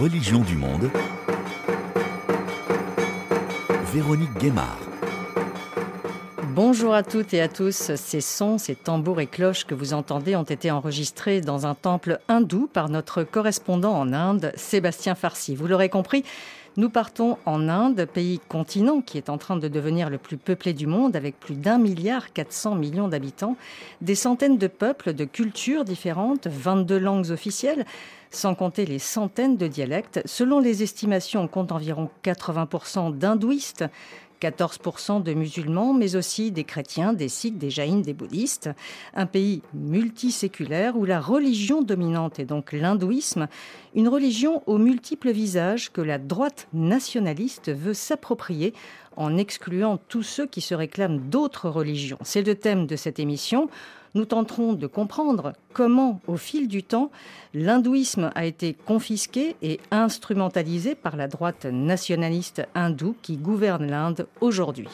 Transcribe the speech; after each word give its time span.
religions 0.00 0.40
du 0.40 0.56
monde. 0.56 0.90
Véronique 3.92 4.32
Guémard. 4.38 4.78
Bonjour 6.54 6.94
à 6.94 7.02
toutes 7.02 7.34
et 7.34 7.42
à 7.42 7.48
tous. 7.48 7.94
Ces 7.96 8.22
sons, 8.22 8.56
ces 8.56 8.76
tambours 8.76 9.20
et 9.20 9.26
cloches 9.26 9.66
que 9.66 9.74
vous 9.74 9.92
entendez 9.92 10.36
ont 10.36 10.42
été 10.42 10.70
enregistrés 10.70 11.42
dans 11.42 11.66
un 11.66 11.74
temple 11.74 12.18
hindou 12.28 12.66
par 12.66 12.88
notre 12.88 13.24
correspondant 13.24 13.92
en 13.92 14.14
Inde, 14.14 14.52
Sébastien 14.56 15.14
Farsi. 15.14 15.54
Vous 15.54 15.66
l'aurez 15.66 15.90
compris, 15.90 16.24
nous 16.78 16.88
partons 16.88 17.36
en 17.44 17.68
Inde, 17.68 18.06
pays 18.06 18.40
continent 18.48 19.02
qui 19.02 19.18
est 19.18 19.28
en 19.28 19.36
train 19.36 19.56
de 19.56 19.68
devenir 19.68 20.08
le 20.08 20.16
plus 20.16 20.38
peuplé 20.38 20.72
du 20.72 20.86
monde 20.86 21.14
avec 21.14 21.38
plus 21.38 21.56
d'un 21.56 21.76
milliard 21.76 22.32
400 22.32 22.74
millions 22.76 23.08
d'habitants, 23.08 23.56
des 24.00 24.14
centaines 24.14 24.56
de 24.56 24.66
peuples, 24.66 25.12
de 25.12 25.26
cultures 25.26 25.84
différentes, 25.84 26.46
22 26.46 26.98
langues 26.98 27.30
officielles, 27.30 27.84
sans 28.30 28.54
compter 28.54 28.86
les 28.86 28.98
centaines 28.98 29.56
de 29.56 29.66
dialectes. 29.66 30.22
Selon 30.24 30.60
les 30.60 30.82
estimations, 30.82 31.42
on 31.42 31.48
compte 31.48 31.72
environ 31.72 32.10
80% 32.24 33.16
d'hindouistes 33.16 33.84
14% 34.40 35.22
de 35.22 35.34
musulmans, 35.34 35.92
mais 35.92 36.16
aussi 36.16 36.50
des 36.50 36.64
chrétiens, 36.64 37.12
des 37.12 37.28
sikhs, 37.28 37.58
des 37.58 37.70
jaïns, 37.70 38.00
des 38.00 38.14
bouddhistes. 38.14 38.70
Un 39.14 39.26
pays 39.26 39.62
multiséculaire 39.74 40.96
où 40.96 41.04
la 41.04 41.20
religion 41.20 41.82
dominante 41.82 42.38
est 42.38 42.46
donc 42.46 42.72
l'hindouisme, 42.72 43.48
une 43.94 44.08
religion 44.08 44.62
aux 44.66 44.78
multiples 44.78 45.30
visages 45.30 45.92
que 45.92 46.00
la 46.00 46.18
droite 46.18 46.68
nationaliste 46.72 47.70
veut 47.70 47.94
s'approprier 47.94 48.72
en 49.16 49.36
excluant 49.36 49.98
tous 50.08 50.22
ceux 50.22 50.46
qui 50.46 50.60
se 50.60 50.74
réclament 50.74 51.18
d'autres 51.18 51.68
religions. 51.68 52.18
C'est 52.22 52.46
le 52.46 52.54
thème 52.54 52.86
de 52.86 52.96
cette 52.96 53.18
émission 53.18 53.68
nous 54.14 54.24
tenterons 54.24 54.72
de 54.72 54.86
comprendre 54.86 55.52
comment, 55.72 56.20
au 56.26 56.36
fil 56.36 56.68
du 56.68 56.82
temps, 56.82 57.10
l'hindouisme 57.54 58.30
a 58.34 58.44
été 58.44 58.74
confisqué 58.74 59.56
et 59.62 59.80
instrumentalisé 59.90 60.94
par 60.94 61.16
la 61.16 61.28
droite 61.28 61.66
nationaliste 61.66 62.62
hindoue 62.74 63.16
qui 63.22 63.36
gouverne 63.36 63.86
l'Inde 63.86 64.26
aujourd'hui. 64.40 64.88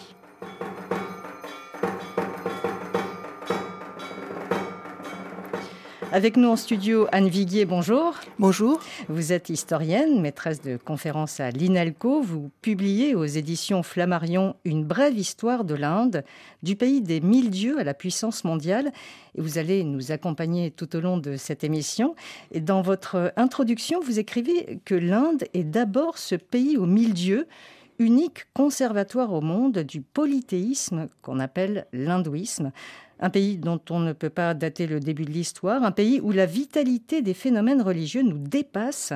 Avec 6.13 6.37
nous 6.37 6.49
en 6.49 6.57
studio, 6.57 7.09
Anne 7.11 7.29
Viguier, 7.29 7.65
bonjour. 7.65 8.15
Bonjour. 8.39 8.81
Vous 9.09 9.33
êtes 9.33 9.51
historienne, 9.51 10.21
maîtresse 10.21 10.63
de 10.63 10.77
conférences 10.77 11.41
à 11.41 11.51
l'INALCO. 11.51 12.23
Vous 12.23 12.51
publiez 12.63 13.17
aux 13.17 13.25
éditions 13.25 13.83
Flammarion 13.83 14.55
une 14.65 14.85
brève 14.85 15.19
histoire 15.19 15.65
de 15.65 15.75
l'Inde, 15.75 16.23
du 16.63 16.77
pays 16.77 17.01
des 17.01 17.21
mille 17.21 17.51
dieux 17.51 17.81
à 17.81 17.85
la 17.85 17.93
puissance 17.93 18.45
mondiale. 18.45 18.93
Et 19.37 19.41
vous 19.41 19.59
allez 19.59 19.83
nous 19.83 20.13
accompagner 20.13 20.71
tout 20.71 20.95
au 20.95 21.01
long 21.01 21.19
de 21.19 21.37
cette 21.37 21.65
émission. 21.65 22.15
Et 22.53 22.61
dans 22.61 22.83
votre 22.83 23.33
introduction, 23.37 23.99
vous 24.01 24.21
écrivez 24.21 24.79
que 24.85 24.95
l'Inde 24.95 25.45
est 25.55 25.65
d'abord 25.65 26.19
ce 26.19 26.37
pays 26.37 26.77
aux 26.77 26.87
mille 26.87 27.15
dieux 27.15 27.49
unique 27.99 28.47
conservatoire 28.55 29.33
au 29.33 29.41
monde 29.41 29.79
du 29.79 30.01
polythéisme 30.01 31.09
qu'on 31.23 31.39
appelle 31.41 31.87
l'hindouisme 31.93 32.73
un 33.21 33.31
pays 33.31 33.57
dont 33.57 33.81
on 33.91 34.01
ne 34.01 34.13
peut 34.13 34.31
pas 34.31 34.55
dater 34.55 34.87
le 34.87 35.01
début 35.01 35.25
de 35.25 35.31
l'histoire, 35.31 35.83
un 35.83 35.93
pays 35.93 36.21
où 36.21 36.33
la 36.33 36.47
vitalité 36.47 37.23
des 37.23 37.35
phénomènes 37.35 37.83
religieux 37.83 38.23
nous 38.23 38.39
dépasse, 38.39 39.13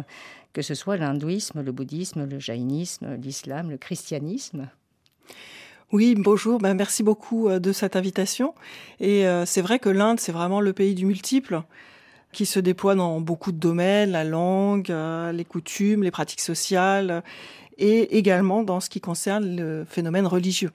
que 0.52 0.62
ce 0.62 0.74
soit 0.74 0.96
l'hindouisme, 0.96 1.62
le 1.62 1.72
bouddhisme, 1.72 2.26
le 2.26 2.38
jaïnisme, 2.38 3.16
l'islam, 3.16 3.70
le 3.70 3.76
christianisme. 3.76 4.68
Oui, 5.92 6.14
bonjour, 6.16 6.60
ben, 6.60 6.74
merci 6.74 7.02
beaucoup 7.02 7.48
euh, 7.48 7.58
de 7.58 7.72
cette 7.72 7.96
invitation. 7.96 8.54
Et 9.00 9.26
euh, 9.26 9.44
c'est 9.44 9.60
vrai 9.60 9.80
que 9.80 9.88
l'Inde, 9.88 10.20
c'est 10.20 10.32
vraiment 10.32 10.60
le 10.60 10.72
pays 10.72 10.94
du 10.94 11.04
multiple 11.04 11.62
qui 12.32 12.46
se 12.46 12.60
déploie 12.60 12.94
dans 12.94 13.20
beaucoup 13.20 13.50
de 13.50 13.58
domaines, 13.58 14.12
la 14.12 14.22
langue, 14.22 14.90
euh, 14.90 15.32
les 15.32 15.44
coutumes, 15.44 16.04
les 16.04 16.12
pratiques 16.12 16.40
sociales, 16.40 17.24
et 17.78 18.18
également 18.18 18.62
dans 18.62 18.80
ce 18.80 18.90
qui 18.90 19.00
concerne 19.00 19.56
le 19.56 19.84
phénomène 19.88 20.26
religieux. 20.26 20.70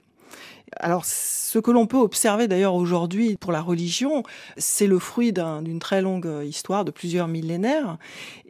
Alors, 0.78 1.04
ce 1.04 1.58
que 1.58 1.70
l'on 1.70 1.86
peut 1.86 1.98
observer 1.98 2.48
d'ailleurs 2.48 2.74
aujourd'hui 2.74 3.36
pour 3.36 3.52
la 3.52 3.62
religion, 3.62 4.24
c'est 4.56 4.86
le 4.86 4.98
fruit 4.98 5.32
d'une 5.32 5.78
très 5.78 6.02
longue 6.02 6.28
histoire 6.44 6.84
de 6.84 6.90
plusieurs 6.90 7.28
millénaires. 7.28 7.98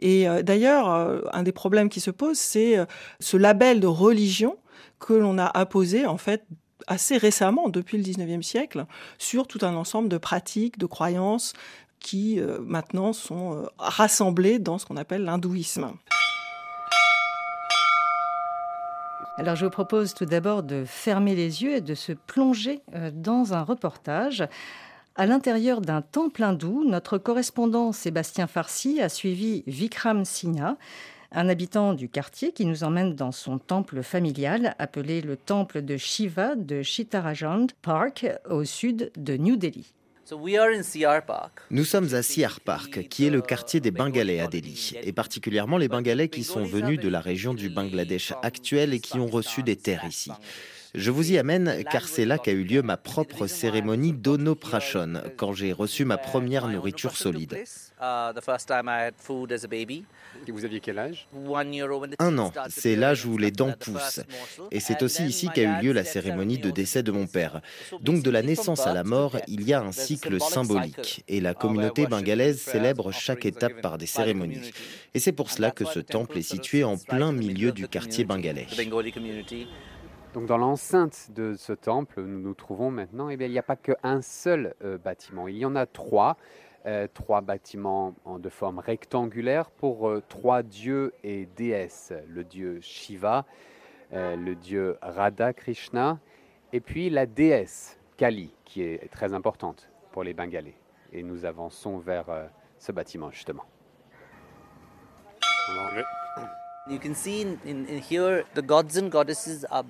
Et 0.01 0.27
euh, 0.27 0.41
d'ailleurs, 0.41 0.91
euh, 0.91 1.21
un 1.31 1.43
des 1.43 1.51
problèmes 1.51 1.89
qui 1.89 1.99
se 1.99 2.11
pose, 2.11 2.37
c'est 2.37 2.77
euh, 2.77 2.85
ce 3.19 3.37
label 3.37 3.79
de 3.79 3.87
religion 3.87 4.57
que 4.99 5.13
l'on 5.13 5.37
a 5.37 5.45
apposé 5.45 6.07
en 6.07 6.17
fait 6.17 6.43
assez 6.87 7.17
récemment, 7.17 7.69
depuis 7.69 7.97
le 7.97 8.03
19e 8.03 8.41
siècle, 8.41 8.85
sur 9.17 9.45
tout 9.45 9.59
un 9.61 9.75
ensemble 9.75 10.09
de 10.09 10.17
pratiques, 10.17 10.79
de 10.79 10.85
croyances 10.85 11.53
qui 11.99 12.39
maintenant 12.61 13.11
sont 13.11 13.67
rassemblées 13.77 14.59
dans 14.59 14.77
ce 14.77 14.85
qu'on 14.85 14.95
appelle 14.95 15.23
l'hindouisme. 15.23 15.91
Alors 19.39 19.55
je 19.55 19.65
vous 19.65 19.71
propose 19.71 20.15
tout 20.15 20.25
d'abord 20.25 20.63
de 20.63 20.83
fermer 20.83 21.35
les 21.35 21.61
yeux 21.61 21.75
et 21.75 21.81
de 21.81 21.93
se 21.93 22.11
plonger 22.11 22.81
euh, 22.95 23.11
dans 23.13 23.53
un 23.53 23.61
reportage. 23.61 24.43
À 25.15 25.27
l'intérieur 25.27 25.79
d'un 25.79 26.01
temple 26.01 26.41
hindou, 26.41 26.83
notre 26.83 27.19
correspondant 27.19 27.91
Sébastien 27.91 28.47
Farsi 28.47 28.99
a 28.99 29.09
suivi 29.09 29.63
Vikram 29.67 30.25
Singha, 30.25 30.75
un 31.31 31.49
habitant 31.49 31.93
du 31.93 32.09
quartier 32.09 32.51
qui 32.51 32.65
nous 32.65 32.83
emmène 32.83 33.13
dans 33.13 33.31
son 33.31 33.59
temple 33.59 34.01
familial 34.01 34.73
appelé 34.79 35.21
le 35.21 35.37
temple 35.37 35.83
de 35.83 35.97
Shiva 35.97 36.55
de 36.55 36.81
Chittarajand 36.81 37.67
Park 37.83 38.25
au 38.49 38.63
sud 38.63 39.11
de 39.17 39.37
New 39.37 39.55
Delhi. 39.55 39.93
Nous 41.71 41.85
sommes 41.85 42.13
à 42.13 42.21
Siar 42.21 42.59
Park, 42.59 43.07
qui 43.07 43.25
est 43.25 43.29
le 43.29 43.41
quartier 43.41 43.79
des 43.79 43.91
Bengalais 43.91 44.39
à 44.41 44.47
Delhi, 44.47 44.93
et 45.01 45.13
particulièrement 45.13 45.77
les 45.77 45.87
Bengalais 45.87 46.27
qui 46.27 46.43
sont 46.43 46.63
venus 46.63 46.99
de 46.99 47.07
la 47.07 47.21
région 47.21 47.53
du 47.53 47.69
Bangladesh 47.69 48.33
actuel 48.41 48.93
et 48.93 48.99
qui 48.99 49.19
ont 49.19 49.27
reçu 49.27 49.63
des 49.63 49.77
terres 49.77 50.05
ici. 50.05 50.31
Je 50.97 51.11
vous 51.11 51.31
y 51.31 51.37
amène 51.37 51.83
car 51.91 52.07
c'est 52.07 52.25
là 52.25 52.39
qu'a 52.39 52.53
eu 52.53 52.63
lieu 52.63 52.81
ma 52.81 52.97
propre 52.97 53.45
cérémonie 53.45 54.13
d'Onoprashon, 54.13 55.21
quand 55.37 55.53
j'ai 55.53 55.71
reçu 55.71 56.05
ma 56.05 56.17
première 56.17 56.67
nourriture 56.67 57.15
solide. 57.15 57.55
Vous 60.47 60.65
aviez 60.65 60.79
quel 60.79 60.97
âge? 60.97 61.27
Un 62.17 62.37
an, 62.39 62.51
c'est 62.69 62.95
l'âge 62.95 63.27
où 63.27 63.37
les 63.37 63.51
dents 63.51 63.73
poussent. 63.79 64.21
Et 64.71 64.79
c'est 64.79 65.03
aussi 65.03 65.23
ici 65.25 65.49
qu'a 65.53 65.61
eu 65.61 65.83
lieu 65.83 65.91
la 65.91 66.03
cérémonie 66.03 66.57
de 66.57 66.71
décès 66.71 67.03
de 67.03 67.11
mon 67.11 67.27
père. 67.27 67.61
Donc 68.01 68.23
de 68.23 68.31
la 68.31 68.41
naissance 68.41 68.87
à 68.87 68.93
la 68.95 69.03
mort, 69.03 69.37
il 69.47 69.67
y 69.67 69.73
a 69.73 69.81
un 69.81 69.91
cycle 69.91 70.41
symbolique. 70.41 71.23
Et 71.27 71.41
la 71.41 71.53
communauté 71.53 72.07
bengalaise 72.07 72.59
célèbre 72.59 73.11
chaque 73.11 73.45
étape 73.45 73.81
par 73.81 73.99
des 73.99 74.07
cérémonies. 74.07 74.71
Et 75.13 75.19
c'est 75.19 75.31
pour 75.31 75.51
cela 75.51 75.69
que 75.69 75.85
ce 75.85 75.99
temple 75.99 76.39
est 76.39 76.41
situé 76.41 76.83
en 76.83 76.97
plein 76.97 77.31
milieu 77.31 77.71
du 77.71 77.87
quartier 77.87 78.25
bengalais. 78.25 78.65
Donc 80.37 80.45
dans 80.45 80.59
l'enceinte 80.59 81.31
de 81.31 81.55
ce 81.57 81.73
temple, 81.73 82.21
nous 82.21 82.39
nous 82.39 82.53
trouvons 82.53 82.91
maintenant, 82.91 83.29
eh 83.29 83.37
bien, 83.37 83.47
il 83.47 83.53
n'y 83.53 83.57
a 83.57 83.63
pas 83.63 83.75
qu'un 83.75 84.21
seul 84.21 84.75
euh, 84.83 84.99
bâtiment, 84.99 85.47
il 85.47 85.57
y 85.57 85.65
en 85.65 85.75
a 85.75 85.87
trois. 85.87 86.37
Euh, 86.85 87.07
trois 87.11 87.41
bâtiments 87.41 88.13
en, 88.23 88.37
de 88.37 88.47
forme 88.49 88.77
rectangulaire 88.77 89.71
pour 89.71 90.07
euh, 90.07 90.21
trois 90.29 90.61
dieux 90.61 91.11
et 91.23 91.47
déesses, 91.47 92.13
le 92.27 92.43
dieu 92.43 92.79
Shiva, 92.81 93.45
le 94.11 94.53
dieu 94.53 94.99
Radha 95.01 95.53
Krishna, 95.53 96.19
et 96.71 96.81
puis 96.81 97.09
la 97.09 97.25
déesse 97.25 97.97
Kali, 98.15 98.53
qui 98.63 98.83
est 98.83 99.11
très 99.11 99.33
importante 99.33 99.89
pour 100.11 100.23
les 100.23 100.35
Bengalais. 100.35 100.77
Et 101.13 101.23
nous 101.23 101.45
avançons 101.45 101.97
vers 101.97 102.27
ce 102.77 102.91
bâtiment 102.91 103.31
justement. 103.31 103.65
You 106.89 106.99
can 106.99 107.15
see 107.15 107.41
in, 107.65 107.85
in 107.89 109.09
goddesses 109.09 109.65
are 109.71 109.83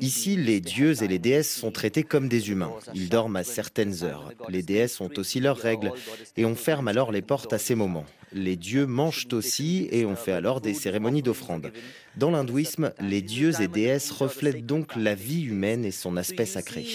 Ici, 0.00 0.36
les 0.36 0.60
dieux 0.60 1.02
et 1.02 1.08
les 1.08 1.18
déesses 1.18 1.54
sont 1.54 1.70
traités 1.70 2.02
comme 2.02 2.28
des 2.28 2.50
humains. 2.50 2.72
Ils 2.94 3.08
dorment 3.08 3.36
à 3.36 3.44
certaines 3.44 4.04
heures. 4.04 4.32
Les 4.48 4.62
déesses 4.62 5.00
ont 5.00 5.10
aussi 5.16 5.40
leurs 5.40 5.58
règles 5.58 5.92
et 6.36 6.44
on 6.44 6.54
ferme 6.54 6.88
alors 6.88 7.12
les 7.12 7.22
portes 7.22 7.52
à 7.52 7.58
ces 7.58 7.74
moments. 7.74 8.06
Les 8.32 8.56
dieux 8.56 8.86
mangent 8.86 9.28
aussi 9.32 9.88
et 9.90 10.04
on 10.04 10.16
fait 10.16 10.32
alors 10.32 10.60
des 10.60 10.74
cérémonies 10.74 11.22
d'offrande. 11.22 11.72
Dans 12.16 12.30
l'hindouisme, 12.30 12.92
les 13.00 13.22
dieux 13.22 13.60
et 13.60 13.68
déesses 13.68 14.10
reflètent 14.10 14.66
donc 14.66 14.96
la 14.96 15.14
vie 15.14 15.42
humaine 15.42 15.84
et 15.84 15.90
son 15.90 16.16
aspect 16.16 16.46
sacré. 16.46 16.86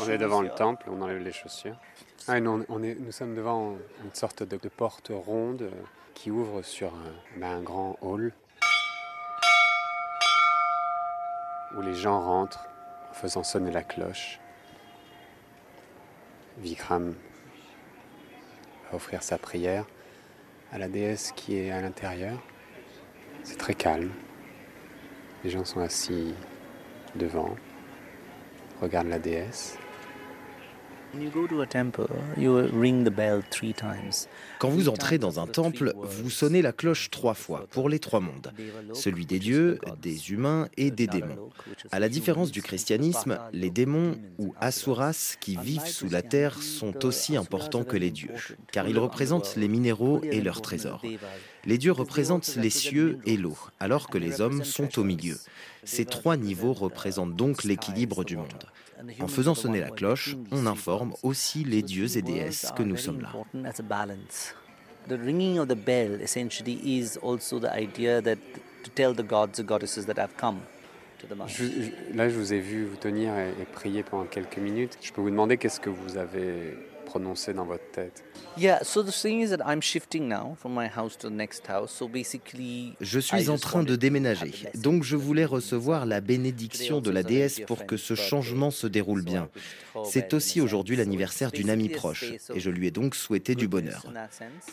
On 0.00 0.08
est 0.08 0.18
devant 0.18 0.42
le 0.42 0.50
temple, 0.50 0.88
on 0.90 1.00
enlève 1.00 1.18
les 1.18 1.32
chaussures. 1.32 1.76
Ah, 2.28 2.40
nous, 2.40 2.64
on 2.68 2.82
est, 2.82 2.94
nous 2.94 3.12
sommes 3.12 3.34
devant 3.34 3.76
une 4.04 4.14
sorte 4.14 4.42
de, 4.42 4.56
porte 4.68 5.10
ronde 5.10 5.62
euh, 5.62 5.70
qui 6.14 6.30
ouvre 6.30 6.62
sur 6.62 6.92
ben, 7.36 7.58
un, 7.58 7.62
grand 7.62 7.96
hall 8.00 8.32
où 11.76 11.82
les 11.82 11.94
gens 11.94 12.20
rentrent 12.20 12.66
en 13.10 13.14
faisant 13.14 13.42
sonner 13.42 13.70
la 13.70 13.82
cloche. 13.82 14.40
Vikram 16.58 17.14
va 18.90 18.96
offrir 18.96 19.22
sa 19.22 19.38
prière 19.38 19.84
à 20.72 20.78
la 20.78 20.88
déesse 20.88 21.32
qui 21.36 21.58
est 21.58 21.70
à 21.70 21.80
l'intérieur. 21.80 22.38
C'est 23.44 23.58
très 23.58 23.74
calme. 23.74 24.10
Les 25.44 25.50
gens 25.50 25.64
sont 25.64 25.80
assis 25.80 26.34
devant, 27.14 27.54
regardent 28.80 29.08
la 29.08 29.18
déesse. 29.18 29.78
Quand 34.58 34.68
vous 34.68 34.88
entrez 34.88 35.18
dans 35.18 35.40
un 35.40 35.46
temple, 35.46 35.94
vous 36.02 36.30
sonnez 36.30 36.62
la 36.62 36.72
cloche 36.72 37.10
trois 37.10 37.34
fois 37.34 37.66
pour 37.70 37.88
les 37.88 37.98
trois 37.98 38.20
mondes, 38.20 38.52
celui 38.92 39.24
des 39.24 39.38
dieux, 39.38 39.78
des 40.02 40.32
humains 40.32 40.68
et 40.76 40.90
des 40.90 41.06
démons. 41.06 41.50
À 41.90 42.00
la 42.00 42.08
différence 42.08 42.50
du 42.50 42.60
christianisme, 42.60 43.38
les 43.52 43.70
démons 43.70 44.16
ou 44.38 44.54
asuras 44.60 45.36
qui 45.40 45.56
vivent 45.56 45.86
sous 45.86 46.08
la 46.08 46.22
terre 46.22 46.62
sont 46.62 47.06
aussi 47.06 47.36
importants 47.36 47.84
que 47.84 47.96
les 47.96 48.10
dieux, 48.10 48.34
car 48.72 48.88
ils 48.88 48.98
représentent 48.98 49.56
les 49.56 49.68
minéraux 49.68 50.20
et 50.22 50.40
leurs 50.40 50.60
trésors. 50.60 51.02
Les 51.64 51.78
dieux 51.78 51.92
représentent 51.92 52.56
les 52.56 52.70
cieux 52.70 53.18
et 53.24 53.36
l'eau, 53.36 53.56
alors 53.80 54.08
que 54.08 54.18
les 54.18 54.40
hommes 54.40 54.64
sont 54.64 54.98
au 54.98 55.04
milieu. 55.04 55.36
Ces 55.86 56.04
trois 56.04 56.36
niveaux 56.36 56.74
représentent 56.74 57.34
donc 57.34 57.64
l'équilibre 57.64 58.24
du 58.24 58.36
monde. 58.36 58.64
En 59.20 59.28
faisant 59.28 59.54
sonner 59.54 59.80
la 59.80 59.90
cloche, 59.90 60.36
on 60.50 60.66
informe 60.66 61.14
aussi 61.22 61.64
les 61.64 61.82
dieux 61.82 62.16
et 62.16 62.22
déesses 62.22 62.72
que 62.76 62.82
nous 62.82 62.96
sommes 62.96 63.20
là. 63.20 63.32
The 65.08 65.12
ringing 65.12 65.60
of 65.60 65.68
the 65.68 65.76
bell 65.76 66.20
essentially 66.20 66.80
is 66.84 67.16
also 67.22 67.60
the 67.60 67.70
idea 67.72 68.20
that 68.20 68.34
to 68.82 68.90
tell 68.92 69.14
the 69.14 69.22
gods 69.22 69.60
and 69.60 69.64
goddesses 69.64 70.04
that 70.06 70.18
have 70.18 70.34
come. 70.36 70.56
Je, 71.46 71.64
je, 71.64 72.16
là, 72.16 72.28
je 72.28 72.36
vous 72.36 72.52
ai 72.52 72.58
vu 72.58 72.84
vous 72.84 72.96
tenir 72.96 73.32
et, 73.38 73.50
et 73.62 73.64
prier 73.72 74.02
pendant 74.02 74.24
quelques 74.24 74.58
minutes. 74.58 74.98
Je 75.00 75.12
peux 75.12 75.20
vous 75.20 75.30
demander 75.30 75.56
qu'est-ce 75.58 75.78
que 75.78 75.90
vous 75.90 76.16
avez 76.18 76.76
prononcé 77.06 77.54
dans 77.54 77.64
votre 77.64 77.90
tête? 77.92 78.22
Je 83.00 83.18
suis 83.18 83.50
en 83.50 83.58
train 83.58 83.82
de 83.82 83.96
déménager, 83.96 84.52
donc 84.74 85.02
je 85.02 85.16
voulais 85.16 85.44
recevoir 85.44 86.04
la 86.06 86.20
bénédiction 86.20 87.00
de 87.00 87.10
la 87.10 87.22
déesse 87.22 87.60
pour 87.66 87.86
que 87.86 87.96
ce 87.96 88.14
changement 88.14 88.70
se 88.70 88.86
déroule 88.86 89.22
bien. 89.22 89.48
C'est 90.04 90.34
aussi 90.34 90.60
aujourd'hui 90.60 90.96
l'anniversaire 90.96 91.50
d'une 91.50 91.70
amie 91.70 91.88
proche, 91.88 92.24
et 92.54 92.60
je 92.60 92.70
lui 92.70 92.86
ai 92.86 92.90
donc 92.90 93.14
souhaité 93.14 93.54
du 93.54 93.68
bonheur. 93.68 94.04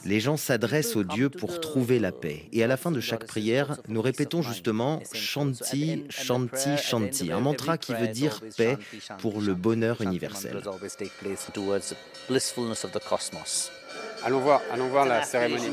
Les 0.04 0.20
gens 0.20 0.38
s'adressent 0.38 0.98
au 0.98 1.04
Dieu 1.04 1.30
pour 1.30 1.62
trouver 1.62 2.00
la 2.00 2.12
paix, 2.12 2.50
et 2.52 2.64
à 2.64 2.68
la 2.68 2.78
fin 2.78 2.92
de 2.92 3.00
chaque 3.00 3.26
prière, 3.26 3.78
nous 3.88 4.02
répétons 4.02 4.42
justement 4.42 5.02
Shanti, 5.14 6.04
Shanti, 6.10 6.78
Shanti, 6.78 7.32
un 7.32 7.40
mantra 7.40 7.78
qui 7.78 7.94
veut 7.94 8.08
dire 8.08 8.42
paix 8.58 8.78
pour 9.20 9.42
le 9.42 9.54
bonheur 9.54 10.02
universel. 10.02 10.62
Allons 14.26 14.40
voir, 14.40 14.62
allons 14.72 14.88
voir 14.88 15.06
la 15.06 15.24
cérémonie. 15.26 15.70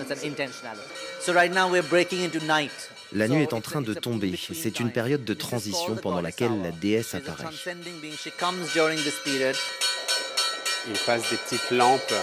La 3.12 3.28
nuit 3.28 3.42
est 3.42 3.52
en 3.52 3.60
train 3.60 3.80
de 3.82 3.94
tomber. 3.94 4.36
C'est 4.54 4.80
une 4.80 4.90
période 4.92 5.24
de 5.24 5.34
transition 5.34 5.96
pendant 5.96 6.20
laquelle 6.20 6.60
la 6.62 6.70
déesse 6.72 7.14
apparaît. 7.14 7.44
Il 10.88 10.98
passe 11.06 11.28
des 11.30 11.36
petites 11.36 11.70
lampes 11.70 12.14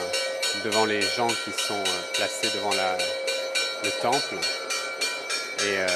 devant 0.66 0.86
les 0.86 1.02
gens 1.02 1.28
qui 1.28 1.52
sont 1.52 1.74
euh, 1.76 2.02
placés 2.16 2.50
devant 2.56 2.74
la, 2.74 2.98
le 3.84 3.92
temple. 4.02 4.36
Et, 5.60 5.78
euh, 5.78 5.88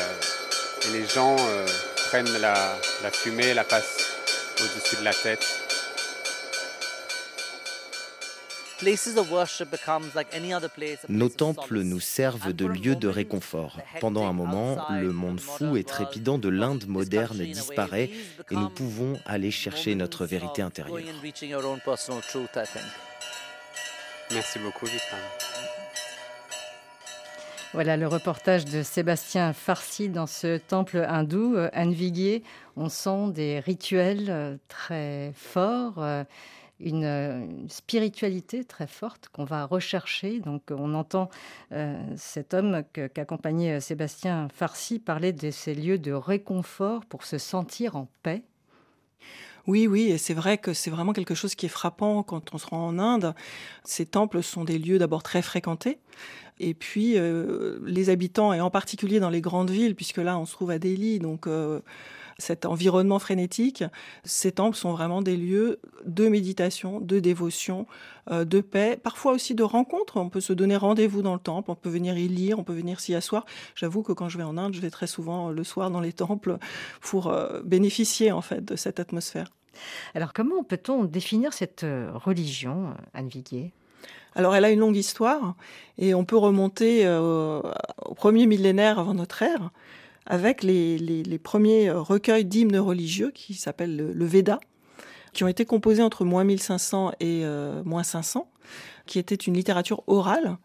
et 0.87 0.91
les 0.91 1.07
gens 1.07 1.35
euh, 1.39 1.65
prennent 2.09 2.37
la, 2.39 2.77
la 3.01 3.11
fumée, 3.11 3.53
la 3.53 3.63
passent 3.63 3.97
au-dessus 4.61 4.97
de 4.97 5.03
la 5.03 5.13
tête. 5.13 5.45
Nos 11.09 11.29
temples 11.29 11.81
nous 11.81 11.99
servent 11.99 12.53
de 12.53 12.65
lieu 12.65 12.95
de 12.95 13.07
réconfort. 13.07 13.77
Pendant 13.99 14.27
un 14.27 14.33
moment, 14.33 14.77
le 14.89 15.11
monde 15.11 15.39
fou 15.39 15.75
et 15.77 15.83
trépidant 15.83 16.37
de 16.37 16.49
l'Inde 16.49 16.87
moderne 16.87 17.37
disparaît 17.37 18.09
et 18.49 18.55
nous 18.55 18.69
pouvons 18.69 19.19
aller 19.25 19.51
chercher 19.51 19.95
notre 19.95 20.25
vérité 20.25 20.61
intérieure. 20.61 20.97
Merci 24.31 24.59
beaucoup, 24.59 24.85
Vikram. 24.85 25.19
Voilà 27.73 27.95
le 27.95 28.07
reportage 28.07 28.65
de 28.65 28.83
Sébastien 28.83 29.53
Farsi 29.53 30.09
dans 30.09 30.27
ce 30.27 30.57
temple 30.57 31.05
hindou. 31.07 31.55
Anne 31.71 31.93
Viguier, 31.93 32.43
on 32.75 32.89
sent 32.89 33.29
des 33.29 33.59
rituels 33.59 34.29
euh, 34.29 34.57
très 34.67 35.31
forts. 35.35 36.03
Euh, 36.81 37.45
une, 37.45 37.69
spiritualité 37.69 38.63
très 38.63 38.87
forte 38.87 39.29
qu'on 39.29 39.45
va 39.45 39.65
rechercher. 39.65 40.39
Donc 40.39 40.63
on 40.71 40.93
entend 40.93 41.29
euh, 41.71 42.01
cet 42.17 42.53
homme 42.53 42.83
qu'accompagnait 42.93 43.79
Sébastien 43.79 44.47
Farsi 44.53 44.99
parler 44.99 45.31
de 45.33 45.51
ces 45.51 45.73
lieux 45.73 45.97
de 45.97 46.11
réconfort 46.11 47.05
pour 47.05 47.23
se 47.23 47.37
sentir 47.37 47.95
en 47.95 48.07
paix. 48.23 48.43
Oui, 49.67 49.85
oui, 49.85 50.09
et 50.09 50.17
c'est 50.17 50.33
vrai 50.33 50.57
que 50.57 50.73
c'est 50.73 50.89
vraiment 50.89 51.13
quelque 51.13 51.35
chose 51.35 51.53
qui 51.53 51.67
est 51.67 51.69
frappant 51.69 52.23
quand 52.23 52.53
on 52.53 52.57
se 52.57 52.65
rend 52.65 52.87
en 52.87 52.97
Inde. 52.97 53.35
Ces 53.83 54.07
temples 54.07 54.41
sont 54.41 54.63
des 54.63 54.79
lieux 54.79 54.97
d'abord 54.97 55.21
très 55.21 55.43
fréquentés. 55.43 55.99
Et 56.59 56.73
puis, 56.73 57.17
euh, 57.17 57.79
les 57.85 58.09
habitants, 58.09 58.53
et 58.53 58.61
en 58.61 58.71
particulier 58.71 59.19
dans 59.19 59.29
les 59.29 59.41
grandes 59.41 59.69
villes, 59.69 59.95
puisque 59.95 60.17
là, 60.17 60.37
on 60.37 60.45
se 60.45 60.53
trouve 60.53 60.71
à 60.71 60.79
Delhi, 60.79 61.19
donc 61.19 61.47
euh, 61.47 61.81
cet 62.41 62.65
environnement 62.65 63.19
frénétique, 63.19 63.83
ces 64.23 64.51
temples 64.51 64.75
sont 64.75 64.91
vraiment 64.91 65.21
des 65.21 65.38
lieux 65.38 65.79
de 66.05 66.27
méditation, 66.27 66.99
de 66.99 67.19
dévotion, 67.19 67.85
euh, 68.29 68.43
de 68.43 68.59
paix, 68.59 68.99
parfois 69.01 69.31
aussi 69.31 69.55
de 69.55 69.63
rencontres. 69.63 70.17
On 70.17 70.29
peut 70.29 70.41
se 70.41 70.51
donner 70.51 70.75
rendez-vous 70.75 71.21
dans 71.21 71.33
le 71.33 71.39
temple, 71.39 71.71
on 71.71 71.75
peut 71.75 71.89
venir 71.89 72.17
y 72.17 72.27
lire, 72.27 72.59
on 72.59 72.63
peut 72.63 72.73
venir 72.73 72.99
s'y 72.99 73.15
asseoir. 73.15 73.45
J'avoue 73.75 74.01
que 74.01 74.11
quand 74.11 74.27
je 74.27 74.38
vais 74.38 74.43
en 74.43 74.57
Inde, 74.57 74.73
je 74.73 74.81
vais 74.81 74.89
très 74.89 75.07
souvent 75.07 75.49
euh, 75.49 75.53
le 75.53 75.63
soir 75.63 75.91
dans 75.91 76.01
les 76.01 76.13
temples 76.13 76.57
pour 76.99 77.27
euh, 77.27 77.61
bénéficier 77.63 78.31
en 78.31 78.41
fait 78.41 78.65
de 78.65 78.75
cette 78.75 78.99
atmosphère. 78.99 79.47
Alors 80.15 80.33
comment 80.33 80.63
peut-on 80.63 81.05
définir 81.05 81.53
cette 81.53 81.85
religion, 82.13 82.93
Anne 83.13 83.29
Viguier? 83.29 83.71
Alors 84.35 84.53
elle 84.53 84.65
a 84.65 84.69
une 84.69 84.79
longue 84.79 84.97
histoire 84.97 85.55
et 85.97 86.13
on 86.13 86.25
peut 86.25 86.38
remonter 86.38 87.07
au 87.07 88.13
premier 88.13 88.47
millénaire 88.47 88.99
avant 88.99 89.13
notre 89.13 89.41
ère 89.41 89.71
avec 90.25 90.63
les, 90.63 91.39
premiers 91.44 91.89
euh, 91.89 92.01
recueils 92.01 92.45
d'hymnes 92.45 92.77
religieux 92.77 93.31
qui 93.33 93.53
s'appellent 93.53 93.95
le, 93.95 94.25
Veda, 94.25 94.59
qui 95.33 95.44
ont 95.44 95.47
été 95.47 95.65
composés 95.65 96.03
entre 96.03 96.25
moins 96.25 96.44
1500 96.44 97.13
et 97.19 97.41
euh, 97.44 97.83
moins 97.83 98.03
500, 98.03 98.50
qui 99.06 99.19
était 99.19 99.35
une 99.35 99.56
littérature 99.56 100.03
orale. 100.07 100.57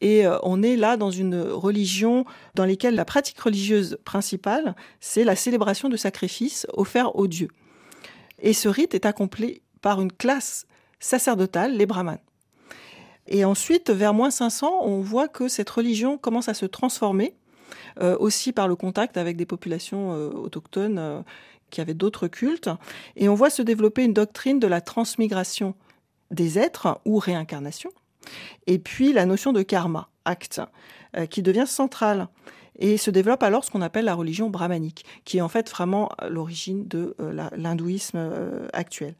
Et 0.00 0.26
euh, 0.26 0.38
on 0.42 0.62
est 0.62 0.76
là 0.76 0.96
dans 0.96 1.10
une 1.10 1.40
religion 1.40 2.24
dans 2.54 2.64
laquelle 2.64 2.94
la 2.94 3.04
pratique 3.04 3.40
religieuse 3.40 3.98
principale, 4.04 4.74
c'est 5.00 5.24
la 5.24 5.36
célébration 5.36 5.88
de 5.88 5.96
sacrifices 5.96 6.66
offerts 6.72 7.16
aux 7.16 7.26
dieux. 7.26 7.50
Et 8.40 8.52
ce 8.52 8.68
rite 8.68 8.94
est 8.94 9.06
accompli 9.06 9.60
par 9.82 10.00
une 10.00 10.12
classe 10.12 10.66
sacerdotale, 10.98 11.76
les 11.76 11.86
brahmanes. 11.86 12.20
Et 13.26 13.44
ensuite, 13.44 13.90
vers 13.90 14.14
moins 14.14 14.30
500, 14.30 14.82
on 14.82 15.00
voit 15.00 15.28
que 15.28 15.46
cette 15.48 15.70
religion 15.70 16.18
commence 16.18 16.48
à 16.48 16.54
se 16.54 16.66
transformer 16.66 17.34
euh, 18.00 18.16
aussi 18.18 18.52
par 18.52 18.68
le 18.68 18.76
contact 18.76 19.16
avec 19.16 19.36
des 19.36 19.46
populations 19.46 20.12
euh, 20.14 20.30
autochtones 20.30 20.98
euh, 20.98 21.20
qui 21.70 21.80
avaient 21.80 21.94
d'autres 21.94 22.28
cultes. 22.28 22.70
Et 23.16 23.28
on 23.28 23.34
voit 23.34 23.50
se 23.50 23.62
développer 23.62 24.04
une 24.04 24.14
doctrine 24.14 24.58
de 24.58 24.66
la 24.66 24.80
transmigration 24.80 25.74
des 26.30 26.58
êtres 26.58 27.00
ou 27.04 27.18
réincarnation. 27.18 27.90
Et 28.66 28.78
puis 28.78 29.12
la 29.12 29.26
notion 29.26 29.52
de 29.52 29.62
karma, 29.62 30.08
acte, 30.24 30.60
qui 31.30 31.42
devient 31.42 31.64
centrale. 31.66 32.28
Et 32.78 32.96
se 32.96 33.10
développe 33.10 33.42
alors 33.42 33.64
ce 33.64 33.70
qu'on 33.70 33.82
appelle 33.82 34.04
la 34.04 34.14
religion 34.14 34.48
brahmanique, 34.48 35.04
qui 35.24 35.38
est 35.38 35.40
en 35.40 35.48
fait 35.48 35.68
vraiment 35.68 36.10
l'origine 36.28 36.86
de 36.86 37.16
l'hindouisme 37.56 38.30
actuel. 38.72 39.14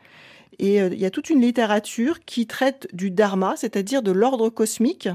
Et 0.58 0.76
il 0.76 0.98
y 0.98 1.04
a 1.04 1.10
toute 1.10 1.30
une 1.30 1.40
littérature 1.40 2.20
qui 2.24 2.46
traite 2.46 2.88
du 2.92 3.10
dharma, 3.10 3.54
c'est-à-dire 3.56 4.02
de 4.02 4.12
l'ordre 4.12 4.50
cosmique 4.50 5.08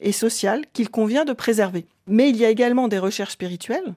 et 0.00 0.12
social 0.12 0.64
qu'il 0.72 0.90
convient 0.90 1.24
de 1.24 1.32
préserver. 1.32 1.86
Mais 2.06 2.30
il 2.30 2.36
y 2.36 2.44
a 2.44 2.50
également 2.50 2.88
des 2.88 2.98
recherches 2.98 3.32
spirituelles 3.32 3.94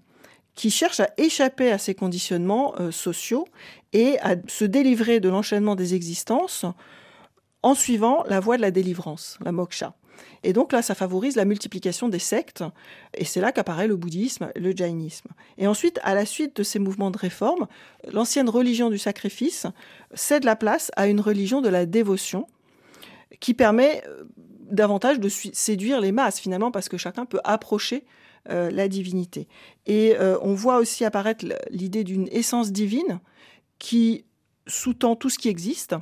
qui 0.55 0.69
cherchent 0.69 0.99
à 0.99 1.09
échapper 1.17 1.71
à 1.71 1.77
ces 1.77 1.95
conditionnements 1.95 2.73
euh, 2.79 2.91
sociaux 2.91 3.47
et 3.93 4.19
à 4.19 4.35
se 4.47 4.65
délivrer 4.65 5.19
de 5.19 5.29
l'enchaînement 5.29 5.75
des 5.75 5.95
existences 5.95 6.65
en 7.63 7.73
suivant 7.73 8.23
la 8.27 8.39
voie 8.39 8.57
de 8.57 8.61
la 8.61 8.71
délivrance, 8.71 9.37
la 9.43 9.51
moksha. 9.51 9.95
Et 10.43 10.53
donc 10.53 10.71
là, 10.71 10.81
ça 10.81 10.95
favorise 10.95 11.35
la 11.35 11.45
multiplication 11.45 12.09
des 12.09 12.19
sectes, 12.19 12.63
et 13.13 13.25
c'est 13.25 13.41
là 13.41 13.51
qu'apparaît 13.51 13.87
le 13.87 13.95
bouddhisme, 13.95 14.51
le 14.55 14.75
jainisme. 14.75 15.29
Et 15.57 15.67
ensuite, 15.67 15.99
à 16.03 16.15
la 16.15 16.25
suite 16.25 16.57
de 16.57 16.63
ces 16.63 16.79
mouvements 16.79 17.11
de 17.11 17.17
réforme, 17.17 17.67
l'ancienne 18.11 18.49
religion 18.49 18.89
du 18.89 18.97
sacrifice 18.97 19.67
cède 20.13 20.43
la 20.43 20.55
place 20.55 20.91
à 20.95 21.07
une 21.07 21.21
religion 21.21 21.61
de 21.61 21.69
la 21.69 21.85
dévotion, 21.85 22.47
qui 23.39 23.53
permet 23.53 24.03
euh, 24.07 24.23
davantage 24.71 25.19
de 25.19 25.29
séduire 25.29 26.01
les 26.01 26.11
masses 26.11 26.39
finalement 26.39 26.71
parce 26.71 26.89
que 26.89 26.97
chacun 26.97 27.25
peut 27.25 27.39
approcher 27.43 28.05
euh, 28.49 28.71
la 28.71 28.87
divinité. 28.87 29.47
Et 29.85 30.15
euh, 30.19 30.37
on 30.41 30.53
voit 30.53 30.77
aussi 30.77 31.05
apparaître 31.05 31.45
l'idée 31.69 32.03
d'une 32.03 32.27
essence 32.31 32.71
divine 32.71 33.19
qui 33.77 34.25
sous-tend 34.65 35.15
tout 35.15 35.29
ce 35.29 35.37
qui 35.37 35.49
existe. 35.49 35.95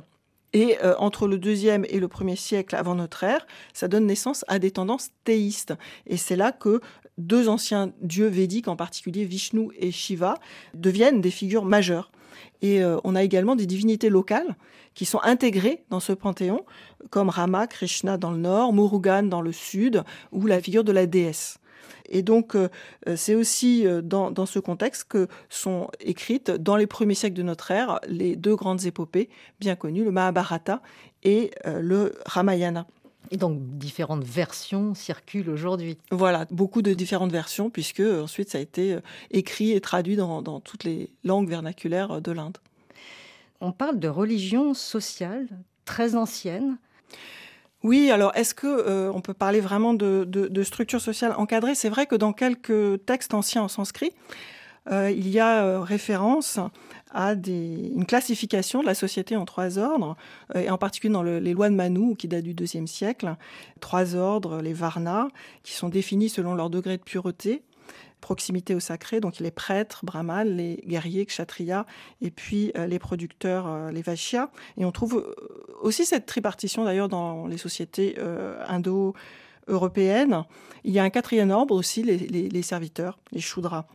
Et 0.52 0.78
euh, 0.82 0.94
entre 0.98 1.28
le 1.28 1.38
deuxième 1.38 1.84
et 1.88 2.00
le 2.00 2.08
premier 2.08 2.36
siècle 2.36 2.74
avant 2.74 2.94
notre 2.94 3.24
ère, 3.24 3.46
ça 3.72 3.88
donne 3.88 4.06
naissance 4.06 4.44
à 4.48 4.58
des 4.58 4.70
tendances 4.70 5.10
théistes. 5.24 5.74
Et 6.06 6.16
c'est 6.16 6.34
là 6.34 6.50
que 6.50 6.80
deux 7.18 7.48
anciens 7.48 7.92
dieux 8.00 8.26
védiques, 8.26 8.68
en 8.68 8.76
particulier 8.76 9.24
Vishnu 9.24 9.68
et 9.76 9.90
Shiva, 9.90 10.34
deviennent 10.74 11.20
des 11.20 11.30
figures 11.30 11.64
majeures. 11.64 12.10
Et 12.62 12.82
euh, 12.82 12.98
on 13.04 13.14
a 13.14 13.22
également 13.22 13.56
des 13.56 13.66
divinités 13.66 14.08
locales 14.08 14.56
qui 14.94 15.04
sont 15.04 15.20
intégrées 15.22 15.84
dans 15.90 16.00
ce 16.00 16.12
panthéon, 16.12 16.64
comme 17.10 17.28
Rama, 17.28 17.66
Krishna 17.66 18.16
dans 18.16 18.30
le 18.30 18.38
nord, 18.38 18.72
Murugan 18.72 19.24
dans 19.24 19.40
le 19.40 19.52
sud, 19.52 20.02
ou 20.32 20.46
la 20.46 20.60
figure 20.60 20.84
de 20.84 20.92
la 20.92 21.06
déesse. 21.06 21.58
Et 22.12 22.22
donc, 22.22 22.56
euh, 22.56 22.68
c'est 23.14 23.36
aussi 23.36 23.86
euh, 23.86 24.02
dans, 24.02 24.46
ce 24.46 24.58
contexte 24.58 25.04
que 25.04 25.28
sont 25.48 25.88
écrites, 26.00 26.50
dans 26.50 26.76
les 26.76 26.86
premiers 26.86 27.14
siècles 27.14 27.36
de 27.36 27.42
notre 27.42 27.70
ère, 27.70 28.00
les 28.08 28.34
deux 28.36 28.56
grandes 28.56 28.84
épopées 28.84 29.28
bien 29.60 29.76
connues, 29.76 30.04
le 30.04 30.10
Mahabharata 30.10 30.82
et 31.22 31.50
le 31.66 32.14
Ramayana. 32.26 32.86
Et 33.30 33.36
donc 33.36 33.60
différentes 33.78 34.24
versions 34.24 34.94
circulent 34.94 35.50
aujourd'hui. 35.50 35.98
Voilà, 36.10 36.46
beaucoup 36.50 36.82
de 36.82 36.94
différentes 36.94 37.32
versions, 37.32 37.70
puisque 37.70 38.00
ensuite 38.00 38.50
ça 38.50 38.58
a 38.58 38.60
été 38.60 38.94
euh, 38.94 39.00
écrit 39.30 39.72
et 39.72 39.80
traduit 39.80 40.16
dans, 40.16 40.42
dans 40.42 40.60
toutes 40.60 40.84
les 40.84 41.10
langues 41.22 41.48
vernaculaires 41.48 42.20
de 42.20 42.32
l'Inde. 42.32 42.58
On 43.60 43.72
parle 43.72 43.98
de 43.98 44.08
religion 44.08 44.74
sociale 44.74 45.46
très 45.84 46.16
ancienne. 46.16 46.78
Oui, 47.82 48.10
alors 48.10 48.32
est-ce 48.34 48.54
que 48.54 48.66
euh, 48.66 49.12
on 49.12 49.20
peut 49.20 49.34
parler 49.34 49.60
vraiment 49.60 49.94
de, 49.94 50.24
de, 50.26 50.48
de 50.48 50.62
structure 50.62 51.00
sociale 51.00 51.34
encadrée? 51.36 51.74
C'est 51.74 51.88
vrai 51.88 52.06
que 52.06 52.14
dans 52.14 52.32
quelques 52.32 53.04
textes 53.06 53.32
anciens 53.32 53.62
en 53.62 53.68
sanskrit, 53.68 54.12
euh, 54.90 55.10
il 55.10 55.28
y 55.28 55.38
a 55.38 55.64
euh, 55.64 55.80
référence 55.80 56.58
à 57.12 57.32
une 57.32 58.06
classification 58.06 58.80
de 58.80 58.86
la 58.86 58.94
société 58.94 59.36
en 59.36 59.44
trois 59.44 59.78
ordres, 59.78 60.16
euh, 60.54 60.60
et 60.60 60.70
en 60.70 60.78
particulier 60.78 61.12
dans 61.12 61.22
le, 61.22 61.38
les 61.38 61.52
lois 61.52 61.68
de 61.68 61.74
Manu, 61.74 62.16
qui 62.16 62.28
datent 62.28 62.44
du 62.44 62.54
deuxième 62.54 62.86
siècle, 62.86 63.36
trois 63.80 64.14
ordres, 64.14 64.60
les 64.60 64.72
Varnas, 64.72 65.28
qui 65.62 65.72
sont 65.72 65.88
définis 65.88 66.28
selon 66.28 66.54
leur 66.54 66.70
degré 66.70 66.96
de 66.96 67.02
pureté, 67.02 67.62
proximité 68.20 68.74
au 68.74 68.80
sacré, 68.80 69.20
donc 69.20 69.38
les 69.40 69.50
prêtres, 69.50 70.04
brahmanes, 70.04 70.56
les 70.56 70.82
guerriers, 70.86 71.26
kshatriyas, 71.26 71.86
et 72.20 72.30
puis 72.30 72.72
euh, 72.76 72.86
les 72.86 72.98
producteurs, 72.98 73.66
euh, 73.66 73.90
les 73.90 74.02
vaishyas. 74.02 74.50
Et 74.76 74.84
on 74.84 74.92
trouve 74.92 75.34
aussi 75.80 76.04
cette 76.04 76.26
tripartition 76.26 76.84
d'ailleurs 76.84 77.08
dans 77.08 77.46
les 77.46 77.58
sociétés 77.58 78.16
euh, 78.18 78.62
indo-européennes. 78.68 80.44
Il 80.84 80.92
y 80.92 80.98
a 80.98 81.02
un 81.02 81.10
quatrième 81.10 81.50
ordre 81.50 81.74
aussi, 81.74 82.02
les, 82.02 82.18
les, 82.18 82.48
les 82.48 82.62
serviteurs, 82.62 83.18
les 83.32 83.40
shudras. 83.40 83.86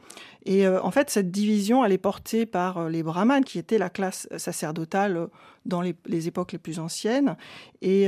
Et 0.46 0.68
euh, 0.68 0.82
en 0.82 0.92
fait, 0.92 1.10
cette 1.10 1.32
division, 1.32 1.84
elle 1.84 1.92
est 1.92 1.98
portée 1.98 2.46
par 2.46 2.78
euh, 2.78 2.90
les 2.90 3.04
brahmanes, 3.04 3.44
qui 3.44 3.58
étaient 3.58 3.80
la 3.80 3.90
classe 3.90 4.28
sacerdotale 4.38 5.18
euh, 5.18 5.28
dans 5.66 5.82
les, 5.82 5.96
époques 6.28 6.52
les 6.52 6.60
plus 6.60 6.78
anciennes. 6.78 7.36
Et 7.82 8.08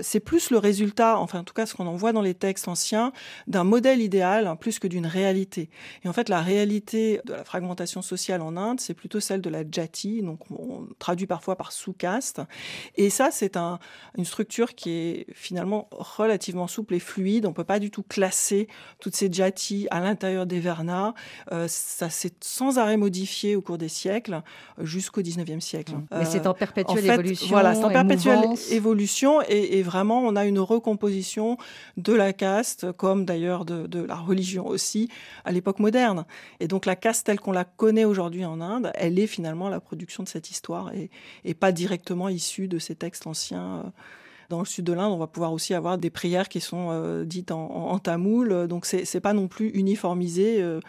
c'est 0.00 0.20
plus 0.20 0.50
le 0.50 0.56
résultat, 0.56 1.18
enfin 1.18 1.40
en 1.40 1.44
tout 1.44 1.52
cas 1.52 1.66
ce 1.66 1.74
qu'on 1.74 1.86
en 1.86 1.96
voit 1.96 2.12
dans 2.12 2.22
les 2.22 2.32
textes 2.32 2.66
anciens, 2.66 3.12
d'un 3.46 3.62
modèle 3.62 4.00
idéal 4.00 4.46
hein, 4.46 4.56
plus 4.56 4.78
que 4.78 4.86
d'une 4.86 5.06
réalité. 5.06 5.68
Et 6.02 6.08
en 6.08 6.14
fait, 6.14 6.30
la 6.30 6.40
réalité 6.40 7.20
de 7.26 7.34
la 7.34 7.44
fragmentation 7.44 8.00
sociale 8.00 8.40
en 8.40 8.56
Inde, 8.56 8.80
c'est 8.80 8.94
plutôt 8.94 9.20
celle 9.20 9.42
de 9.42 9.50
la 9.50 9.64
jati, 9.70 10.22
donc 10.22 10.50
on 10.50 10.88
traduit 10.98 11.26
parfois 11.26 11.56
par 11.56 11.72
sous-caste. 11.72 12.40
Et 12.96 13.10
ça, 13.10 13.30
c'est 13.30 13.58
un, 13.58 13.78
une 14.16 14.24
structure 14.24 14.74
qui 14.74 14.90
est 14.90 15.26
finalement 15.34 15.88
relativement 15.90 16.68
souple 16.68 16.94
et 16.94 17.00
fluide. 17.00 17.44
On 17.44 17.52
peut 17.52 17.64
pas 17.64 17.80
du 17.80 17.90
tout 17.90 18.02
classer 18.02 18.66
toutes 18.98 19.14
ces 19.14 19.30
jati 19.30 19.88
à 19.90 20.00
l'intérieur 20.00 20.46
des 20.46 20.60
vernas. 20.60 21.12
Ça 21.74 22.10
s'est 22.10 22.32
sans 22.40 22.78
arrêt 22.78 22.96
modifié 22.96 23.56
au 23.56 23.60
cours 23.60 23.78
des 23.78 23.88
siècles 23.88 24.42
jusqu'au 24.80 25.22
19e 25.22 25.60
siècle. 25.60 25.94
Mais 26.10 26.24
c'est 26.24 26.46
en 26.46 26.54
perpétuelle 26.54 26.98
en 26.98 27.06
fait, 27.06 27.14
évolution. 27.14 27.48
Voilà, 27.48 27.74
c'est 27.74 27.84
en 27.84 27.90
perpétuelle 27.90 28.40
mouvance. 28.40 28.70
évolution 28.70 29.42
et, 29.48 29.78
et, 29.78 29.82
vraiment 29.82 30.20
on 30.20 30.36
a 30.36 30.44
une 30.44 30.58
recomposition 30.58 31.56
de 31.96 32.12
la 32.12 32.32
caste, 32.32 32.92
comme 32.92 33.24
d'ailleurs 33.24 33.64
de, 33.64 33.86
de, 33.86 34.02
la 34.02 34.16
religion 34.16 34.66
aussi, 34.66 35.08
à 35.44 35.52
l'époque 35.52 35.78
moderne. 35.78 36.24
Et 36.60 36.68
donc 36.68 36.86
la 36.86 36.96
caste 36.96 37.26
telle 37.26 37.40
qu'on 37.40 37.52
la 37.52 37.64
connaît 37.64 38.04
aujourd'hui 38.04 38.44
en 38.44 38.60
Inde, 38.60 38.90
elle 38.94 39.18
est 39.18 39.26
finalement 39.26 39.68
la 39.68 39.80
production 39.80 40.22
de 40.22 40.28
cette 40.28 40.50
histoire 40.50 40.92
et, 40.92 41.10
et 41.44 41.54
pas 41.54 41.72
directement 41.72 42.28
issue 42.28 42.68
de 42.68 42.78
ces 42.78 42.94
textes 42.94 43.26
anciens. 43.26 43.92
Dans 44.50 44.58
le 44.58 44.66
sud 44.66 44.84
de 44.84 44.92
l'Inde, 44.92 45.12
on 45.12 45.18
va 45.18 45.26
pouvoir 45.26 45.52
aussi 45.52 45.74
avoir 45.74 45.98
des 45.98 46.10
prières 46.10 46.48
qui 46.48 46.60
sont 46.60 46.88
euh, 46.90 47.24
dites 47.24 47.50
en, 47.50 47.64
en, 47.70 47.90
en 47.92 47.98
tamoul, 47.98 48.68
donc 48.68 48.84
c'est 48.86 49.20
pas 49.20 49.32
non 49.32 49.48
plus 49.48 49.68
uniformisé. 49.70 50.62
Euh, 50.62 50.80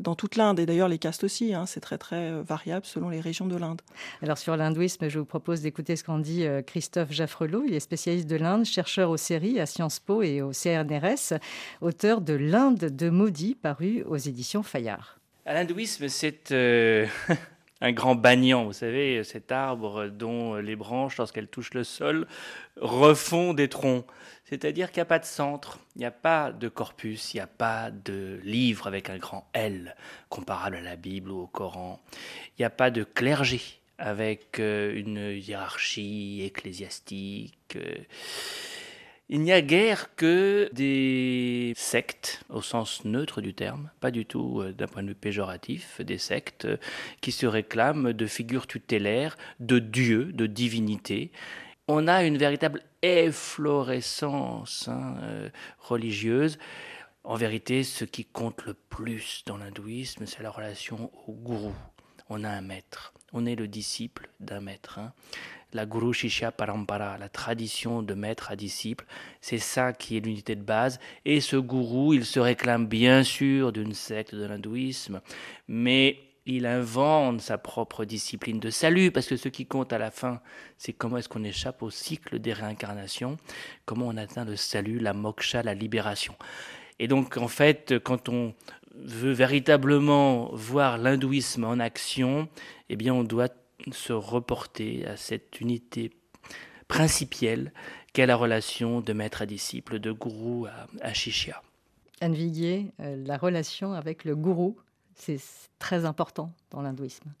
dans 0.00 0.14
toute 0.14 0.36
l'Inde 0.36 0.58
et 0.58 0.66
d'ailleurs 0.66 0.88
les 0.88 0.98
castes 0.98 1.24
aussi. 1.24 1.54
Hein, 1.54 1.66
c'est 1.66 1.80
très 1.80 1.98
très 1.98 2.42
variable 2.42 2.86
selon 2.86 3.08
les 3.08 3.20
régions 3.20 3.46
de 3.46 3.56
l'Inde. 3.56 3.80
Alors 4.22 4.38
sur 4.38 4.56
l'hindouisme, 4.56 5.08
je 5.08 5.18
vous 5.18 5.24
propose 5.24 5.60
d'écouter 5.60 5.96
ce 5.96 6.04
qu'en 6.04 6.18
dit 6.18 6.46
Christophe 6.66 7.12
Jaffrelot. 7.12 7.64
Il 7.66 7.74
est 7.74 7.80
spécialiste 7.80 8.28
de 8.28 8.36
l'Inde, 8.36 8.64
chercheur 8.64 9.10
aux 9.10 9.16
séries 9.16 9.60
à 9.60 9.66
Sciences 9.66 10.00
Po 10.00 10.22
et 10.22 10.42
au 10.42 10.52
CNRS, 10.52 11.38
auteur 11.80 12.20
de 12.20 12.34
L'Inde 12.34 12.78
de 12.78 13.10
Maudit, 13.10 13.54
paru 13.54 14.02
aux 14.06 14.16
éditions 14.16 14.62
Fayard. 14.62 15.18
L'hindouisme, 15.46 16.08
c'est 16.08 16.52
euh, 16.52 17.06
un 17.80 17.92
grand 17.92 18.14
banyan, 18.14 18.64
vous 18.64 18.72
savez, 18.72 19.24
cet 19.24 19.52
arbre 19.52 20.06
dont 20.06 20.56
les 20.56 20.76
branches, 20.76 21.16
lorsqu'elles 21.18 21.48
touchent 21.48 21.74
le 21.74 21.84
sol, 21.84 22.26
refont 22.80 23.52
des 23.52 23.68
troncs. 23.68 24.06
C'est-à-dire 24.44 24.90
qu'il 24.90 24.98
n'y 24.98 25.02
a 25.02 25.06
pas 25.06 25.18
de 25.18 25.24
centre, 25.24 25.80
il 25.96 26.00
n'y 26.00 26.04
a 26.04 26.10
pas 26.10 26.52
de 26.52 26.68
corpus, 26.68 27.34
il 27.34 27.38
n'y 27.38 27.40
a 27.40 27.46
pas 27.46 27.90
de 27.90 28.40
livre 28.44 28.86
avec 28.86 29.10
un 29.10 29.18
grand 29.18 29.48
L, 29.54 29.96
comparable 30.28 30.76
à 30.76 30.80
la 30.80 30.96
Bible 30.96 31.30
ou 31.30 31.40
au 31.40 31.46
Coran. 31.46 32.00
Il 32.50 32.62
n'y 32.62 32.64
a 32.64 32.70
pas 32.70 32.90
de 32.90 33.04
clergé 33.04 33.60
avec 33.98 34.58
une 34.58 35.32
hiérarchie 35.36 36.42
ecclésiastique. 36.44 37.78
Il 39.30 39.40
n'y 39.40 39.52
a 39.52 39.62
guère 39.62 40.14
que 40.16 40.68
des 40.74 41.72
sectes, 41.76 42.44
au 42.50 42.60
sens 42.60 43.06
neutre 43.06 43.40
du 43.40 43.54
terme, 43.54 43.90
pas 44.00 44.10
du 44.10 44.26
tout 44.26 44.62
d'un 44.76 44.86
point 44.86 45.02
de 45.02 45.08
vue 45.08 45.14
péjoratif, 45.14 46.02
des 46.02 46.18
sectes 46.18 46.68
qui 47.22 47.32
se 47.32 47.46
réclament 47.46 48.12
de 48.12 48.26
figures 48.26 48.66
tutélaires, 48.66 49.38
de 49.60 49.78
dieux, 49.78 50.26
de 50.32 50.46
divinités. 50.46 51.32
On 51.88 52.06
a 52.06 52.24
une 52.24 52.36
véritable 52.36 52.82
efflorescence 53.00 54.88
hein, 54.88 55.16
euh, 55.22 55.48
religieuse. 55.78 56.58
En 57.24 57.36
vérité, 57.36 57.82
ce 57.82 58.04
qui 58.04 58.24
compte 58.24 58.64
le 58.64 58.74
plus 58.74 59.42
dans 59.46 59.56
l'hindouisme, 59.56 60.26
c'est 60.26 60.42
la 60.42 60.50
relation 60.50 61.10
au 61.26 61.32
gourou. 61.32 61.74
On 62.30 62.44
a 62.44 62.48
un 62.48 62.62
maître, 62.62 63.12
on 63.34 63.44
est 63.44 63.54
le 63.54 63.68
disciple 63.68 64.30
d'un 64.40 64.60
maître. 64.60 64.98
Hein. 64.98 65.12
La 65.74 65.86
Guru 65.86 66.14
Shishya 66.14 66.52
Parampara, 66.52 67.18
la 67.18 67.28
tradition 67.28 68.02
de 68.02 68.14
maître 68.14 68.50
à 68.50 68.56
disciple, 68.56 69.04
c'est 69.40 69.58
ça 69.58 69.92
qui 69.92 70.16
est 70.16 70.20
l'unité 70.20 70.54
de 70.54 70.62
base. 70.62 71.00
Et 71.24 71.40
ce 71.40 71.56
gourou, 71.56 72.14
il 72.14 72.24
se 72.24 72.38
réclame 72.38 72.86
bien 72.86 73.24
sûr 73.24 73.72
d'une 73.72 73.92
secte 73.92 74.34
de 74.34 74.46
l'hindouisme, 74.46 75.20
mais 75.66 76.18
il 76.46 76.66
invente 76.66 77.40
sa 77.40 77.58
propre 77.58 78.04
discipline 78.04 78.60
de 78.60 78.70
salut, 78.70 79.10
parce 79.10 79.26
que 79.26 79.36
ce 79.36 79.48
qui 79.48 79.66
compte 79.66 79.92
à 79.92 79.98
la 79.98 80.10
fin, 80.10 80.40
c'est 80.78 80.92
comment 80.92 81.16
est-ce 81.16 81.28
qu'on 81.28 81.42
échappe 81.42 81.82
au 81.82 81.90
cycle 81.90 82.38
des 82.38 82.52
réincarnations, 82.52 83.36
comment 83.84 84.06
on 84.06 84.16
atteint 84.16 84.44
le 84.44 84.56
salut, 84.56 84.98
la 85.00 85.12
moksha, 85.12 85.62
la 85.62 85.74
libération. 85.74 86.36
Et 87.00 87.08
donc, 87.08 87.36
en 87.36 87.48
fait, 87.48 87.94
quand 88.04 88.28
on 88.28 88.54
veut 88.94 89.32
véritablement 89.32 90.50
voir 90.52 90.98
l'hindouisme 90.98 91.64
en 91.64 91.80
action, 91.80 92.48
eh 92.88 92.96
bien, 92.96 93.12
on 93.12 93.24
doit 93.24 93.48
se 93.92 94.12
reporter 94.12 95.06
à 95.06 95.16
cette 95.16 95.60
unité 95.60 96.10
principielle 96.88 97.72
qu'est 98.12 98.26
la 98.26 98.36
relation 98.36 99.00
de 99.00 99.12
maître 99.12 99.42
à 99.42 99.46
disciple, 99.46 99.98
de 99.98 100.12
gourou 100.12 100.66
à, 100.66 100.86
à 101.00 101.12
shishya. 101.12 101.62
Anne 102.20 102.34
Viguier, 102.34 102.92
euh, 103.00 103.16
la 103.26 103.36
relation 103.36 103.92
avec 103.92 104.24
le 104.24 104.36
gourou, 104.36 104.76
c'est 105.14 105.40
très 105.78 106.04
important 106.04 106.52
dans 106.70 106.80
l'hindouisme. 106.82 107.32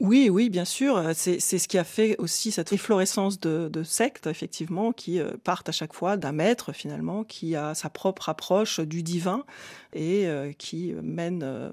Oui, 0.00 0.30
oui, 0.30 0.48
bien 0.48 0.64
sûr. 0.64 1.10
C'est 1.14 1.38
ce 1.40 1.68
qui 1.68 1.76
a 1.76 1.84
fait 1.84 2.16
aussi 2.18 2.52
cette 2.52 2.72
efflorescence 2.72 3.38
de, 3.38 3.68
de 3.70 3.82
sectes, 3.82 4.26
effectivement, 4.26 4.92
qui 4.92 5.20
euh, 5.20 5.32
partent 5.44 5.68
à 5.68 5.72
chaque 5.72 5.92
fois 5.92 6.16
d'un 6.16 6.32
maître, 6.32 6.72
finalement, 6.72 7.22
qui 7.22 7.54
a 7.54 7.74
sa 7.74 7.90
propre 7.90 8.30
approche 8.30 8.80
du 8.80 9.02
divin 9.02 9.44
et 9.92 10.26
euh, 10.26 10.52
qui 10.56 10.94
mène, 11.02 11.42
euh, 11.42 11.70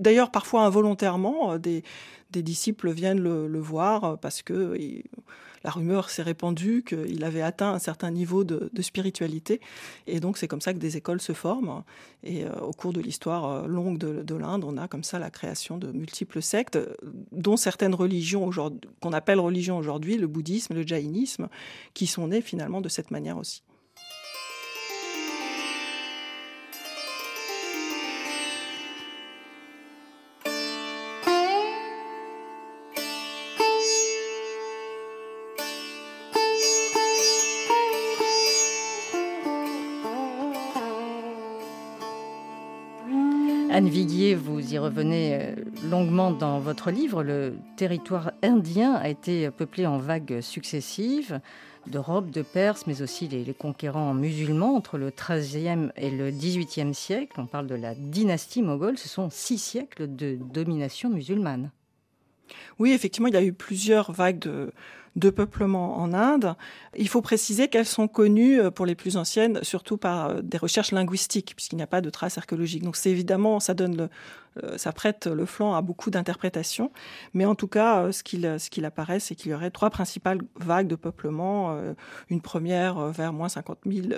d'ailleurs 0.00 0.32
parfois 0.32 0.62
involontairement, 0.62 1.56
des, 1.56 1.84
des 2.32 2.42
disciples 2.42 2.90
viennent 2.90 3.20
le, 3.20 3.46
le 3.46 3.60
voir 3.60 4.18
parce 4.18 4.42
que 4.42 4.76
la 5.66 5.72
rumeur 5.72 6.10
s'est 6.10 6.22
répandue 6.22 6.84
qu'il 6.86 7.24
avait 7.24 7.42
atteint 7.42 7.72
un 7.72 7.80
certain 7.80 8.12
niveau 8.12 8.44
de, 8.44 8.70
spiritualité. 8.82 9.60
Et 10.06 10.20
donc, 10.20 10.38
c'est 10.38 10.46
comme 10.46 10.60
ça 10.60 10.72
que 10.72 10.78
des 10.78 10.96
écoles 10.96 11.20
se 11.20 11.32
forment. 11.32 11.82
Et 12.22 12.44
euh, 12.44 12.54
au 12.60 12.70
cours 12.70 12.92
de 12.92 13.00
l'histoire 13.00 13.50
euh, 13.50 13.66
longue 13.66 13.98
de, 13.98 14.22
de 14.22 14.34
l'Inde, 14.36 14.62
on 14.62 14.76
a 14.76 14.86
comme 14.86 15.02
ça 15.02 15.18
la 15.18 15.28
création 15.28 15.76
de 15.76 15.90
multiples 15.90 16.40
sectes, 16.40 16.78
dont 17.32 17.56
certaines 17.56 17.96
religions 17.96 18.48
qu'on 19.00 19.12
appelle 19.12 19.40
religions 19.40 19.76
aujourd'hui, 19.76 20.16
le 20.18 20.28
bouddhisme, 20.28 20.72
le 20.72 20.86
jaïnisme, 20.86 21.48
qui 21.94 22.06
sont 22.06 22.28
nées 22.28 22.42
finalement 22.42 22.80
de 22.80 22.88
cette 22.88 23.10
manière 23.10 23.36
aussi. 23.36 23.64
Anne 43.76 43.90
Viguier, 43.90 44.34
vous 44.34 44.72
y 44.72 44.78
revenez 44.78 45.34
euh, 45.34 45.54
longuement 45.90 46.30
dans 46.30 46.60
votre 46.60 46.90
livre. 46.90 47.22
Le 47.22 47.58
territoire 47.76 48.32
indien 48.42 48.94
a 48.94 49.10
été 49.10 49.50
peuplé 49.50 49.84
en 49.84 49.98
vagues 49.98 50.40
successives 50.40 51.42
d'Europe, 51.86 52.30
de 52.30 52.40
Perse, 52.40 52.86
mais 52.86 53.02
aussi 53.02 53.28
les, 53.28 53.52
conquérants 53.52 54.14
musulmans 54.14 54.76
entre 54.76 54.96
le 54.96 55.10
XIIIe 55.10 55.90
et 55.94 56.08
le 56.08 56.30
XVIIIe 56.30 56.94
siècle. 56.94 57.38
On 57.38 57.44
parle 57.44 57.66
de 57.66 57.74
la 57.74 57.94
dynastie 57.94 58.62
moghole. 58.62 58.96
Ce 58.96 59.10
sont 59.10 59.28
six 59.28 59.58
siècles 59.58 60.06
de 60.08 60.38
domination 60.40 61.10
musulmane. 61.10 61.70
Oui, 62.78 62.92
effectivement, 62.92 63.28
il 63.28 63.34
y 63.34 63.36
a 63.36 63.44
eu 63.44 63.52
plusieurs 63.52 64.10
vagues 64.10 64.38
de, 64.38 64.72
de 65.16 65.30
peuplement 65.30 65.98
en 65.98 66.12
Inde. 66.12 66.54
Il 66.96 67.08
faut 67.08 67.22
préciser 67.22 67.68
qu'elles 67.68 67.86
sont 67.86 68.06
connues 68.06 68.60
euh, 68.60 68.70
pour 68.70 68.86
les 68.86 68.94
plus 68.94 69.16
anciennes, 69.16 69.58
surtout 69.62 69.96
par 69.96 70.28
euh, 70.28 70.40
des 70.42 70.58
recherches 70.58 70.92
linguistiques, 70.92 71.54
puisqu'il 71.56 71.76
n'y 71.76 71.82
a 71.82 71.86
pas 71.86 72.02
de 72.02 72.10
traces 72.10 72.36
archéologiques. 72.38 72.82
Donc 72.82 72.96
c'est 72.96 73.10
évidemment, 73.10 73.58
ça 73.58 73.74
euh, 73.80 74.92
prête 74.94 75.26
le 75.26 75.46
flanc 75.46 75.74
à 75.74 75.80
beaucoup 75.80 76.10
d'interprétations. 76.10 76.92
Mais 77.32 77.46
en 77.46 77.54
tout 77.54 77.66
cas, 77.66 78.12
ce 78.12 78.22
qu'il 78.22 78.84
apparaît, 78.84 79.20
c'est 79.20 79.34
qu'il 79.34 79.52
y 79.52 79.54
aurait 79.54 79.70
trois 79.70 79.88
principales 79.88 80.40
vagues 80.60 80.86
de 80.86 80.96
peuplement. 80.96 81.78
Une 82.30 82.40
première 82.40 83.08
vers 83.08 83.32
moins 83.32 83.48
50 83.48 83.78
000 83.86 84.08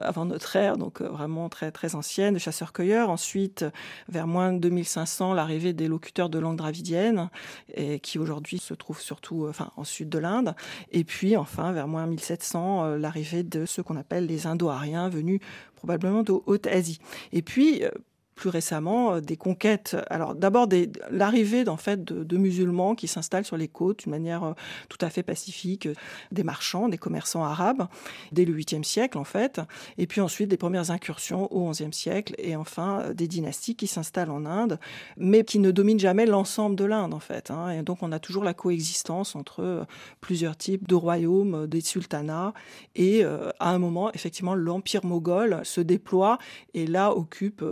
avant 0.00 0.26
notre 0.26 0.54
ère, 0.56 0.76
donc 0.76 1.00
vraiment 1.00 1.48
très 1.48 1.70
très 1.70 1.94
ancienne, 1.94 2.34
de 2.34 2.38
chasseurs-cueilleurs. 2.38 3.08
Ensuite, 3.08 3.64
vers 4.08 4.26
moins 4.26 4.52
2500, 4.52 5.32
l'arrivée 5.32 5.72
des 5.72 5.88
locuteurs 5.88 6.28
de 6.28 6.38
langue 6.38 6.56
dravidienne, 6.56 7.30
qui 8.02 8.18
aujourd'hui 8.18 8.58
se 8.58 8.74
trouvent 8.74 9.00
surtout 9.00 9.46
enfin, 9.48 9.70
en 9.76 9.84
sud 9.98 10.08
de 10.08 10.18
l'Inde. 10.18 10.54
Et 10.92 11.04
puis 11.04 11.36
enfin, 11.36 11.72
vers 11.72 11.88
moins 11.88 12.06
1700, 12.06 12.96
l'arrivée 12.96 13.42
de 13.42 13.66
ceux 13.66 13.82
qu'on 13.82 13.96
appelle 13.96 14.26
les 14.26 14.46
Indo-Ariens 14.46 15.08
venus 15.08 15.40
probablement 15.76 16.22
de 16.22 16.32
Haute-Asie. 16.46 16.98
Et 17.32 17.42
puis, 17.42 17.82
plus 18.38 18.48
récemment 18.48 19.14
euh, 19.14 19.20
des 19.20 19.36
conquêtes. 19.36 19.96
Alors 20.08 20.34
d'abord 20.34 20.68
l'arrivée 21.10 21.64
fait 21.76 22.02
de, 22.04 22.36
musulmans 22.38 22.94
qui 22.94 23.08
s'installent 23.08 23.44
sur 23.44 23.56
les 23.56 23.68
côtes 23.68 24.04
d'une 24.04 24.12
manière 24.12 24.44
euh, 24.44 24.52
tout 24.88 24.98
à 25.00 25.10
fait 25.10 25.24
pacifique, 25.24 25.86
euh, 25.86 25.94
des 26.30 26.44
marchands, 26.44 26.88
des 26.88 26.98
commerçants 26.98 27.42
arabes 27.42 27.88
dès 28.30 28.44
le 28.44 28.54
8e 28.54 28.84
siècle 28.84 29.18
en 29.18 29.24
fait, 29.24 29.60
et 29.98 30.06
puis 30.06 30.20
ensuite 30.20 30.48
des 30.48 30.56
premières 30.56 30.92
incursions 30.92 31.52
au 31.52 31.70
11e 31.72 31.92
siècle 31.92 32.34
et 32.38 32.54
enfin 32.54 33.12
des 33.12 33.26
dynasties 33.26 33.74
qui 33.74 33.88
s'installent 33.88 34.30
en 34.30 34.46
Inde, 34.46 34.78
mais 35.16 35.42
qui 35.42 35.58
ne 35.58 35.72
dominent 35.72 35.98
jamais 35.98 36.24
l'ensemble 36.24 36.76
de 36.76 36.84
l'Inde 36.84 37.14
en 37.14 37.20
fait. 37.20 37.50
Hein. 37.50 37.70
Et 37.70 37.82
donc 37.82 38.02
on 38.02 38.12
a 38.12 38.20
toujours 38.20 38.44
la 38.44 38.54
coexistence 38.54 39.34
entre 39.34 39.84
plusieurs 40.20 40.56
types 40.56 40.86
de 40.86 40.94
royaumes, 40.94 41.66
des 41.66 41.80
sultanats 41.80 42.54
et 42.94 43.24
à 43.24 43.70
un 43.70 43.78
moment 43.78 44.12
effectivement 44.12 44.54
l'empire 44.54 45.04
moghol 45.04 45.60
se 45.64 45.80
déploie 45.80 46.38
et 46.74 46.86
là 46.86 47.12
occupe 47.16 47.64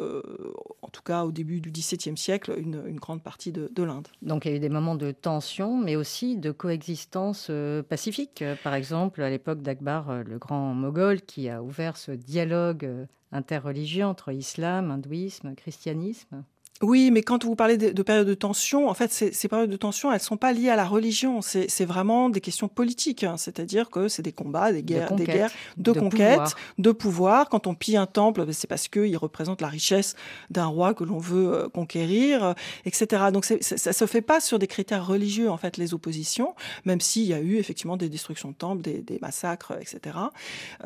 en 0.82 0.88
tout 0.88 1.02
cas 1.02 1.25
au 1.25 1.32
début 1.32 1.60
du 1.60 1.70
XVIIe 1.70 2.16
siècle, 2.16 2.54
une, 2.56 2.96
grande 2.96 3.22
partie 3.22 3.52
de, 3.52 3.82
l'Inde. 3.82 4.08
Donc 4.22 4.44
il 4.44 4.50
y 4.50 4.54
a 4.54 4.56
eu 4.56 4.60
des 4.60 4.68
moments 4.68 4.94
de 4.94 5.10
tension, 5.10 5.76
mais 5.76 5.96
aussi 5.96 6.36
de 6.36 6.50
coexistence 6.50 7.48
euh, 7.50 7.82
pacifique. 7.82 8.44
Par 8.62 8.75
exemple, 8.75 9.22
à 9.22 9.30
l'époque 9.30 9.62
d'Akbar, 9.62 10.10
euh, 10.10 10.22
le 10.22 10.38
grand 10.38 10.75
moghol, 10.75 11.20
qui 11.20 11.48
a 11.48 11.62
ouvert 11.62 11.96
ce 11.96 12.12
dialogue 12.12 12.84
euh, 12.84 13.06
interreligieux 13.32 14.04
entre 14.04 14.32
islam, 14.32 14.90
hindouisme, 14.90 15.54
christianisme. 15.54 16.44
Oui, 16.83 17.11
mais 17.11 17.23
quand 17.23 17.45
vous 17.45 17.54
parlez 17.54 17.76
de, 17.76 17.90
de 17.90 18.02
périodes 18.02 18.26
de 18.26 18.35
tension, 18.35 18.88
en 18.88 18.95
fait, 18.95 19.11
ces, 19.11 19.33
ces, 19.33 19.49
périodes 19.49 19.71
de 19.71 19.76
tension, 19.76 20.12
elles 20.12 20.21
sont 20.21 20.37
pas 20.37 20.52
liées 20.52 20.68
à 20.68 20.76
la 20.76 20.85
religion. 20.85 21.40
C'est 21.40 21.85
vraiment 21.85 22.28
des 22.28 22.40
questions 22.40 22.68
politiques. 22.68 23.25
Hein. 23.25 23.37
C'est-à-dire 23.37 23.88
que 23.90 24.09
c'est 24.09 24.23
des 24.23 24.33
combats, 24.33 24.73
des 24.73 24.83
guerres, 24.83 25.12
de 25.12 25.16
des 25.16 25.25
guerres 25.25 25.50
de, 25.76 25.92
conquête, 25.92 26.54
de 26.78 26.92
pouvoir. 26.92 27.49
Quand 27.49 27.66
on 27.66 27.75
pille 27.75 27.97
un 27.97 28.06
temple, 28.06 28.45
ben, 28.45 28.52
c'est 28.52 28.66
parce 28.66 28.88
qu'il 28.88 29.16
représente 29.16 29.62
la 29.62 29.68
richesse 29.68 30.16
d'un 30.50 30.66
roi 30.66 30.92
que 30.92 31.04
l'on 31.04 31.18
veut 31.18 31.52
euh, 31.54 31.68
conquérir, 31.68 32.45
euh, 32.45 32.52
etc. 32.85 33.25
Donc 33.33 33.45
ça, 33.45 33.54
ça 33.61 33.92
se 33.92 34.06
fait 34.06 34.21
pas 34.21 34.40
sur 34.40 34.59
des 34.59 34.66
critères 34.66 35.06
religieux, 35.06 35.50
en 35.50 35.56
fait, 35.56 35.76
les 35.78 35.95
oppositions, 35.95 36.54
même 36.85 37.00
s'il 37.00 37.25
y 37.25 37.35
a 37.35 37.40
eu 37.40 37.56
effectivement 37.56 37.97
des 37.97 38.09
destructions 38.09 38.50
de 38.50 38.54
temples, 38.54 38.83
des, 38.83 39.00
des 39.00 39.18
massacres, 39.21 39.73
etc. 39.80 40.17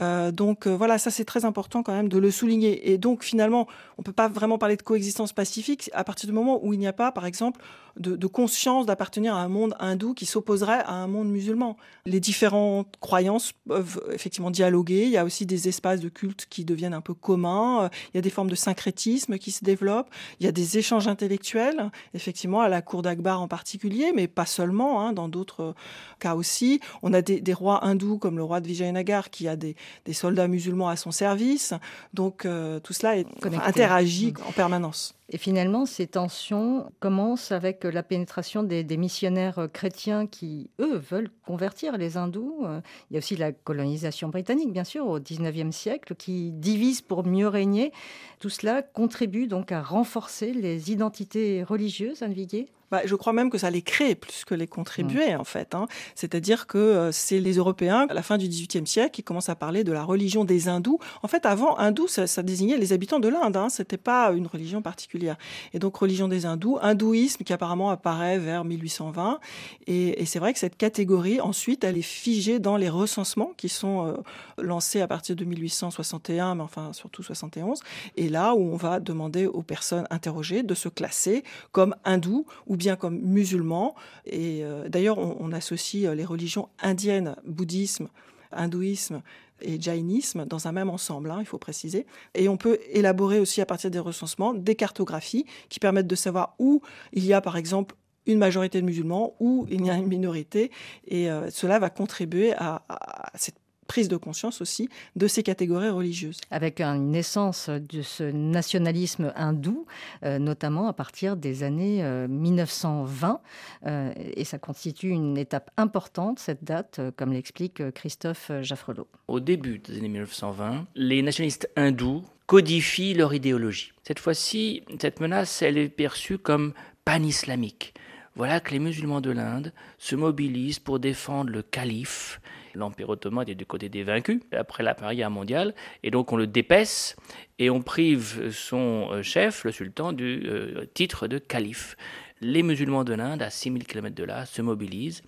Euh, 0.01 0.31
donc 0.31 0.67
euh, 0.67 0.77
voilà, 0.77 0.99
ça 0.99 1.11
c'est 1.11 1.25
très 1.25 1.45
important 1.45 1.83
quand 1.83 1.93
même 1.93 2.09
de 2.09 2.19
le 2.19 2.31
souligner. 2.31 2.91
Et 2.91 2.99
donc 2.99 3.25
finalement, 3.25 3.67
on 3.99 4.03
peut 4.03 4.13
pas 4.13 4.29
vraiment 4.29 4.59
parler 4.59 4.77
de 4.77 4.83
coexistence 4.83 5.33
pacifique 5.33 5.80
à 5.93 6.05
partir 6.05 6.29
du 6.29 6.33
moment 6.33 6.61
où 6.65 6.73
il 6.73 6.79
n'y 6.79 6.87
a 6.87 6.93
pas, 6.93 7.13
par 7.13 7.27
exemple, 7.27 7.61
de, 7.97 8.27
conscience 8.27 8.87
d'appartenir 8.87 9.35
à 9.35 9.43
un 9.43 9.49
monde 9.49 9.75
hindou 9.79 10.15
qui 10.15 10.27
s'opposerait 10.27 10.81
à 10.85 10.93
un 10.93 11.07
monde 11.07 11.29
musulman. 11.29 11.77
Les 12.07 12.21
différentes 12.21 12.95
croyances 13.01 13.53
peuvent 13.69 14.01
effectivement 14.13 14.51
dialoguer. 14.51 15.05
Il 15.05 15.11
y 15.11 15.17
a 15.17 15.25
aussi 15.25 15.47
des 15.47 15.69
espaces 15.69 16.01
de 16.01 16.09
culte 16.09 16.47
qui 16.49 16.65
deviennent 16.65 16.95
un 16.95 17.01
peu 17.01 17.15
communs. 17.15 17.91
Il 18.13 18.17
y 18.17 18.19
a 18.19 18.23
des 18.23 18.31
formes 18.31 18.51
de 18.51 18.55
syncrétisme 18.55 19.39
qui 19.39 19.51
se 19.51 19.65
développent. 19.65 20.11
Il 20.39 20.47
y 20.47 20.49
a 20.49 20.53
des 20.53 20.79
échanges 20.79 21.09
intellectuels, 21.09 21.91
effectivement, 22.15 22.61
à 22.61 22.69
la 22.69 22.83
cour 22.83 23.03
d'Akbar 23.03 23.41
en 23.41 23.49
particulier, 23.49 24.13
mais 24.15 24.29
pas 24.29 24.47
seulement, 24.47 25.03
hein, 25.03 25.13
dans 25.13 25.29
d'autres 25.29 25.75
cas 26.19 26.35
aussi. 26.35 26.81
On 27.03 27.13
a 27.13 27.23
des, 27.23 27.55
rois 27.55 27.85
hindous 27.85 28.19
comme 28.19 28.37
le 28.37 28.45
roi 28.45 28.61
de 28.61 28.67
Vijayanagar 28.69 29.31
qui 29.31 29.49
a 29.49 29.57
des, 29.57 29.77
soldats 30.13 30.49
musulmans 30.49 30.89
à 30.89 30.97
son 30.97 31.11
service. 31.11 31.75
Donc 32.15 32.45
euh, 32.45 32.81
tout 32.81 32.93
cela 32.93 33.17
est, 33.17 33.27
interagit 33.45 34.35
en 34.47 34.53
permanence. 34.53 35.15
Et 35.33 35.39
finalement, 35.39 35.87
ces 35.87 36.09
tensions 36.09 36.91
commencent 36.99 37.53
avec 37.53 37.85
la 37.85 38.03
pénétration 38.03 38.65
des, 38.65 38.85
missionnaires 38.97 39.69
chrétiens 39.73 40.27
qui, 40.27 40.71
eux, 40.81 40.97
veulent 40.97 41.31
convertir 41.47 41.97
les 41.97 42.17
hindous. 42.17 42.67
Il 43.11 43.15
y 43.15 43.17
a 43.17 43.19
aussi 43.19 43.37
la 43.37 43.53
colonisation 43.53 44.29
britannique, 44.29 44.73
bien 44.73 44.83
sûr, 44.83 45.07
au 45.07 45.21
XIXe 45.21 45.75
siècle, 45.75 46.17
qui 46.17 46.51
divise 46.51 47.01
pour 47.01 47.25
mieux 47.25 47.47
régner. 47.47 47.93
Tout 48.41 48.51
cela 48.51 48.83
contribue 48.83 49.47
donc 49.47 49.71
à 49.71 49.83
renforcer 49.83 50.53
les 50.53 50.91
identités 50.91 51.63
religieuses, 51.63 52.23
Anne 52.23 52.33
Viguier? 52.33 52.67
Bah, 52.91 53.03
je 53.05 53.15
crois 53.15 53.33
même 53.33 53.51
que 53.51 53.59
ça 53.59 53.71
les 53.71 53.83
crée 53.83 54.15
plus 54.15 54.45
que 54.45 54.55
les 54.55 54.67
contribuer, 54.67 55.35
mm. 55.35 55.41
en 55.41 55.45
fait. 55.45 55.75
Hein. 55.75 55.87
C'est-à-dire 56.15 56.67
que 56.67 56.79
euh, 56.79 57.13
c'est 57.13 57.39
les 57.39 57.55
Européens, 57.55 58.07
à 58.09 58.15
la 58.15 58.23
fin 58.23 58.39
du 58.39 58.49
XVIIIe 58.49 58.87
siècle, 58.87 59.11
qui 59.13 59.23
commencent 59.23 59.49
à 59.49 59.55
parler 59.55 59.85
de 59.85 59.93
la 59.93 60.03
religion 60.03 60.45
des 60.45 60.69
hindous. 60.69 60.99
En 61.23 61.29
fait, 61.29 61.47
avant, 61.47 61.79
hindou, 61.79 62.09
ça, 62.09 62.27
ça 62.27 62.43
désignait 62.43 62.79
les 62.79 62.93
habitants 62.93 63.21
de 63.21 63.29
l'Inde. 63.29 63.57
Hein. 63.57 63.69
C'était 63.69 63.97
pas 63.97 64.33
une 64.33 64.47
religion 64.47 64.83
particulière. 64.83 65.37
Et 65.73 65.79
donc, 65.79 65.97
religion 65.97 66.29
des 66.29 66.47
hindous, 66.47 66.79
hindouisme 66.81 67.45
qui 67.45 67.53
apparemment 67.53 67.91
apparaît 67.91 68.39
vers 68.39 68.65
1820. 68.65 69.41
Et, 69.87 70.23
et 70.23 70.27
c'est 70.27 70.39
vrai 70.39 70.53
que 70.53 70.59
cette 70.59 70.77
catégorie, 70.77 71.41
ensuite, 71.41 71.85
elle 71.85 71.99
est 71.99 72.03
figée 72.03 72.59
dans 72.59 72.77
les 72.77 72.89
recensements 72.89 73.53
qui 73.57 73.69
sont 73.69 74.07
euh, 74.07 74.13
lancés 74.59 75.01
à 75.01 75.07
partir 75.07 75.37
de 75.37 75.45
1861, 75.45 76.57
mais 76.57 76.63
enfin 76.63 76.93
surtout 76.93 77.23
71. 77.23 77.81
Et 78.17 78.29
là 78.29 78.55
où 78.55 78.61
on 78.61 78.77
va 78.77 79.01
demander 79.01 79.47
aux 79.47 79.63
personnes 79.63 80.07
interrogées 80.11 80.63
de 80.63 80.75
se 80.75 80.89
classer 80.89 81.45
comme 81.73 81.95
hindous 82.05 82.47
ou 82.67 82.77
bien 82.81 82.97
comme 82.97 83.21
musulmans. 83.21 83.95
Et 84.27 84.65
euh, 84.65 84.89
d'ailleurs, 84.89 85.19
on, 85.19 85.53
associe 85.53 86.07
euh, 86.07 86.15
les 86.15 86.25
religions 86.25 86.69
indiennes, 86.81 87.37
bouddhisme, 87.45 88.09
hindouisme 88.51 89.23
et 89.61 89.81
jainisme 89.81 90.47
dans 90.47 90.67
un 90.67 90.73
même 90.73 90.89
ensemble, 90.89 91.31
hein, 91.31 91.37
il 91.41 91.47
faut 91.47 91.59
préciser. 91.59 92.07
Et 92.35 92.49
on 92.49 92.57
peut 92.57 92.79
élaborer 92.91 93.39
aussi 93.39 93.61
à 93.61 93.67
partir 93.67 93.91
des 93.91 93.99
recensements 93.99 94.55
des 94.55 94.75
cartographies 94.75 95.45
qui 95.69 95.79
permettent 95.79 96.07
de 96.07 96.15
savoir 96.17 96.55
où 96.59 96.81
il 97.13 97.27
y 97.27 97.35
a 97.35 97.41
par 97.43 97.57
exemple 97.57 97.95
une 98.27 98.39
majorité 98.39 98.81
de 98.81 98.87
musulmans, 98.87 99.35
où 99.41 99.67
il 99.71 99.85
y 99.85 99.91
a 99.91 99.95
une 99.95 100.07
minorité, 100.07 100.71
et 101.07 101.31
euh, 101.31 101.51
cela 101.51 101.79
va 101.79 101.91
contribuer 101.91 102.55
à, 102.55 102.83
à 102.89 103.33
cette 103.35 103.60
prise 103.91 104.07
de 104.07 104.17
conscience 104.17 104.61
aussi 104.61 104.89
de 105.17 105.27
ces 105.27 105.43
catégories 105.43 105.89
religieuses. 105.89 106.41
Avec 106.53 106.81
une 106.81 107.11
naissance 107.11 107.69
de 107.69 108.03
ce 108.03 108.23
nationalisme 108.23 109.33
hindou, 109.35 109.85
euh, 110.23 110.39
notamment 110.39 110.87
à 110.87 110.93
partir 110.93 111.37
des 111.37 111.65
années 111.65 112.01
1920, 112.29 113.41
euh, 113.87 113.89
euh, 113.91 114.13
et 114.37 114.45
ça 114.45 114.59
constitue 114.59 115.09
une 115.09 115.37
étape 115.37 115.73
importante, 115.77 116.39
cette 116.39 116.63
date, 116.63 117.01
comme 117.17 117.33
l'explique 117.33 117.91
Christophe 117.91 118.53
Jaffrelot. 118.63 119.09
Au 119.27 119.41
début 119.41 119.81
des 119.81 119.99
années 119.99 120.09
1920, 120.09 120.87
les 120.95 121.21
nationalistes 121.23 121.69
hindous 121.75 122.23
codifient 122.47 123.15
leur 123.15 123.35
idéologie. 123.35 123.91
Cette 124.05 124.21
fois-ci, 124.21 124.85
cette 125.01 125.19
menace, 125.19 125.63
elle 125.63 125.79
est 125.79 125.89
perçue 125.89 126.39
comme 126.39 126.75
pan-islamique. 127.05 127.95
Voilà 128.37 128.61
que 128.61 128.71
les 128.71 128.79
musulmans 128.79 129.21
de 129.21 129.33
l'Inde 129.33 129.73
se 129.99 130.15
mobilisent 130.15 130.79
pour 130.79 131.01
défendre 131.01 131.51
le 131.51 131.63
calife 131.63 132.40
L'Empire 132.75 133.09
ottoman 133.09 133.43
était 133.43 133.55
du 133.55 133.67
côté 133.67 133.89
des 133.89 134.03
vaincus 134.03 134.41
après 134.53 134.83
la 134.83 134.95
Première 134.95 135.15
Guerre 135.15 135.31
mondiale, 135.31 135.75
et 136.03 136.11
donc 136.11 136.33
on 136.33 136.37
le 136.37 136.47
dépaisse 136.47 137.17
et 137.59 137.71
on 137.71 137.83
prive 137.83 138.51
son 138.51 139.09
euh, 139.11 139.23
chef, 139.23 139.65
le 139.65 139.73
sultan, 139.73 140.13
du 140.13 140.43
euh, 140.47 140.87
titre 140.95 141.29
de 141.29 141.39
calife. 141.39 141.97
Les 142.43 142.63
musulmans 142.63 143.05
de 143.05 143.13
l'Inde, 143.13 143.43
à 143.43 143.51
6000 143.51 143.87
km 143.87 144.15
de 144.15 144.25
là, 144.25 144.47
se 144.47 144.63
mobilisent. 144.63 145.23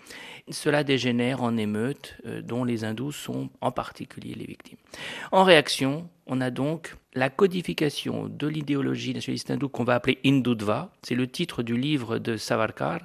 Cela 0.50 0.82
dégénère 0.82 1.42
en 1.42 1.58
émeutes 1.58 2.16
euh, 2.24 2.40
dont 2.40 2.64
les 2.64 2.84
hindous 2.84 3.12
sont 3.12 3.50
en 3.60 3.70
particulier 3.70 4.34
les 4.34 4.46
victimes. 4.46 4.78
En 5.30 5.44
réaction, 5.44 6.08
on 6.26 6.40
a 6.40 6.50
donc 6.50 6.96
la 7.14 7.28
codification 7.28 8.28
de 8.28 8.46
l'idéologie 8.46 9.12
nationaliste 9.12 9.50
hindoue 9.50 9.68
qu'on 9.68 9.84
va 9.84 9.96
appeler 9.96 10.18
Hindutva. 10.24 10.90
C'est 11.02 11.14
le 11.14 11.26
titre 11.26 11.62
du 11.62 11.76
livre 11.76 12.18
de 12.18 12.38
Savarkar, 12.38 13.00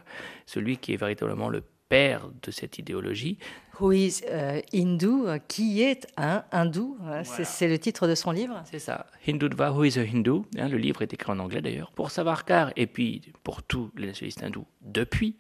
celui 0.46 0.78
qui 0.78 0.94
est 0.94 0.98
véritablement 0.98 1.50
le 1.50 1.64
père 1.90 2.30
de 2.44 2.52
cette 2.52 2.78
idéologie. 2.78 3.38
Who 3.80 3.92
is 3.92 4.22
uh, 4.24 4.62
Hindu 4.74 5.26
Qui 5.48 5.84
est 5.84 6.08
un 6.18 6.44
hindou 6.52 6.98
C'est 7.24 7.68
le 7.68 7.78
titre 7.78 8.08
de 8.08 8.16
son 8.16 8.32
livre 8.32 8.62
C'est 8.66 8.80
ça. 8.80 9.06
Hindutva, 9.28 9.72
Who 9.72 9.86
is 9.86 10.00
a 10.00 10.02
Hindu 10.02 10.42
hein, 10.58 10.68
Le 10.68 10.78
livre 10.78 11.02
est 11.02 11.14
écrit 11.14 11.32
en 11.32 11.40
anglais 11.40 11.62
d'ailleurs. 11.62 11.92
Pour 11.92 12.12
Savarkar, 12.12 12.72
et 12.76 12.88
puis 12.88 13.22
pour 13.44 13.64
tous 13.64 13.92
les 13.96 14.08
nationalistes 14.08 14.44
hindous 14.44 14.66
depuis, 14.82 15.38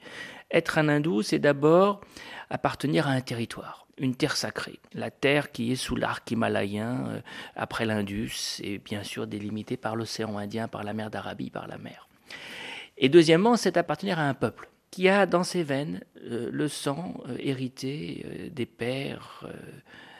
être 0.51 0.77
un 0.77 0.87
hindou, 0.87 1.21
c'est 1.21 1.39
d'abord 1.39 2.01
appartenir 2.49 3.07
à 3.07 3.11
un 3.11 3.21
territoire 3.21 3.87
une 3.97 4.15
terre 4.15 4.35
sacrée, 4.35 4.79
la 4.93 5.09
terre 5.09 5.51
qui 5.51 5.71
est 5.71 5.75
sous 5.75 5.95
l'arc 5.95 6.29
himalayen, 6.29 7.07
euh, 7.07 7.21
après 7.55 7.85
l'Indus, 7.85 8.61
et 8.63 8.77
bien 8.77 9.03
sûr 9.03 9.27
délimitée 9.27 9.77
par 9.77 9.95
l'océan 9.95 10.37
Indien, 10.37 10.67
par 10.67 10.83
la 10.83 10.93
mer 10.93 11.09
d'Arabie, 11.09 11.49
par 11.49 11.67
la 11.67 11.77
mer. 11.77 12.07
Et 12.97 13.09
deuxièmement, 13.09 13.57
c'est 13.57 13.77
appartenir 13.77 14.19
à 14.19 14.23
un 14.23 14.33
peuple 14.33 14.69
qui 14.91 15.09
a 15.09 15.25
dans 15.25 15.43
ses 15.43 15.63
veines 15.63 16.01
euh, 16.23 16.49
le 16.51 16.67
sang 16.67 17.21
euh, 17.27 17.35
hérité 17.39 18.25
euh, 18.25 18.49
des 18.49 18.65
pères 18.65 19.45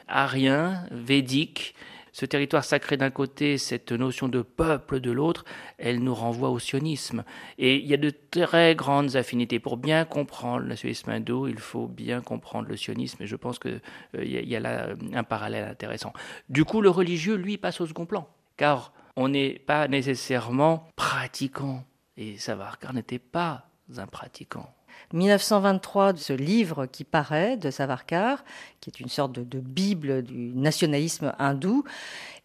ariens, 0.08 0.86
védiques. 0.92 1.76
Ce 2.14 2.26
territoire 2.26 2.64
sacré 2.64 2.98
d'un 2.98 3.12
côté, 3.12 3.60
cette 3.60 3.92
notion 3.92 4.28
de 4.28 4.42
peuple 4.42 5.00
de 5.00 5.12
l'autre, 5.12 5.46
elle 5.78 6.00
nous 6.00 6.16
renvoie 6.16 6.50
au 6.50 6.58
sionisme. 6.58 7.24
Et 7.60 7.76
il 7.76 7.86
y 7.86 7.94
a 7.94 7.98
de 7.98 8.12
très 8.32 8.74
grandes 8.74 9.16
affinités. 9.16 9.60
Pour 9.60 9.78
bien 9.78 10.04
comprendre 10.04 10.62
le 10.62 10.70
nationalisme 10.70 11.12
hindou, 11.12 11.48
il 11.48 11.60
faut 11.60 11.88
bien 11.88 12.22
comprendre 12.22 12.70
le 12.70 12.76
sionisme. 12.76 13.22
Et 13.22 13.28
je 13.28 13.36
pense 13.36 13.60
qu'il 13.60 13.80
y, 14.16 14.56
a 14.56 14.60
là 14.60 14.88
un 15.14 15.24
parallèle 15.24 15.70
intéressant. 15.70 16.12
Du 16.50 16.66
coup, 16.66 16.82
le 16.82 16.90
religieux, 16.90 17.36
lui, 17.36 17.58
passe 17.58 17.82
au 17.82 17.86
second 17.86 18.08
plan. 18.08 18.28
Car 18.56 18.94
on 19.16 19.30
n'est 19.30 19.60
pas 19.60 19.88
nécessairement 19.88 20.88
pratiquant 20.96 21.84
et 22.18 22.38
Savarkar 22.38 22.94
n'était 22.94 23.20
pas 23.20 23.67
un 23.96 24.08
pratiquant. 24.08 24.74
1923, 25.14 26.16
ce 26.18 26.34
livre 26.34 26.86
qui 26.86 27.04
paraît 27.04 27.58
de 27.58 27.72
Savarkar, 27.72 28.44
qui 28.82 28.90
est 28.90 29.00
une 29.00 29.10
sorte 29.10 29.34
de, 29.34 29.60
bible 29.60 30.24
du 30.24 30.52
nationalisme 30.56 31.34
hindou, 31.40 31.84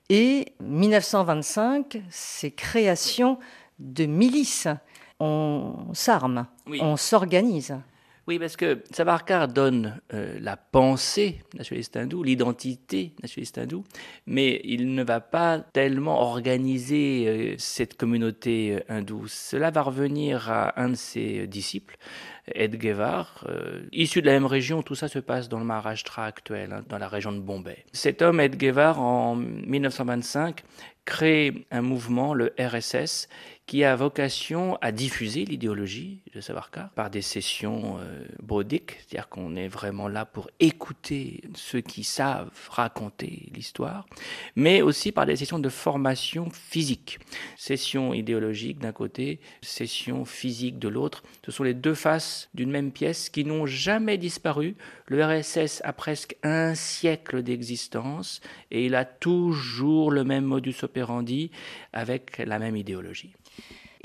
et 0.09 0.53
1925, 0.61 2.03
ces 2.11 2.51
créations 2.51 3.39
de 3.79 4.05
milices. 4.05 4.69
On 5.19 5.87
s'arme, 5.95 6.47
on 6.67 6.97
s'organise. 6.97 7.77
Oui, 8.29 8.39
parce 8.39 8.57
que 8.57 8.85
Savarkar 8.93 9.49
donne 9.49 10.01
euh, 10.15 10.39
la 10.41 10.57
pensée 10.57 11.41
nationaliste 11.55 11.97
hindoue, 11.97 12.23
l'identité 12.23 13.15
nationaliste 13.21 13.59
hindoue, 13.59 13.83
mais 14.27 14.61
il 14.63 14.95
ne 14.95 15.03
va 15.03 15.19
pas 15.19 15.59
tellement 15.59 16.21
organiser 16.21 17.25
euh, 17.27 17.55
cette 17.59 17.97
communauté 17.97 18.77
euh, 18.77 18.81
hindoue. 18.89 19.27
Cela 19.27 19.73
va 19.73 19.83
revenir 19.83 20.49
à 20.53 20.81
un 20.81 20.91
de 20.91 20.95
ses 20.95 21.49
disciples, 21.49 21.97
Ed 22.55 22.81
Gevar, 22.81 23.47
issu 23.93 24.21
de 24.21 24.27
la 24.27 24.33
même 24.33 24.47
région, 24.47 24.83
tout 24.83 24.97
ça 24.97 25.07
se 25.07 25.21
passe 25.21 25.49
dans 25.49 25.61
le 25.61 25.65
Maharashtra 25.65 26.25
actuel, 26.25 26.73
hein, 26.73 26.85
dans 26.89 26.99
la 26.99 27.07
région 27.07 27.31
de 27.31 27.39
Bombay. 27.39 27.85
Cet 27.93 28.21
homme, 28.21 28.41
Ed 28.41 28.61
Gevar, 28.61 29.01
en 29.01 29.37
1925, 29.37 30.65
crée 31.05 31.67
un 31.71 31.83
mouvement, 31.83 32.35
le 32.35 32.55
RSS, 32.59 33.29
qui 33.67 33.85
a 33.85 33.95
vocation 33.97 34.77
à 34.81 34.93
diffuser 34.93 35.45
l'idéologie 35.45 36.21
de 36.35 36.41
Savarkar 36.41 36.91
par 36.91 37.11
des 37.11 37.23
sessions 37.23 37.97
euh, 38.01 38.25
bouddhiques, 38.43 38.99
c'est-à-dire 38.99 39.29
qu'on 39.29 39.57
est 39.57 39.69
vraiment 39.69 40.09
là 40.09 40.27
pour 40.27 40.51
écouter 40.61 41.43
ceux 41.55 41.81
qui 41.81 42.03
savent 42.05 42.51
raconter 42.69 43.51
l'histoire, 43.55 44.05
mais 44.57 44.83
aussi 44.83 45.13
par 45.13 45.27
des 45.27 45.37
sessions 45.37 45.59
de 45.59 45.69
formation 45.69 46.51
physique. 46.51 47.21
Session 47.57 48.13
idéologique 48.13 48.79
d'un 48.79 48.93
côté, 48.93 49.41
session 49.63 50.25
physique 50.25 50.79
de 50.79 50.89
l'autre. 50.89 51.23
Ce 51.47 51.53
sont 51.53 51.65
les 51.65 51.75
deux 51.75 51.95
faces 51.95 52.51
d'une 52.55 52.71
même 52.71 52.93
pièce 52.93 53.31
qui 53.31 53.45
n'ont 53.45 53.67
jamais 53.67 54.19
disparu. 54.19 54.77
Le 55.07 55.25
RSS 55.25 55.81
a 55.85 55.93
presque 55.93 56.37
un 56.43 56.75
siècle 56.75 57.43
d'existence 57.43 58.41
et 58.71 58.87
il 58.87 58.95
a 58.97 59.05
toujours 59.05 60.11
le 60.11 60.25
même 60.25 60.45
modus 60.45 60.75
operandi 60.83 60.92
avec 61.93 62.39
la 62.39 62.59
même 62.59 62.77
idéologie. 62.77 63.35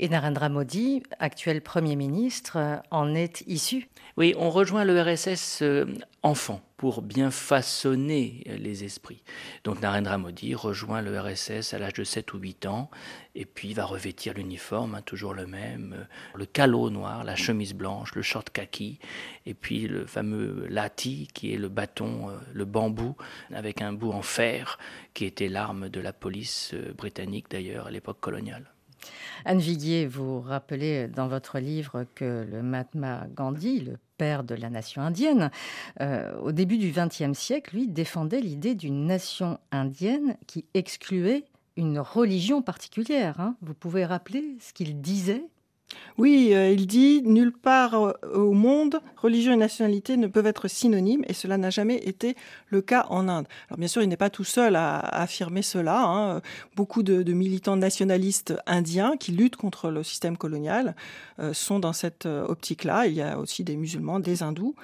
Et 0.00 0.08
Narendra 0.08 0.48
Modi, 0.48 1.02
actuel 1.18 1.60
Premier 1.60 1.96
ministre, 1.96 2.80
en 2.92 3.16
est 3.16 3.42
issu 3.48 3.88
Oui, 4.16 4.32
on 4.38 4.48
rejoint 4.48 4.84
le 4.84 5.02
RSS 5.02 5.62
euh, 5.62 5.86
enfant 6.22 6.60
pour 6.76 7.02
bien 7.02 7.32
façonner 7.32 8.44
les 8.46 8.84
esprits. 8.84 9.24
Donc 9.64 9.82
Narendra 9.82 10.16
Modi 10.16 10.54
rejoint 10.54 11.02
le 11.02 11.18
RSS 11.18 11.74
à 11.74 11.80
l'âge 11.80 11.94
de 11.94 12.04
7 12.04 12.32
ou 12.32 12.38
8 12.38 12.66
ans 12.66 12.90
et 13.34 13.44
puis 13.44 13.74
va 13.74 13.86
revêtir 13.86 14.34
l'uniforme, 14.34 14.94
hein, 14.94 15.02
toujours 15.02 15.34
le 15.34 15.48
même, 15.48 15.96
euh, 15.98 16.04
le 16.36 16.46
calot 16.46 16.90
noir, 16.90 17.24
la 17.24 17.34
chemise 17.34 17.74
blanche, 17.74 18.14
le 18.14 18.22
short 18.22 18.50
kaki 18.50 19.00
et 19.46 19.54
puis 19.54 19.88
le 19.88 20.06
fameux 20.06 20.64
lati 20.68 21.26
qui 21.34 21.52
est 21.52 21.58
le 21.58 21.68
bâton, 21.68 22.30
euh, 22.30 22.34
le 22.52 22.64
bambou 22.64 23.16
avec 23.52 23.82
un 23.82 23.92
bout 23.92 24.12
en 24.12 24.22
fer 24.22 24.78
qui 25.12 25.24
était 25.24 25.48
l'arme 25.48 25.88
de 25.88 25.98
la 25.98 26.12
police 26.12 26.72
britannique 26.96 27.46
d'ailleurs 27.50 27.88
à 27.88 27.90
l'époque 27.90 28.20
coloniale. 28.20 28.70
Anne 29.44 29.58
Viguier, 29.58 30.06
vous 30.06 30.40
rappelez 30.40 31.08
dans 31.08 31.28
votre 31.28 31.58
livre 31.58 32.04
que 32.14 32.46
le 32.50 32.62
Mahatma 32.62 33.26
Gandhi, 33.34 33.80
le 33.80 33.96
père 34.16 34.44
de 34.44 34.54
la 34.54 34.70
nation 34.70 35.02
indienne, 35.02 35.50
euh, 36.00 36.36
au 36.40 36.52
début 36.52 36.78
du 36.78 36.92
XXe 36.92 37.38
siècle, 37.38 37.76
lui, 37.76 37.88
défendait 37.88 38.40
l'idée 38.40 38.74
d'une 38.74 39.06
nation 39.06 39.58
indienne 39.70 40.36
qui 40.46 40.64
excluait 40.74 41.44
une 41.76 42.00
religion 42.00 42.60
particulière. 42.60 43.40
Hein. 43.40 43.54
Vous 43.62 43.74
pouvez 43.74 44.04
rappeler 44.04 44.56
ce 44.60 44.72
qu'il 44.72 45.00
disait? 45.00 45.44
Oui, 46.18 46.50
euh, 46.52 46.72
il 46.72 46.88
dit 46.88 47.22
nulle 47.24 47.52
part 47.52 47.94
euh, 47.94 48.12
au 48.34 48.52
monde, 48.52 49.00
religion 49.16 49.52
et 49.52 49.56
nationalité 49.56 50.16
ne 50.16 50.26
peuvent 50.26 50.48
être 50.48 50.66
synonymes, 50.66 51.24
et 51.28 51.32
cela 51.32 51.58
n'a 51.58 51.70
jamais 51.70 51.96
été 51.96 52.34
le 52.66 52.82
cas 52.82 53.06
en 53.08 53.28
Inde. 53.28 53.46
Alors 53.68 53.78
bien 53.78 53.86
sûr, 53.86 54.02
il 54.02 54.08
n'est 54.08 54.16
pas 54.16 54.28
tout 54.28 54.42
seul 54.42 54.74
à, 54.74 54.98
affirmer 54.98 55.62
cela. 55.62 56.02
Hein. 56.02 56.42
Beaucoup 56.74 57.04
de, 57.04 57.32
militants 57.32 57.76
nationalistes 57.76 58.54
indiens 58.66 59.16
qui 59.16 59.30
luttent 59.30 59.56
contre 59.56 59.90
le 59.90 60.02
système 60.02 60.36
colonial 60.36 60.96
euh, 61.38 61.52
sont 61.52 61.78
dans 61.78 61.92
cette 61.92 62.26
optique-là. 62.26 63.06
Il 63.06 63.14
y 63.14 63.22
a 63.22 63.38
aussi 63.38 63.62
des 63.62 63.76
musulmans, 63.76 64.18
des 64.18 64.42
hindous, 64.42 64.74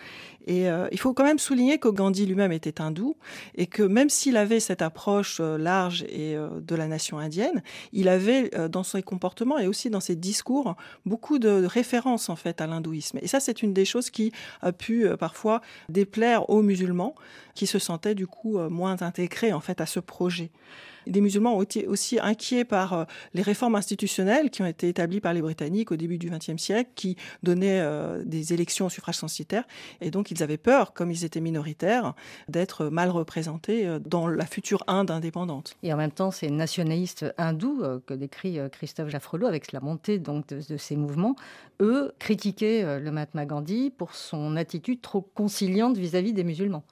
et 0.46 0.66
il 0.92 0.98
faut 0.98 1.14
quand 1.14 1.24
même 1.24 1.38
souligner 1.38 1.78
que 1.78 1.88
Gandhi 1.88 2.26
lui-même 2.26 2.52
était 2.52 2.82
hindou, 2.82 3.16
et 3.54 3.66
que 3.66 3.82
même 3.82 4.10
s'il 4.10 4.36
avait 4.36 4.60
cette 4.60 4.82
approche 4.82 5.40
large 5.40 6.02
et 6.02 6.36
de 6.36 6.74
la 6.74 6.86
nation 6.86 7.18
indienne, 7.18 7.62
il 7.94 8.08
avait 8.08 8.50
dans 8.68 8.82
ses 8.82 9.02
comportements 9.02 9.58
et 9.58 9.66
aussi 9.66 9.88
dans 9.88 10.00
ses 10.00 10.16
discours 10.16 10.76
beaucoup 11.07 11.38
de 11.38 11.64
références 11.64 12.28
en 12.28 12.37
fait 12.37 12.61
à 12.61 12.66
l'hindouisme. 12.66 13.18
Et 13.22 13.26
ça, 13.26 13.40
c'est 13.40 13.62
une 13.62 13.72
des 13.72 13.85
choses 13.85 14.11
qui 14.11 14.33
a 14.62 14.72
pu 14.72 15.07
euh, 15.07 15.16
parfois 15.16 15.61
déplaire 15.88 16.48
aux 16.50 16.62
musulmans 16.62 17.14
qui 17.54 17.66
se 17.66 17.78
sentaient 17.78 18.14
du 18.14 18.26
coup 18.26 18.59
euh, 18.59 18.68
moins 18.68 19.02
intégrés 19.02 19.52
en 19.52 19.61
fait 19.61 19.80
à 19.80 19.87
ce 19.87 20.00
projet. 20.00 20.50
Des 21.06 21.20
musulmans 21.20 21.56
ont 21.56 21.62
été 21.62 21.86
aussi 21.86 22.18
inquiets 22.20 22.64
par 22.64 22.92
euh, 22.92 23.04
les 23.34 23.42
réformes 23.42 23.74
institutionnelles 23.74 24.50
qui 24.50 24.62
ont 24.62 24.66
été 24.66 24.88
établies 24.88 25.20
par 25.20 25.34
les 25.34 25.42
Britanniques 25.42 25.92
au 25.92 25.96
début 25.96 26.18
du 26.18 26.30
XXe 26.30 26.56
siècle, 26.56 26.90
qui 26.94 27.16
donnaient 27.42 27.80
euh, 27.80 28.22
des 28.24 28.52
élections 28.52 28.86
au 28.86 28.90
suffrage 28.90 29.16
censitaire. 29.16 29.64
Et 30.00 30.10
donc, 30.10 30.30
ils 30.30 30.42
avaient 30.42 30.56
peur, 30.56 30.92
comme 30.92 31.10
ils 31.10 31.24
étaient 31.24 31.40
minoritaires, 31.40 32.14
d'être 32.48 32.86
mal 32.86 33.10
représentés 33.10 33.86
euh, 33.86 33.98
dans 33.98 34.26
la 34.26 34.46
future 34.46 34.84
Inde 34.86 35.10
indépendante. 35.10 35.76
Et 35.82 35.92
en 35.92 35.96
même 35.96 36.10
temps, 36.10 36.30
ces 36.30 36.50
nationalistes 36.50 37.26
hindous 37.38 37.82
que 38.06 38.14
décrit 38.14 38.58
Christophe 38.72 39.08
Jaffrelot 39.08 39.46
avec 39.46 39.72
la 39.72 39.80
montée 39.80 40.18
donc 40.18 40.48
de, 40.48 40.76
ces 40.76 40.96
mouvements, 40.96 41.36
eux 41.80 42.12
critiquaient 42.18 43.00
le 43.00 43.10
Mahatma 43.10 43.46
Gandhi 43.46 43.90
pour 43.90 44.14
son 44.14 44.56
attitude 44.56 45.00
trop 45.00 45.22
conciliante 45.22 45.96
vis 45.96 46.14
à 46.14 46.22
-vis 46.22 46.32
des 46.32 46.44
musulmans. 46.44 46.84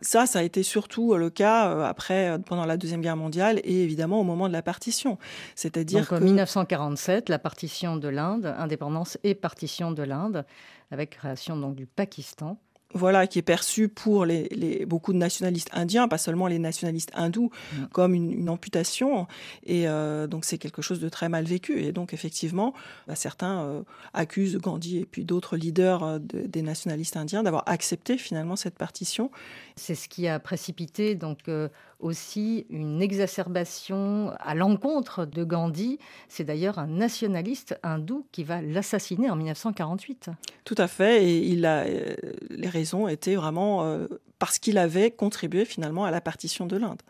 Ça, 0.00 0.26
ça 0.26 0.40
a 0.40 0.42
été 0.42 0.62
surtout 0.62 1.12
euh, 1.12 1.18
le 1.18 1.30
cas 1.30 1.70
euh, 1.70 1.84
après, 1.84 2.30
euh, 2.30 2.38
pendant 2.38 2.66
la 2.66 2.76
Deuxième 2.76 3.00
Guerre 3.00 3.16
mondiale 3.16 3.60
et 3.64 3.82
évidemment 3.82 4.20
au 4.20 4.24
moment 4.24 4.48
de 4.48 4.52
la 4.52 4.62
partition. 4.62 5.18
C'est-à-dire 5.54 6.08
que... 6.08 6.16
1947, 6.16 7.28
la 7.28 7.38
partition 7.38 7.96
de 7.96 8.08
l'Inde, 8.08 8.54
indépendance 8.58 9.18
et 9.24 9.34
partition 9.34 9.92
de 9.92 10.02
l'Inde, 10.02 10.44
avec 10.90 11.10
création 11.10 11.56
donc 11.56 11.74
du 11.74 11.86
Pakistan 11.86 12.58
voilà, 12.94 13.26
qui 13.26 13.38
est 13.38 13.42
perçu 13.42 13.88
pour 13.88 14.24
les, 14.24 14.84
beaucoup 14.86 15.12
de 15.12 15.18
nationalistes 15.18 15.70
indiens, 15.72 16.08
pas 16.08 16.18
seulement 16.18 16.46
les 16.46 16.58
nationalistes 16.58 17.10
hindous, 17.14 17.50
mm. 17.72 17.86
comme 17.92 18.14
une, 18.14 18.48
amputation. 18.48 19.26
Et 19.64 19.88
euh, 19.88 20.26
donc 20.26 20.44
c'est 20.44 20.58
quelque 20.58 20.82
chose 20.82 21.00
de 21.00 21.08
très 21.08 21.28
mal 21.28 21.44
vécu. 21.44 21.82
Et 21.82 21.92
donc 21.92 22.14
effectivement, 22.14 22.74
bah, 23.08 23.16
certains 23.16 23.62
euh, 23.64 23.82
accusent 24.14 24.58
Gandhi 24.58 24.98
et 24.98 25.04
puis 25.04 25.24
d'autres 25.24 25.56
leaders 25.56 26.04
euh, 26.04 26.18
des 26.20 26.62
nationalistes 26.62 27.16
indiens 27.16 27.42
d'avoir 27.42 27.64
accepté 27.66 28.18
finalement 28.18 28.56
cette 28.56 28.78
partition. 28.78 29.30
C'est 29.74 29.94
ce 29.94 30.08
qui 30.08 30.28
a 30.28 30.38
précipité 30.38 31.14
donc 31.14 31.50
aussi 31.98 32.66
une 32.70 33.02
exacerbation 33.02 34.32
à 34.40 34.54
l'encontre 34.54 35.26
de 35.26 35.44
Gandhi. 35.44 35.98
C'est 36.28 36.44
d'ailleurs 36.44 36.78
un 36.78 36.86
nationaliste 36.86 37.78
hindou 37.82 38.26
qui 38.32 38.44
va 38.44 38.62
l'assassiner 38.62 39.28
en 39.28 39.36
1948. 39.36 40.30
Tout 40.64 40.74
à 40.78 40.88
fait, 40.88 41.24
et 41.24 41.46
il 41.46 41.66
a, 41.66 41.84
les 42.50 42.68
raisons 42.76 43.08
étaient 43.08 43.36
vraiment 43.36 43.84
euh, 43.84 44.06
parce 44.38 44.58
qu'il 44.58 44.76
avait 44.76 45.10
contribué 45.10 45.64
finalement 45.64 46.04
à 46.04 46.10
la 46.10 46.20
partition 46.20 46.66
de 46.66 46.76
l'Inde. 46.76 47.00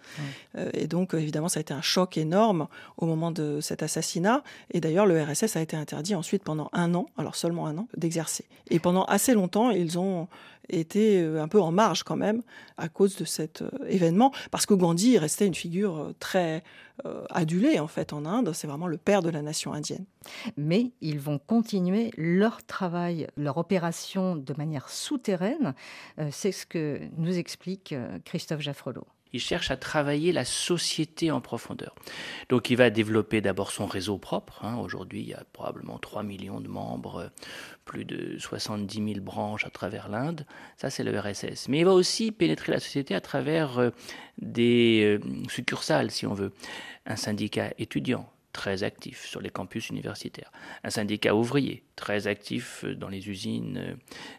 Euh, 0.56 0.70
et 0.74 0.86
donc, 0.86 1.14
évidemment, 1.14 1.48
ça 1.48 1.58
a 1.58 1.62
été 1.62 1.74
un 1.74 1.82
choc 1.82 2.16
énorme 2.16 2.68
au 2.96 3.06
moment 3.06 3.32
de 3.32 3.60
cet 3.60 3.82
assassinat. 3.82 4.42
Et 4.70 4.80
d'ailleurs, 4.80 5.06
le 5.06 5.20
RSS 5.20 5.56
a 5.56 5.60
été 5.60 5.76
interdit 5.76 6.14
ensuite 6.14 6.44
pendant 6.44 6.68
un 6.72 6.94
an, 6.94 7.06
alors 7.18 7.34
seulement 7.34 7.66
un 7.66 7.78
an, 7.78 7.88
d'exercer. 7.96 8.44
Et 8.70 8.78
pendant 8.78 9.04
assez 9.04 9.34
longtemps, 9.34 9.70
ils 9.70 9.98
ont 9.98 10.28
été 10.68 11.22
euh, 11.22 11.42
un 11.42 11.48
peu 11.48 11.60
en 11.60 11.72
marge 11.72 12.02
quand 12.02 12.16
même 12.16 12.42
à 12.76 12.88
cause 12.88 13.16
de 13.16 13.24
cet 13.24 13.62
euh, 13.62 13.70
événement, 13.88 14.32
parce 14.50 14.66
que 14.66 14.74
Gandhi 14.74 15.18
restait 15.18 15.46
une 15.46 15.54
figure 15.54 15.96
euh, 15.96 16.14
très 16.18 16.62
adulée 17.28 17.78
en 17.78 17.88
fait 17.88 18.14
en 18.14 18.24
Inde, 18.24 18.52
c'est 18.54 18.66
vraiment 18.66 18.86
le 18.86 18.96
père 18.96 19.20
de 19.20 19.28
la 19.28 19.42
nation 19.42 19.74
indienne. 19.74 20.06
Mais 20.56 20.92
ils 21.02 21.20
vont 21.20 21.38
continuer 21.38 22.10
leur 22.16 22.64
travail, 22.64 23.26
leur 23.36 23.58
opération 23.58 24.34
de 24.34 24.54
manière 24.56 24.88
souterraine, 24.88 25.74
c'est 26.30 26.52
ce 26.52 26.64
que 26.64 26.98
nous 27.18 27.36
explique 27.36 27.94
Christophe 28.24 28.62
Jaffrelot. 28.62 29.06
Il 29.36 29.40
cherche 29.40 29.70
à 29.70 29.76
travailler 29.76 30.32
la 30.32 30.46
société 30.46 31.30
en 31.30 31.42
profondeur. 31.42 31.94
Donc 32.48 32.70
il 32.70 32.76
va 32.78 32.88
développer 32.88 33.42
d'abord 33.42 33.70
son 33.70 33.84
réseau 33.84 34.16
propre. 34.16 34.64
Hein. 34.64 34.78
Aujourd'hui, 34.78 35.20
il 35.20 35.28
y 35.28 35.34
a 35.34 35.44
probablement 35.52 35.98
3 35.98 36.22
millions 36.22 36.58
de 36.58 36.68
membres, 36.68 37.30
plus 37.84 38.06
de 38.06 38.38
70 38.38 39.12
000 39.12 39.20
branches 39.20 39.66
à 39.66 39.70
travers 39.70 40.08
l'Inde. 40.08 40.46
Ça, 40.78 40.88
c'est 40.88 41.04
le 41.04 41.20
RSS. 41.20 41.68
Mais 41.68 41.80
il 41.80 41.84
va 41.84 41.92
aussi 41.92 42.32
pénétrer 42.32 42.72
la 42.72 42.80
société 42.80 43.14
à 43.14 43.20
travers 43.20 43.78
euh, 43.78 43.90
des 44.38 45.18
euh, 45.22 45.48
succursales, 45.50 46.10
si 46.10 46.26
on 46.26 46.32
veut. 46.32 46.52
Un 47.04 47.16
syndicat 47.16 47.74
étudiant, 47.78 48.32
très 48.52 48.84
actif 48.84 49.26
sur 49.26 49.42
les 49.42 49.50
campus 49.50 49.90
universitaires. 49.90 50.50
Un 50.82 50.88
syndicat 50.88 51.34
ouvrier, 51.34 51.84
très 51.94 52.26
actif 52.26 52.86
dans 52.86 53.10
les 53.10 53.28
usines 53.28 53.76
euh, 53.76 53.94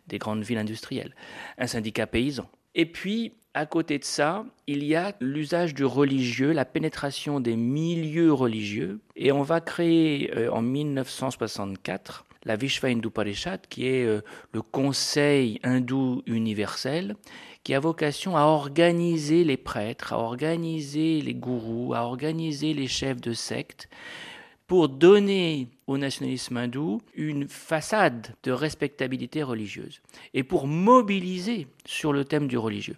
des 0.08 0.18
grandes 0.18 0.42
villes 0.42 0.58
industrielles. 0.58 1.14
Un 1.60 1.68
syndicat 1.68 2.08
paysan. 2.08 2.50
Et 2.74 2.88
puis, 2.88 3.34
à 3.58 3.66
côté 3.66 3.98
de 3.98 4.04
ça, 4.04 4.46
il 4.68 4.84
y 4.84 4.96
a 4.96 5.16
l'usage 5.20 5.74
du 5.74 5.84
religieux, 5.84 6.52
la 6.52 6.64
pénétration 6.64 7.40
des 7.40 7.56
milieux 7.56 8.32
religieux. 8.32 9.00
Et 9.16 9.32
on 9.32 9.42
va 9.42 9.62
créer 9.62 10.32
euh, 10.38 10.52
en 10.52 10.62
1964 10.62 12.26
la 12.46 12.56
Vishva 12.56 12.90
Hindu 12.90 13.10
Parishad, 13.10 13.62
qui 13.68 13.88
est 13.88 14.06
euh, 14.06 14.22
le 14.54 14.62
Conseil 14.62 15.60
hindou 15.64 16.22
universel, 16.28 17.16
qui 17.64 17.74
a 17.74 17.80
vocation 17.80 18.38
à 18.38 18.44
organiser 18.44 19.44
les 19.44 19.58
prêtres, 19.58 20.14
à 20.14 20.20
organiser 20.20 21.20
les 21.22 21.34
gourous, 21.34 21.96
à 21.96 22.04
organiser 22.04 22.76
les 22.76 22.88
chefs 22.88 23.22
de 23.22 23.34
secte, 23.34 23.90
pour 24.68 24.88
donner 24.88 25.68
au 25.88 25.98
nationalisme 25.98 26.58
hindou 26.58 27.02
une 27.16 27.48
façade 27.48 28.36
de 28.44 28.52
respectabilité 28.52 29.42
religieuse 29.42 30.02
et 30.34 30.44
pour 30.44 30.68
mobiliser 30.68 31.68
sur 31.86 32.12
le 32.12 32.26
thème 32.26 32.48
du 32.48 32.58
religieux. 32.58 32.98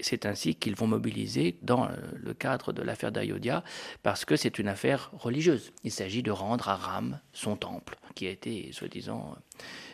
C'est 0.00 0.24
ainsi 0.24 0.54
qu'ils 0.54 0.74
vont 0.74 0.86
mobiliser 0.86 1.56
dans 1.62 1.84
euh, 1.84 1.90
le 2.14 2.32
cadre 2.32 2.72
de 2.72 2.82
l'affaire 2.82 3.12
d'Ayodhya 3.12 3.62
parce 4.02 4.24
que 4.24 4.36
c'est 4.36 4.58
une 4.58 4.68
affaire 4.68 5.10
religieuse. 5.12 5.72
Il 5.84 5.92
s'agit 5.92 6.22
de 6.22 6.30
rendre 6.30 6.68
à 6.70 6.76
Ram 6.76 7.20
son 7.32 7.56
temple 7.56 7.98
qui 8.14 8.26
a 8.26 8.30
été, 8.30 8.72
soi-disant, 8.72 9.36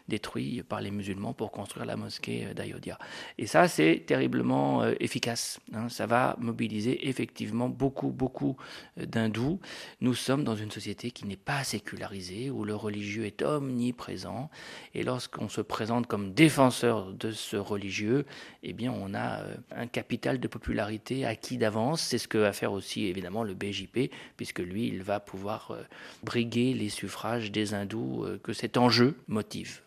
détruit 0.08 0.62
par 0.62 0.80
les 0.80 0.90
musulmans 0.90 1.32
pour 1.32 1.50
construire 1.50 1.86
la 1.86 1.96
mosquée 1.96 2.48
d'Ayodhya. 2.54 2.98
Et 3.38 3.46
ça, 3.46 3.68
c'est 3.68 4.04
terriblement 4.06 4.82
euh, 4.82 4.94
efficace. 5.00 5.60
Hein. 5.74 5.88
Ça 5.88 6.06
va 6.06 6.36
mobiliser 6.38 7.08
effectivement 7.08 7.68
beaucoup, 7.68 8.10
beaucoup 8.10 8.56
euh, 8.98 9.06
d'hindous. 9.06 9.60
Nous 10.00 10.14
sommes 10.14 10.44
dans 10.44 10.56
une 10.56 10.70
société 10.70 11.10
qui 11.10 11.26
n'est 11.26 11.36
pas 11.36 11.64
sécularisée, 11.64 12.50
où 12.50 12.64
le 12.64 12.74
religieux 12.74 13.26
est 13.26 13.42
omniprésent. 13.42 14.50
Et 14.94 15.02
lorsqu'on 15.02 15.48
se 15.48 15.60
présente 15.60 16.06
comme 16.06 16.32
défenseur 16.32 17.12
de 17.12 17.30
ce 17.32 17.56
religieux, 17.56 18.24
eh 18.62 18.72
bien, 18.72 18.92
on 18.92 19.14
a 19.14 19.40
euh, 19.40 19.56
un 19.70 19.86
capital 19.86 20.40
de 20.40 20.48
popularité 20.48 21.26
acquis 21.26 21.58
d'avance. 21.58 22.00
C'est 22.02 22.18
ce 22.18 22.28
que 22.28 22.38
va 22.38 22.52
faire 22.52 22.72
aussi, 22.72 23.06
évidemment, 23.06 23.42
le 23.42 23.54
BJP, 23.54 24.10
puisque 24.36 24.60
lui, 24.60 24.88
il 24.88 25.02
va 25.02 25.20
pouvoir 25.20 25.76
briguer 26.22 26.74
les 26.74 26.88
suffrages 26.88 27.50
des 27.50 27.74
hindous 27.74 28.24
que 28.42 28.52
cet 28.52 28.76
enjeu 28.76 29.16
motive. 29.28 29.82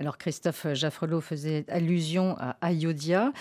Alors 0.00 0.18
Christophe 0.18 0.66
Jaffrelot 0.72 1.20
faisait 1.20 1.64
allusion 1.68 2.36
à 2.38 2.56
Ayodhya. 2.60 3.32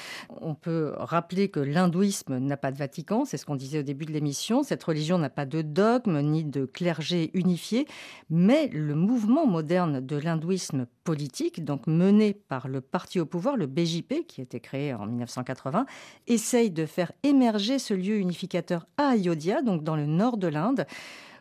On 0.42 0.56
peut 0.56 0.94
rappeler 0.98 1.50
que 1.50 1.60
l'hindouisme 1.60 2.38
n'a 2.38 2.58
pas 2.58 2.72
de 2.72 2.78
Vatican, 2.78 3.26
c'est 3.26 3.38
ce 3.38 3.46
qu'on 3.46 3.56
disait 3.56 3.80
au 3.80 3.84
début 3.84 4.06
de 4.06 4.12
l'émission. 4.12 4.64
Cette 4.64 4.84
religion 4.84 5.18
n'a 5.18 5.30
pas 5.30 5.46
de 5.46 5.62
dogme 5.62 6.22
ni 6.22 6.44
de 6.44 6.66
clergé 6.66 7.32
unifié, 7.34 7.88
mais 8.30 8.68
le 8.68 8.96
mouvement 8.96 9.46
moderne 9.46 10.06
de 10.06 10.16
l'hindouisme 10.16 10.88
politique, 11.04 11.64
donc 11.64 11.88
mené 11.88 12.34
par 12.34 12.68
le 12.68 12.82
parti 12.82 13.20
au 13.20 13.26
pouvoir, 13.26 13.58
le 13.58 13.68
BJP, 13.68 14.26
qui 14.28 14.42
a 14.42 14.44
été 14.44 14.60
créé 14.60 14.94
en 14.94 15.06
1980, 15.06 15.86
essaye 16.28 16.72
de 16.72 16.86
faire 16.86 17.12
émerger 17.24 17.80
ce 17.80 17.94
lieu 17.94 18.18
unificateur 18.18 18.88
à 18.98 19.10
Ayodhya, 19.10 19.62
donc 19.62 19.84
dans 19.84 19.96
le 19.96 20.06
nord 20.06 20.38
de 20.38 20.48
l'Inde 20.48 20.86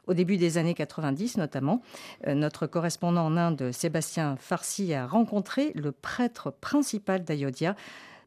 au 0.07 0.15
début 0.15 0.37
des 0.37 0.59
années 0.59 0.75
90 0.75 1.37
notamment. 1.37 1.83
Euh, 2.27 2.35
notre 2.35 2.67
correspondant 2.67 3.27
en 3.27 3.37
Inde, 3.37 3.71
Sébastien 3.73 4.37
Farsi, 4.37 4.95
a 4.95 5.07
rencontré 5.07 5.73
le 5.75 5.93
prêtre 5.93 6.51
principal 6.61 7.25
d'Ayodhya, 7.25 7.77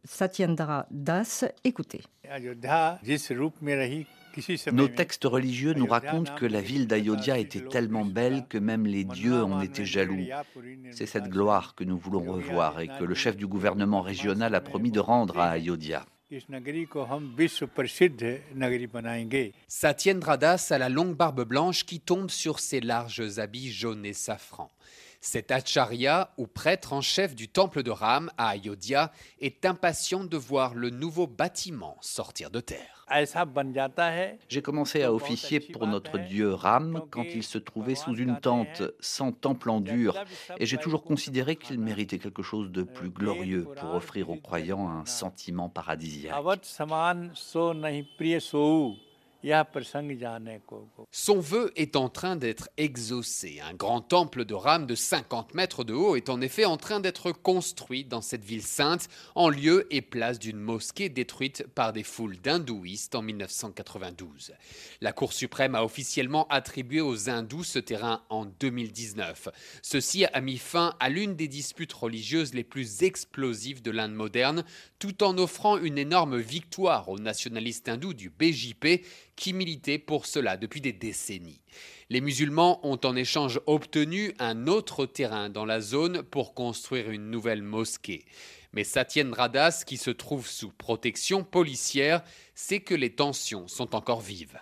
Satyendra 0.03 0.87
Das. 0.91 1.45
Écoutez. 1.63 2.01
Nos 4.71 4.87
textes 4.87 5.25
religieux 5.25 5.73
nous 5.73 5.87
racontent 5.87 6.35
que 6.35 6.45
la 6.45 6.61
ville 6.61 6.87
d'Ayodhya 6.87 7.39
était 7.39 7.61
tellement 7.61 8.05
belle 8.05 8.45
que 8.47 8.57
même 8.57 8.85
les 8.85 9.03
dieux 9.03 9.43
en 9.43 9.61
étaient 9.61 9.85
jaloux. 9.85 10.25
C'est 10.91 11.05
cette 11.05 11.29
gloire 11.29 11.75
que 11.75 11.83
nous 11.83 11.97
voulons 11.97 12.23
revoir 12.31 12.79
et 12.79 12.87
que 12.87 13.03
le 13.03 13.15
chef 13.15 13.35
du 13.35 13.47
gouvernement 13.47 14.01
régional 14.01 14.53
a 14.55 14.61
promis 14.61 14.91
de 14.91 14.99
rendre 14.99 15.39
à 15.39 15.49
Ayodhya. 15.49 16.05
Satyendra 19.69 20.37
Das 20.37 20.71
a 20.71 20.77
la 20.77 20.89
longue 20.89 21.15
barbe 21.15 21.45
blanche 21.45 21.85
qui 21.85 22.01
tombe 22.01 22.29
sur 22.29 22.59
ses 22.59 22.81
larges 22.81 23.39
habits 23.39 23.71
jaunes 23.71 24.05
et 24.05 24.11
safran. 24.11 24.69
Cet 25.19 25.51
acharya, 25.51 26.31
ou 26.37 26.47
prêtre 26.47 26.93
en 26.93 27.01
chef 27.01 27.35
du 27.35 27.47
temple 27.47 27.83
de 27.83 27.91
Ram 27.91 28.31
à 28.37 28.49
Ayodhya, 28.49 29.11
est 29.39 29.65
impatient 29.65 30.23
de 30.23 30.37
voir 30.37 30.73
le 30.73 30.89
nouveau 30.89 31.27
bâtiment 31.27 31.97
sortir 32.01 32.49
de 32.49 32.59
terre. 32.59 33.05
J'ai 34.49 34.61
commencé 34.61 35.01
à 35.03 35.13
officier 35.13 35.59
pour 35.61 35.87
notre 35.87 36.17
dieu 36.17 36.53
Ram 36.53 37.03
quand 37.09 37.23
il 37.23 37.43
se 37.43 37.57
trouvait 37.57 37.95
sous 37.95 38.15
une 38.15 38.39
tente 38.39 38.83
sans 38.99 39.31
temple 39.31 39.69
en 39.69 39.79
dur, 39.79 40.23
et 40.59 40.65
j'ai 40.65 40.77
toujours 40.77 41.03
considéré 41.03 41.55
qu'il 41.55 41.79
méritait 41.79 42.19
quelque 42.19 42.43
chose 42.43 42.69
de 42.69 42.83
plus 42.83 43.09
glorieux 43.09 43.65
pour 43.77 43.95
offrir 43.95 44.29
aux 44.29 44.35
croyants 44.35 44.89
un 44.89 45.05
sentiment 45.05 45.69
paradisiaque. 45.69 46.35
Son 51.11 51.39
vœu 51.39 51.71
est 51.75 51.95
en 51.95 52.09
train 52.09 52.35
d'être 52.35 52.69
exaucé. 52.77 53.59
Un 53.63 53.73
grand 53.73 54.01
temple 54.01 54.45
de 54.45 54.53
rame 54.53 54.87
de 54.87 54.95
50 54.95 55.53
mètres 55.53 55.83
de 55.83 55.93
haut 55.93 56.15
est 56.15 56.29
en 56.29 56.41
effet 56.41 56.65
en 56.65 56.77
train 56.77 56.99
d'être 56.99 57.31
construit 57.31 58.03
dans 58.03 58.21
cette 58.21 58.43
ville 58.43 58.63
sainte, 58.63 59.07
en 59.35 59.49
lieu 59.49 59.87
et 59.91 60.01
place 60.01 60.39
d'une 60.39 60.59
mosquée 60.59 61.09
détruite 61.09 61.65
par 61.75 61.93
des 61.93 62.03
foules 62.03 62.37
d'hindouistes 62.37 63.15
en 63.15 63.21
1992. 63.21 64.53
La 65.01 65.13
Cour 65.13 65.33
suprême 65.33 65.75
a 65.75 65.83
officiellement 65.83 66.47
attribué 66.49 67.01
aux 67.01 67.29
hindous 67.29 67.63
ce 67.63 67.79
terrain 67.79 68.23
en 68.29 68.45
2019. 68.45 69.49
Ceci 69.81 70.25
a 70.25 70.41
mis 70.41 70.57
fin 70.57 70.95
à 70.99 71.09
l'une 71.09 71.35
des 71.35 71.47
disputes 71.47 71.93
religieuses 71.93 72.53
les 72.53 72.63
plus 72.63 73.03
explosives 73.03 73.81
de 73.81 73.91
l'Inde 73.91 74.13
moderne, 74.13 74.63
tout 74.99 75.23
en 75.23 75.37
offrant 75.37 75.77
une 75.77 75.97
énorme 75.97 76.37
victoire 76.37 77.09
aux 77.09 77.19
nationalistes 77.19 77.87
hindous 77.87 78.13
du 78.13 78.29
BJP 78.29 79.05
qui 79.37 79.53
militaient 79.53 79.99
pour 79.99 80.25
cela 80.25 80.57
depuis 80.57 80.81
des 80.81 80.91
décennies. 80.91 81.61
Les 82.09 82.19
musulmans 82.19 82.85
ont 82.85 82.99
en 83.05 83.15
échange 83.15 83.61
obtenu 83.65 84.33
un 84.39 84.67
autre 84.67 85.05
terrain 85.05 85.49
dans 85.49 85.65
la 85.65 85.79
zone 85.79 86.23
pour 86.23 86.53
construire 86.53 87.09
une 87.09 87.29
nouvelle 87.29 87.61
mosquée. 87.61 88.25
Mais 88.73 88.83
Satyen 88.83 89.31
Radas, 89.33 89.83
qui 89.85 89.97
se 89.97 90.11
trouve 90.11 90.47
sous 90.47 90.71
protection 90.71 91.43
policière, 91.43 92.23
sait 92.53 92.81
que 92.81 92.95
les 92.95 93.11
tensions 93.11 93.67
sont 93.67 93.95
encore 93.95 94.21
vives. 94.21 94.59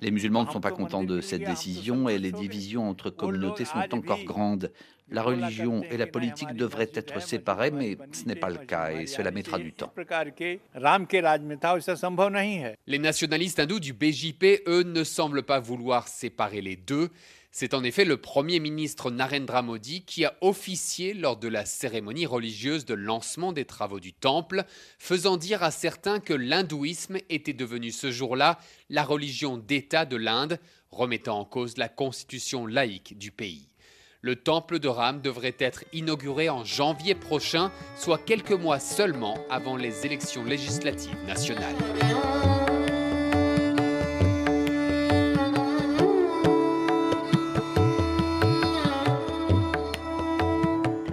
Les 0.00 0.10
musulmans 0.10 0.44
ne 0.44 0.50
sont 0.50 0.60
pas 0.60 0.70
contents 0.70 1.04
de 1.04 1.20
cette 1.20 1.42
décision 1.44 2.08
et 2.08 2.18
les 2.18 2.32
divisions 2.32 2.88
entre 2.88 3.10
communautés 3.10 3.64
sont 3.64 3.94
encore 3.94 4.22
grandes. 4.24 4.72
La 5.12 5.22
religion 5.22 5.82
et 5.90 5.96
la 5.96 6.06
politique 6.06 6.52
devraient 6.54 6.90
être 6.94 7.20
séparées, 7.20 7.72
mais 7.72 7.96
ce 8.12 8.26
n'est 8.26 8.36
pas 8.36 8.48
le 8.48 8.58
cas 8.58 8.92
et 8.92 9.06
cela 9.06 9.32
mettra 9.32 9.58
du 9.58 9.72
temps. 9.72 9.92
Les 12.86 12.98
nationalistes 12.98 13.58
hindous 13.58 13.80
du 13.80 13.92
BJP, 13.92 14.62
eux, 14.68 14.84
ne 14.84 15.02
semblent 15.02 15.42
pas 15.42 15.58
vouloir 15.58 16.06
séparer 16.06 16.60
les 16.60 16.76
deux. 16.76 17.10
C'est 17.52 17.74
en 17.74 17.82
effet 17.82 18.04
le 18.04 18.16
Premier 18.16 18.60
ministre 18.60 19.10
Narendra 19.10 19.62
Modi 19.62 20.04
qui 20.04 20.24
a 20.24 20.34
officié 20.40 21.14
lors 21.14 21.36
de 21.36 21.48
la 21.48 21.64
cérémonie 21.64 22.26
religieuse 22.26 22.84
de 22.84 22.94
lancement 22.94 23.52
des 23.52 23.64
travaux 23.64 23.98
du 23.98 24.12
temple, 24.12 24.64
faisant 24.98 25.36
dire 25.36 25.64
à 25.64 25.72
certains 25.72 26.20
que 26.20 26.32
l'hindouisme 26.32 27.18
était 27.28 27.52
devenu 27.52 27.90
ce 27.90 28.12
jour-là 28.12 28.58
la 28.88 29.02
religion 29.02 29.56
d'État 29.56 30.04
de 30.04 30.16
l'Inde, 30.16 30.60
remettant 30.92 31.40
en 31.40 31.44
cause 31.44 31.76
la 31.76 31.88
constitution 31.88 32.66
laïque 32.66 33.18
du 33.18 33.32
pays. 33.32 33.66
Le 34.22 34.36
temple 34.36 34.78
de 34.78 34.88
Ram 34.88 35.20
devrait 35.20 35.56
être 35.58 35.84
inauguré 35.92 36.50
en 36.50 36.64
janvier 36.64 37.14
prochain, 37.16 37.72
soit 37.96 38.18
quelques 38.18 38.52
mois 38.52 38.78
seulement 38.78 39.38
avant 39.48 39.76
les 39.76 40.06
élections 40.06 40.44
législatives 40.44 41.24
nationales. 41.26 41.76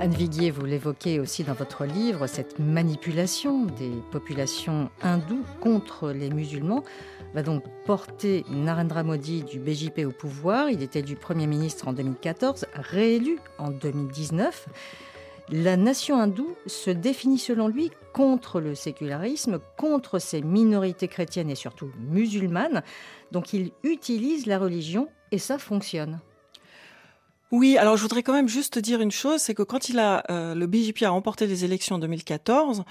Anne 0.08 0.14
Viguier, 0.14 0.52
vous 0.52 0.64
l'évoquez 0.66 1.20
aussi 1.20 1.44
dans 1.44 1.54
votre 1.54 1.84
livre, 1.84 2.28
cette 2.28 2.60
manipulation 2.60 3.66
des 3.66 3.92
populations 4.10 4.90
hindoues 5.02 5.44
contre 5.60 6.12
les 6.12 6.30
musulmans 6.30 6.86
va 7.34 7.44
donc 7.44 7.62
porter 7.86 8.46
Narendra 8.50 9.04
Modi 9.04 9.44
du 9.44 9.60
BJP 9.60 10.06
au 10.06 10.12
pouvoir. 10.12 10.70
Il 10.70 10.82
était 10.82 11.00
élu 11.00 11.18
Premier 11.18 11.46
ministre 11.46 11.90
en 11.90 11.92
2014, 11.92 12.68
réélu 12.74 13.38
en 13.58 13.70
2019. 13.70 14.70
La 15.50 15.76
nation 15.76 16.22
hindoue 16.22 16.56
se 16.68 16.90
définit 16.90 17.38
selon 17.38 17.68
lui 17.68 17.92
contre 18.14 18.62
le 18.62 18.76
sécularisme, 18.76 19.60
contre 19.76 20.20
ses 20.20 20.42
minorités 20.42 21.10
chrétiennes 21.10 21.50
et 21.50 21.56
surtout 21.56 21.92
musulmanes. 22.00 22.82
Donc 23.34 23.52
il 23.52 23.74
utilise 23.84 24.46
la 24.46 24.58
religion 24.58 25.10
et 25.34 25.38
ça 25.38 25.58
fonctionne. 25.58 26.22
Oui, 27.52 27.78
alors 27.78 27.96
je 27.96 28.02
voudrais 28.02 28.24
quand 28.24 28.34
même 28.34 28.50
juste 28.50 28.78
dire 28.78 29.00
une 29.00 29.12
chose, 29.12 29.40
c'est 29.40 29.54
que 29.54 29.64
quand 29.64 29.88
il 29.88 30.00
a 30.00 30.24
euh, 30.30 30.54
le 30.54 30.68
BJP 30.68 31.04
a 31.04 31.10
remporté 31.10 31.48
les 31.48 31.64
élections 31.64 31.96
en 31.96 32.00
2014, 32.00 32.84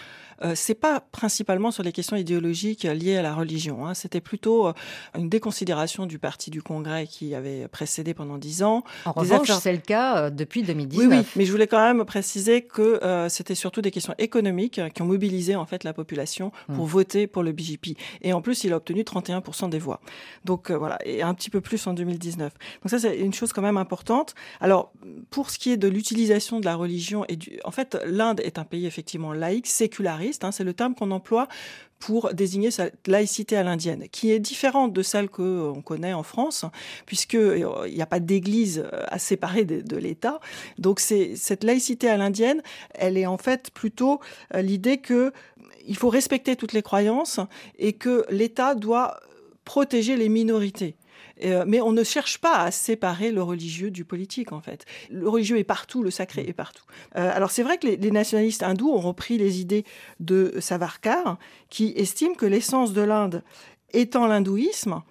euh, 0.43 0.53
c'est 0.55 0.75
pas 0.75 1.01
principalement 1.01 1.71
sur 1.71 1.83
les 1.83 1.93
questions 1.93 2.17
idéologiques 2.17 2.85
liées 2.85 3.19
à 3.19 3.23
la 3.23 3.35
religion. 3.35 3.87
Hein. 3.87 3.93
C'était 3.93 4.23
plutôt 4.23 4.69
euh, 4.69 4.73
une 5.15 5.29
déconsidération 5.29 6.07
du 6.07 6.19
parti 6.19 6.51
du 6.51 6.63
Congrès 6.63 7.07
qui 7.07 7.35
avait 7.35 7.69
précédé 7.69 8.15
pendant 8.15 8.39
dix 8.39 8.63
ans. 8.63 8.83
En 9.05 9.13
revanche, 9.13 9.51
c'est 9.61 9.73
le 9.73 9.79
cas 9.79 10.31
depuis 10.31 10.63
2019. 10.63 11.07
Oui, 11.07 11.17
oui, 11.17 11.25
mais 11.37 11.45
je 11.45 11.53
voulais 11.53 11.67
quand 11.67 11.83
même 11.83 12.03
préciser 12.07 12.63
que 12.63 12.99
c'était 13.29 13.55
surtout 13.55 13.83
des 13.83 13.91
questions 13.91 14.15
économiques 14.19 14.81
qui 14.95 15.03
ont 15.03 15.07
mobilisé 15.07 15.55
en 15.55 15.67
fait 15.67 15.85
la 15.85 15.93
population 15.93 16.51
pour 16.75 16.87
hmm. 16.87 16.89
voter 16.89 17.27
pour 17.27 17.43
le 17.43 17.53
BJP. 17.53 17.99
Et 18.23 18.33
en 18.33 18.41
plus, 18.41 18.65
il 18.65 18.73
a 18.73 18.77
obtenu 18.77 19.03
31% 19.03 19.69
des 19.69 19.79
voix. 19.79 20.01
Donc 20.45 20.71
voilà, 20.71 20.99
et 21.05 21.23
un 21.23 21.35
petit 21.35 21.51
peu 21.51 21.61
plus 21.61 21.87
en 21.87 21.93
2019. 21.93 22.53
Donc 22.83 22.91
ça, 22.91 22.99
c'est 22.99 23.19
une 23.19 23.35
chose 23.35 23.53
quand 23.53 23.63
même 23.63 23.77
importante. 23.77 24.35
Alors, 24.61 24.93
pour 25.31 25.51
ce 25.51 25.59
qui 25.59 25.71
est 25.73 25.77
de 25.77 25.89
l'utilisation 25.89 26.61
de 26.61 26.65
la 26.65 26.75
religion, 26.75 27.25
et 27.29 27.37
du... 27.37 27.59
en 27.65 27.71
fait, 27.71 27.99
l'Inde 28.07 28.41
est 28.41 28.59
un 28.59 28.65
pays 28.65 28.87
effectivement 28.87 29.33
laïque, 29.33 29.67
séculariste, 29.67 30.45
hein, 30.45 30.53
c'est 30.53 30.65
le 30.65 30.75
terme 30.75 30.95
qu'on 30.95 31.11
emploie 31.11 31.49
pour 31.99 32.35
désigner 32.35 32.71
sa 32.71 32.89
laïcité 33.07 33.57
à 33.57 33.63
l'indienne, 33.63 34.07
qui 34.11 34.31
est 34.31 34.39
différente 34.39 34.93
de 34.93 35.03
celle 35.03 35.29
qu'on 35.29 35.83
connaît 35.83 36.13
en 36.13 36.23
France, 36.23 36.65
puisqu'il 37.07 37.39
euh, 37.39 37.89
n'y 37.89 38.03
a 38.03 38.07
pas 38.07 38.21
d'église 38.21 38.85
euh, 38.93 39.03
à 39.09 39.19
séparer 39.19 39.65
de, 39.65 39.97
l'État. 39.97 40.41
Donc 40.79 41.01
cette 41.01 41.65
laïcité 41.65 42.09
à 42.09 42.17
l'indienne, 42.17 42.63
elle 42.95 43.17
est 43.17 43.27
en 43.27 43.39
fait 43.39 43.71
plutôt 43.71 44.21
euh, 44.55 44.61
l'idée 44.61 44.99
que 44.99 45.33
il 45.89 45.97
faut 45.97 46.09
respecter 46.09 46.57
toutes 46.57 46.73
les 46.73 46.83
croyances 46.83 47.41
et 47.79 47.93
que 47.93 48.27
l'État 48.29 48.75
doit 48.75 49.21
protéger 49.65 50.17
les 50.17 50.29
minorités. 50.29 50.97
Euh, 51.45 51.65
mais 51.67 51.81
on 51.81 51.93
ne 51.93 52.05
cherche 52.05 52.39
pas 52.39 52.59
à 52.59 52.71
séparer 52.71 53.31
le 53.31 53.43
religieux 53.43 53.91
du 53.91 54.05
politique, 54.05 54.53
en 54.53 54.61
fait. 54.61 54.85
Le 55.11 55.29
religieux 55.29 55.59
est 55.59 55.65
partout, 55.65 56.03
le 56.03 56.11
sacré 56.11 56.45
est 56.49 56.53
partout. 56.53 56.85
Euh, 57.17 57.31
alors 57.35 57.51
c'est 57.51 57.63
vrai 57.63 57.79
que 57.79 57.87
les, 57.87 58.11
nationalistes 58.11 58.63
hindous 58.63 58.91
ont 58.91 59.01
repris 59.01 59.39
les 59.39 59.61
idées 59.61 59.85
de 60.21 60.55
Savarkar, 60.61 61.39
qui 61.69 61.93
estime 61.97 62.37
que 62.37 62.47
l'essence 62.47 62.93
de 62.93 63.03
l'Inde 63.03 63.43
étant 63.93 64.27
l'hindouisme, 64.27 65.03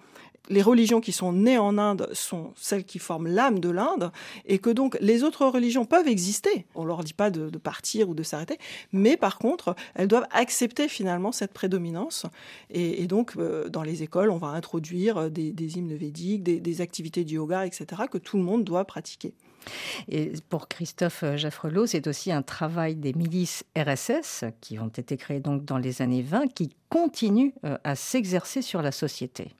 les 0.48 0.62
religions 0.62 1.00
qui 1.00 1.12
sont 1.12 1.32
nées 1.32 1.58
en 1.58 1.78
Inde 1.78 2.08
sont 2.12 2.52
celles 2.56 2.84
qui 2.84 2.98
forment 2.98 3.28
l'âme 3.28 3.60
de 3.60 3.68
l'Inde, 3.68 4.10
et 4.44 4.58
que 4.58 4.70
donc 4.70 4.96
les 5.00 5.22
autres 5.22 5.46
religions 5.46 5.84
peuvent 5.84 6.08
exister. 6.08 6.66
On 6.74 6.84
leur 6.84 7.04
dit 7.04 7.14
pas 7.14 7.30
de, 7.30 7.56
partir 7.58 8.08
ou 8.08 8.14
de 8.14 8.22
s'arrêter, 8.22 8.58
mais 8.92 9.16
par 9.16 9.38
contre, 9.38 9.74
elles 9.94 10.08
doivent 10.08 10.28
accepter 10.30 10.88
finalement 10.88 11.32
cette 11.32 11.52
prédominance. 11.52 12.26
Et, 12.70 13.06
donc, 13.06 13.32
euh, 13.36 13.68
dans 13.68 13.82
les 13.82 14.02
écoles, 14.02 14.30
on 14.30 14.36
va 14.36 14.48
introduire 14.48 15.30
des, 15.30 15.78
hymnes 15.78 15.96
védiques, 15.96 16.42
des, 16.42 16.80
activités 16.80 17.24
de 17.24 17.30
yoga, 17.30 17.66
etc., 17.66 18.02
que 18.10 18.18
tout 18.18 18.36
le 18.36 18.42
monde 18.42 18.64
doit 18.64 18.84
pratiquer. 18.84 19.32
Et 20.08 20.32
pour 20.48 20.68
Christophe 20.68 21.24
Jaffrelot, 21.34 21.86
c'est 21.86 22.06
aussi 22.06 22.30
un 22.30 22.42
travail 22.42 22.94
des 22.94 23.12
milices 23.14 23.64
RSS 23.76 24.44
qui 24.60 24.78
ont 24.78 24.88
été 24.88 25.16
créées 25.16 25.40
donc 25.40 25.64
dans 25.64 25.78
les 25.78 26.02
années 26.02 26.22
20 26.22 26.52
qui 26.52 26.70
continuent 26.88 27.52
euh, 27.64 27.76
à 27.82 27.96
s'exercer 27.96 28.62
sur 28.62 28.82
la 28.82 28.92
société. 28.92 29.54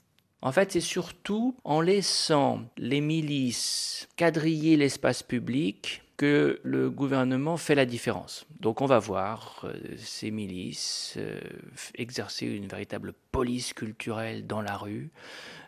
En 0.46 0.52
fait, 0.52 0.70
c'est 0.70 0.80
surtout 0.80 1.56
en 1.64 1.80
laissant 1.80 2.61
les 2.78 3.00
milices 3.00 4.06
quadriller 4.16 4.76
l'espace 4.76 5.24
public 5.24 6.04
que 6.16 6.61
le 6.62 6.88
gouvernement 6.88 7.56
fait 7.56 7.74
la 7.74 7.85
différence. 7.85 8.46
Donc 8.61 8.80
on 8.80 8.87
va 8.87 9.00
voir 9.00 9.64
euh, 9.64 9.74
ces 9.98 10.30
milices 10.30 11.14
euh, 11.16 11.40
exercer 11.96 12.46
une 12.46 12.68
véritable 12.68 13.12
police 13.32 13.72
culturelle 13.72 14.46
dans 14.46 14.62
la 14.62 14.76
rue, 14.76 15.11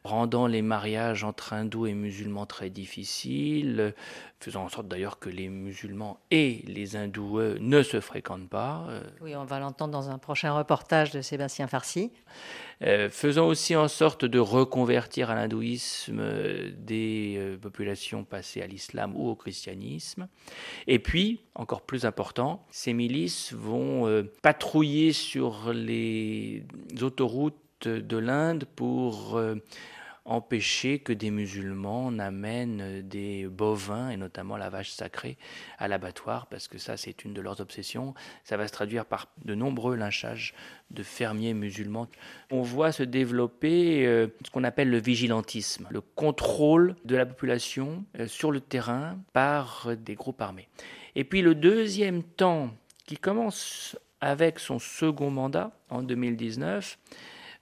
rendant 0.04 0.46
les 0.46 0.62
mariages 0.62 1.24
entre 1.24 1.54
hindous 1.54 1.86
et 1.86 1.94
musulmans 1.94 2.46
très 2.46 2.70
difficiles, 2.70 3.94
faisant 4.38 4.64
en 4.64 4.68
sorte 4.68 4.86
d'ailleurs 4.86 5.18
que 5.18 5.28
les 5.28 5.48
musulmans 5.48 6.20
et 6.30 6.62
les 6.68 6.94
hindous 6.94 7.40
ne 7.58 7.82
se 7.82 7.98
fréquentent 8.00 8.48
pas. 8.48 8.86
Euh. 8.90 9.02
Oui, 9.20 9.34
on 9.34 9.44
va 9.44 9.58
l'entendre 9.58 9.92
dans 9.92 10.08
un 10.08 10.18
prochain 10.18 10.52
reportage 10.52 11.10
de 11.10 11.20
Sébastien 11.20 11.66
Farsi. 11.66 12.12
Euh, 12.82 13.10
faisant 13.10 13.48
aussi 13.48 13.74
en 13.74 13.88
sorte 13.88 14.24
de 14.24 14.38
reconvertir 14.38 15.30
à 15.30 15.34
l'hindouisme 15.34 16.22
des 16.76 17.34
euh, 17.36 17.56
populations 17.56 18.24
passées 18.24 18.62
à 18.62 18.66
l'islam 18.66 19.14
ou 19.16 19.28
au 19.28 19.34
christianisme. 19.34 20.28
Et 20.86 20.98
puis, 20.98 21.40
encore 21.54 21.82
plus 21.82 22.04
important, 22.04 22.64
ces 22.70 22.92
milices 22.92 23.52
vont 23.52 24.26
patrouiller 24.42 25.12
sur 25.12 25.72
les 25.72 26.64
autoroutes 27.00 27.88
de 27.88 28.16
l'Inde 28.16 28.64
pour 28.76 29.40
empêcher 30.28 30.98
que 30.98 31.12
des 31.12 31.30
musulmans 31.30 32.10
n'amènent 32.10 33.02
des 33.02 33.46
bovins, 33.46 34.10
et 34.10 34.16
notamment 34.16 34.56
la 34.56 34.70
vache 34.70 34.90
sacrée, 34.90 35.38
à 35.78 35.88
l'abattoir, 35.88 36.46
parce 36.46 36.68
que 36.68 36.78
ça, 36.78 36.96
c'est 36.96 37.24
une 37.24 37.32
de 37.32 37.40
leurs 37.40 37.60
obsessions. 37.60 38.14
Ça 38.44 38.56
va 38.56 38.68
se 38.68 38.72
traduire 38.72 39.06
par 39.06 39.28
de 39.44 39.54
nombreux 39.54 39.96
lynchages 39.96 40.54
de 40.90 41.02
fermiers 41.02 41.54
musulmans. 41.54 42.06
On 42.50 42.62
voit 42.62 42.92
se 42.92 43.02
développer 43.02 44.06
euh, 44.06 44.28
ce 44.44 44.50
qu'on 44.50 44.64
appelle 44.64 44.90
le 44.90 44.98
vigilantisme, 44.98 45.86
le 45.90 46.00
contrôle 46.00 46.96
de 47.04 47.16
la 47.16 47.26
population 47.26 48.04
euh, 48.18 48.26
sur 48.26 48.50
le 48.50 48.60
terrain 48.60 49.18
par 49.32 49.90
des 49.96 50.14
groupes 50.14 50.40
armés. 50.40 50.68
Et 51.14 51.24
puis 51.24 51.42
le 51.42 51.54
deuxième 51.54 52.22
temps, 52.22 52.70
qui 53.06 53.16
commence 53.16 53.96
avec 54.20 54.58
son 54.58 54.78
second 54.78 55.30
mandat 55.30 55.72
en 55.88 56.02
2019, 56.02 56.98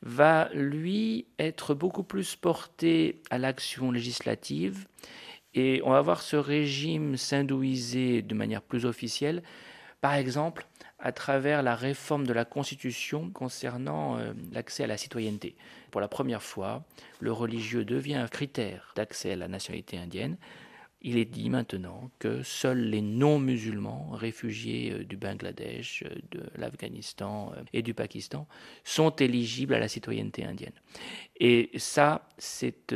va 0.03 0.49
lui 0.53 1.27
être 1.39 1.75
beaucoup 1.75 2.03
plus 2.03 2.37
porté 2.37 3.23
à 3.31 3.39
l'action 3.39 3.91
législative 3.91 4.87
et 5.55 5.81
on 5.85 5.91
va 5.91 6.03
voir 6.03 6.23
ce 6.23 6.37
régime 6.37 7.17
s'hindouiser 7.17 8.23
de 8.23 8.35
manière 8.35 8.63
plus 8.63 8.85
officielle, 8.85 9.43
par 10.01 10.15
exemple 10.15 10.67
à 10.99 11.13
travers 11.13 11.63
la 11.63 11.75
réforme 11.75 12.27
de 12.27 12.33
la 12.33 12.45
Constitution 12.45 13.31
concernant 13.31 14.17
euh, 14.17 14.33
l'accès 14.53 14.85
à 14.85 14.87
la 14.87 14.97
citoyenneté. 14.97 15.55
Pour 15.91 16.01
la 16.01 16.09
première 16.09 16.43
fois, 16.43 16.85
le 17.21 17.33
religieux 17.33 17.85
devient 17.85 18.15
un 18.15 18.29
critère 18.29 18.93
d'accès 18.97 19.33
à 19.33 19.37
la 19.37 19.49
nationalité 19.49 19.99
indienne 19.99 20.39
il 21.03 21.19
est 21.19 21.25
dit 21.25 21.51
maintenant 21.51 22.11
que 22.19 22.43
seuls 22.43 22.81
les 22.81 23.03
non-musulmans, 23.03 24.11
réfugiés 24.13 24.93
euh, 24.93 25.05
du 25.05 25.17
Bangladesh, 25.17 26.03
euh, 26.05 26.15
de 26.31 26.43
l'Afghanistan 26.57 27.53
euh, 27.57 27.63
et 27.73 27.83
du 27.83 27.95
Pakistan, 27.95 28.47
sont 28.85 29.11
éligibles 29.17 29.75
à 29.75 29.79
la 29.79 29.89
citoyenneté 29.89 30.45
indienne. 30.45 30.73
Et 31.39 31.71
ça, 31.77 32.29
c'est 32.39 32.95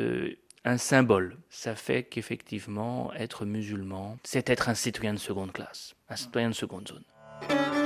un 0.64 0.78
symbole. 0.78 1.36
Ça 1.50 1.74
fait 1.74 2.04
qu'effectivement, 2.04 3.12
être 3.14 3.44
musulman, 3.44 4.18
c'est 4.24 4.50
être 4.50 4.68
un 4.68 4.74
citoyen 4.74 5.14
de 5.14 5.18
seconde 5.18 5.52
classe, 5.52 5.94
un 6.08 6.16
citoyen 6.16 6.48
de 6.48 6.54
seconde 6.54 6.88
zone. 6.88 7.79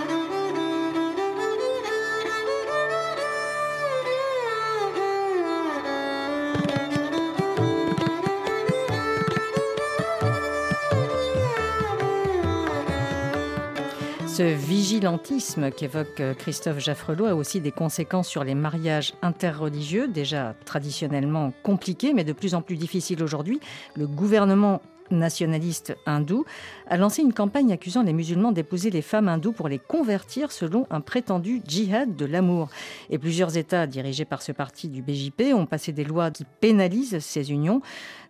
Ce 14.35 14.43
vigilantisme 14.43 15.71
qu'évoque 15.71 16.19
euh, 16.19 16.35
Christophe 16.35 16.81
Jaffrelot 16.81 17.27
a 17.27 17.37
aussi 17.37 17.61
des 17.61 17.71
conséquences 17.71 18.27
sur 18.27 18.43
les 18.43 18.57
mariages 18.57 19.15
interreligieux, 19.23 20.09
déjà 20.09 20.57
traditionnellement 20.65 21.53
compliqués, 21.63 22.13
mais 22.15 22.25
de 22.25 22.33
plus 22.33 22.57
en 22.57 22.61
plus 22.61 22.75
difficiles 22.75 23.23
aujourd'hui. 23.23 23.61
Le 23.95 24.09
gouvernement 24.09 24.83
nationaliste 25.11 25.97
hindou, 26.07 26.45
a 26.89 26.97
lancé 26.97 27.23
une 27.23 27.33
campagne 27.33 27.73
accusant 27.73 28.03
les 28.03 28.13
musulmans 28.13 28.53
d'épouser 28.53 28.91
les 28.91 29.03
femmes 29.03 29.29
hindoues 29.29 29.53
pour 29.53 29.69
les 29.69 29.79
convertir 29.79 30.53
selon 30.53 30.87
un 30.91 31.01
prétendu 31.01 31.63
djihad 31.67 32.17
de 32.17 32.25
l'amour. 32.27 32.69
Et 33.11 33.19
plusieurs 33.19 33.57
États 33.57 33.87
dirigés 33.87 34.25
par 34.25 34.43
ce 34.43 34.53
parti 34.53 34.89
du 34.89 35.03
BJP 35.03 35.55
ont 35.55 35.67
passé 35.67 35.93
des 35.93 36.05
lois 36.05 36.31
qui 36.31 36.45
pénalisent 36.61 37.19
ces 37.19 37.53
unions. 37.53 37.81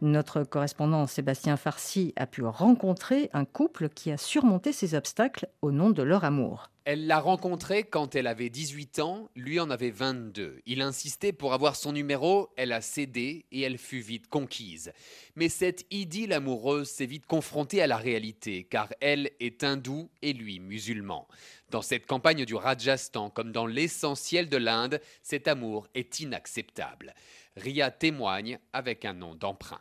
Notre 0.02 0.44
correspondant 0.44 1.06
Sébastien 1.06 1.56
Farsi 1.56 2.12
a 2.16 2.26
pu 2.26 2.42
rencontrer 2.44 3.30
un 3.32 3.44
couple 3.44 3.88
qui 3.88 4.10
a 4.10 4.16
surmonté 4.16 4.72
ces 4.72 4.94
obstacles 4.94 5.48
au 5.62 5.70
nom 5.70 5.90
de 5.90 6.02
leur 6.02 6.24
amour. 6.24 6.70
Elle 6.87 7.07
l'a 7.07 7.18
rencontré 7.18 7.85
quand 7.85 8.14
elle 8.14 8.26
avait 8.26 8.51
18 8.51 8.99
ans, 8.99 9.30
lui 9.37 9.59
en 9.59 9.70
avait 9.70 9.91
22. 9.91 10.61
Il 10.66 10.82
insistait 10.82 11.32
pour 11.32 11.55
avoir 11.55 11.76
son 11.76 11.93
numéro, 11.93 12.51
elle 12.59 12.72
a 12.72 12.82
cédé 12.82 13.47
et 13.53 13.62
elle 13.62 13.78
fut 13.78 14.01
vite 14.01 14.28
conquise. 14.28 14.93
Mais 15.35 15.49
cette 15.49 15.87
idylle 15.91 16.35
amoureuse 16.35 16.91
s'est 16.91 17.07
vite 17.07 17.24
confrontée 17.24 17.80
à 17.80 17.87
la 17.87 17.97
réalité, 17.97 18.64
car 18.64 18.93
elle 19.01 19.30
est 19.41 19.64
hindoue 19.64 20.11
et 20.20 20.35
lui 20.35 20.61
musulman. 20.61 21.26
Dans 21.70 21.80
cette 21.80 22.05
campagne 22.05 22.45
du 22.45 22.55
Rajasthan, 22.55 23.30
comme 23.30 23.51
dans 23.51 23.66
l'essentiel 23.66 24.51
de 24.51 24.59
l'Inde, 24.59 25.01
cet 25.22 25.49
amour 25.49 25.87
est 25.95 26.20
inacceptable. 26.20 27.14
Ria 27.57 27.91
témoigne 27.91 28.59
avec 28.74 29.07
un 29.07 29.14
nom 29.14 29.35
d'emprunt. 29.35 29.80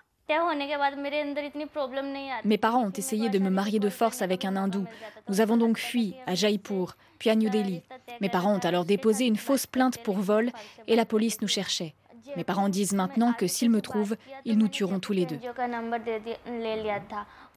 Mes 2.45 2.57
parents 2.57 2.85
ont 2.85 2.91
essayé 2.91 3.29
de 3.29 3.39
me 3.39 3.49
marier 3.49 3.79
de 3.79 3.89
force 3.89 4.21
avec 4.21 4.45
un 4.45 4.55
hindou. 4.55 4.85
Nous 5.27 5.41
avons 5.41 5.57
donc 5.57 5.77
fui 5.77 6.15
à 6.25 6.35
Jaipur, 6.35 6.95
puis 7.19 7.29
à 7.29 7.35
New 7.35 7.49
Delhi. 7.49 7.81
Mes 8.21 8.29
parents 8.29 8.55
ont 8.55 8.59
alors 8.59 8.85
déposé 8.85 9.25
une 9.25 9.35
fausse 9.35 9.67
plainte 9.67 9.97
pour 9.97 10.19
vol 10.19 10.51
et 10.87 10.95
la 10.95 11.05
police 11.05 11.41
nous 11.41 11.47
cherchait. 11.47 11.93
Mes 12.37 12.45
parents 12.45 12.69
disent 12.69 12.93
maintenant 12.93 13.33
que 13.33 13.47
s'ils 13.47 13.69
me 13.69 13.81
trouvent, 13.81 14.15
ils 14.45 14.57
nous 14.57 14.69
tueront 14.69 14.99
tous 14.99 15.13
les 15.13 15.25
deux. 15.25 15.39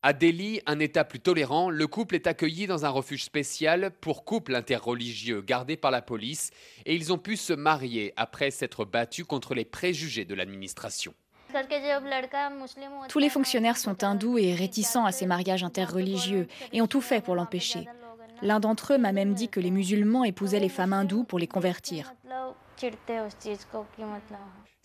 À 0.02 0.12
Delhi, 0.12 0.60
un 0.66 0.78
État 0.80 1.04
plus 1.04 1.20
tolérant, 1.20 1.70
le 1.70 1.86
couple 1.86 2.16
est 2.16 2.26
accueilli 2.26 2.66
dans 2.66 2.84
un 2.84 2.90
refuge 2.90 3.24
spécial 3.24 3.92
pour 4.00 4.24
couples 4.24 4.54
interreligieux 4.54 5.40
gardé 5.40 5.76
par 5.76 5.90
la 5.90 6.02
police 6.02 6.50
et 6.84 6.94
ils 6.94 7.12
ont 7.12 7.18
pu 7.18 7.36
se 7.36 7.52
marier 7.52 8.12
après 8.16 8.50
s'être 8.50 8.84
battus 8.84 9.24
contre 9.24 9.54
les 9.54 9.64
préjugés 9.64 10.24
de 10.24 10.34
l'administration. 10.34 11.14
Tous 13.08 13.18
les 13.18 13.28
fonctionnaires 13.28 13.76
sont 13.76 14.02
hindous 14.04 14.38
et 14.38 14.54
réticents 14.54 15.04
à 15.04 15.12
ces 15.12 15.26
mariages 15.26 15.64
interreligieux 15.64 16.48
et 16.72 16.82
ont 16.82 16.86
tout 16.86 17.00
fait 17.00 17.20
pour 17.20 17.34
l'empêcher. 17.34 17.88
L'un 18.42 18.60
d'entre 18.60 18.94
eux 18.94 18.98
m'a 18.98 19.12
même 19.12 19.34
dit 19.34 19.48
que 19.48 19.60
les 19.60 19.70
musulmans 19.70 20.24
épousaient 20.24 20.60
les 20.60 20.68
femmes 20.68 20.92
hindoues 20.92 21.24
pour 21.24 21.38
les 21.38 21.46
convertir. 21.46 22.12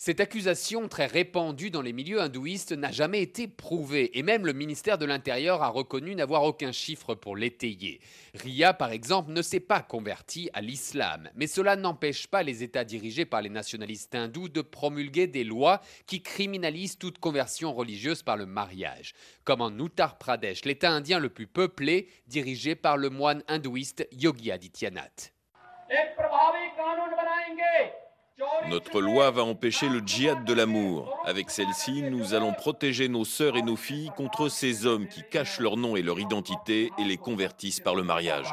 Cette 0.04 0.20
accusation 0.20 0.88
très 0.88 1.06
répandue 1.06 1.70
dans 1.70 1.84
les 1.84 1.94
milieux 1.94 2.22
hindouistes 2.22 2.72
n'a 2.72 2.92
jamais 2.92 3.22
été 3.22 3.48
prouvée 3.48 4.18
et 4.18 4.24
même 4.24 4.48
le 4.48 4.52
ministère 4.52 4.98
de 4.98 5.06
l'Intérieur 5.06 5.62
a 5.62 5.68
reconnu 5.68 6.16
n'avoir 6.16 6.42
aucun 6.42 6.72
chiffre 6.72 7.14
pour 7.14 7.38
l'étayer. 7.38 8.02
Ria, 8.34 8.74
par 8.74 8.92
exemple, 8.92 9.32
ne 9.32 9.44
s'est 9.44 9.60
pas 9.60 9.82
converti 9.84 10.50
à 10.54 10.62
l'islam, 10.62 11.30
mais 11.36 11.46
cela 11.46 11.76
n'empêche 11.76 12.26
pas 12.26 12.42
les 12.42 12.64
États 12.64 12.84
dirigés 12.84 13.26
par 13.26 13.44
les 13.44 13.52
nationalistes 13.52 14.16
hindous 14.16 14.50
de 14.50 14.62
promulguer 14.62 15.28
des 15.28 15.44
lois 15.44 15.82
qui 16.08 16.24
criminalisent 16.24 16.98
toute 16.98 17.20
conversion 17.20 17.72
religieuse 17.72 18.24
par 18.24 18.38
le 18.38 18.48
mariage, 18.48 19.14
comme 19.44 19.62
en 19.62 19.70
Uttar 19.70 20.18
Pradesh, 20.18 20.66
l'État 20.66 20.90
indien 20.90 21.20
le 21.20 21.30
plus 21.30 21.46
peuplé, 21.46 22.08
dirigé 22.26 22.74
par 22.74 22.98
le 22.98 23.12
moine 23.12 23.44
hindouiste 23.48 24.08
Yogi 24.12 24.52
Adityanath. 24.52 25.32
Notre 28.70 29.02
loi 29.02 29.32
va 29.32 29.44
empêcher 29.44 29.90
le 29.90 30.00
djihad 30.00 30.46
de 30.46 30.54
l'amour. 30.54 31.18
Avec 31.26 31.50
celle-ci, 31.50 32.04
nous 32.04 32.34
allons 32.34 32.54
protéger 32.54 33.08
nos 33.08 33.26
sœurs 33.26 33.58
et 33.58 33.62
nos 33.62 33.76
filles 33.76 34.12
contre 34.16 34.50
ces 34.50 34.86
hommes 34.86 35.08
qui 35.08 35.22
cachent 35.30 35.60
leur 35.60 35.78
nom 35.78 35.96
et 35.96 36.02
leur 36.02 36.20
identité 36.20 36.92
et 36.98 37.04
les 37.04 37.18
convertissent 37.18 37.80
par 37.80 37.96
le 37.96 38.04
mariage. 38.04 38.48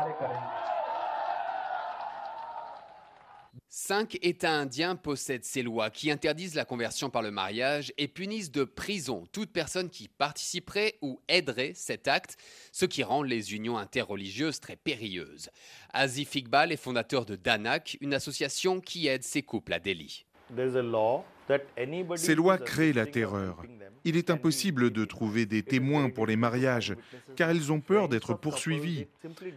Cinq 3.80 4.18
États 4.22 4.58
indiens 4.58 4.96
possèdent 4.96 5.44
ces 5.44 5.62
lois 5.62 5.88
qui 5.88 6.10
interdisent 6.10 6.56
la 6.56 6.64
conversion 6.64 7.10
par 7.10 7.22
le 7.22 7.30
mariage 7.30 7.92
et 7.96 8.08
punissent 8.08 8.50
de 8.50 8.64
prison 8.64 9.24
toute 9.30 9.52
personne 9.52 9.88
qui 9.88 10.08
participerait 10.08 10.96
ou 11.00 11.20
aiderait 11.28 11.74
cet 11.76 12.08
acte, 12.08 12.38
ce 12.72 12.86
qui 12.86 13.04
rend 13.04 13.22
les 13.22 13.54
unions 13.54 13.78
interreligieuses 13.78 14.58
très 14.58 14.74
périlleuses. 14.74 15.48
Azif 15.92 16.34
Iqbal 16.34 16.72
est 16.72 16.76
fondateur 16.76 17.24
de 17.24 17.36
Danak, 17.36 17.96
une 18.00 18.14
association 18.14 18.80
qui 18.80 19.06
aide 19.06 19.22
ces 19.22 19.42
couples 19.42 19.72
à 19.72 19.78
Delhi. 19.78 20.26
Ces 22.16 22.34
lois 22.34 22.58
créent 22.58 22.92
la 22.92 23.06
terreur. 23.06 23.62
Il 24.04 24.16
est 24.16 24.30
impossible 24.30 24.90
de 24.90 25.04
trouver 25.04 25.46
des 25.46 25.62
témoins 25.62 26.10
pour 26.10 26.26
les 26.26 26.36
mariages, 26.36 26.96
car 27.36 27.52
ils 27.52 27.70
ont 27.70 27.80
peur 27.80 28.08
d'être 28.08 28.34
poursuivis. 28.34 29.06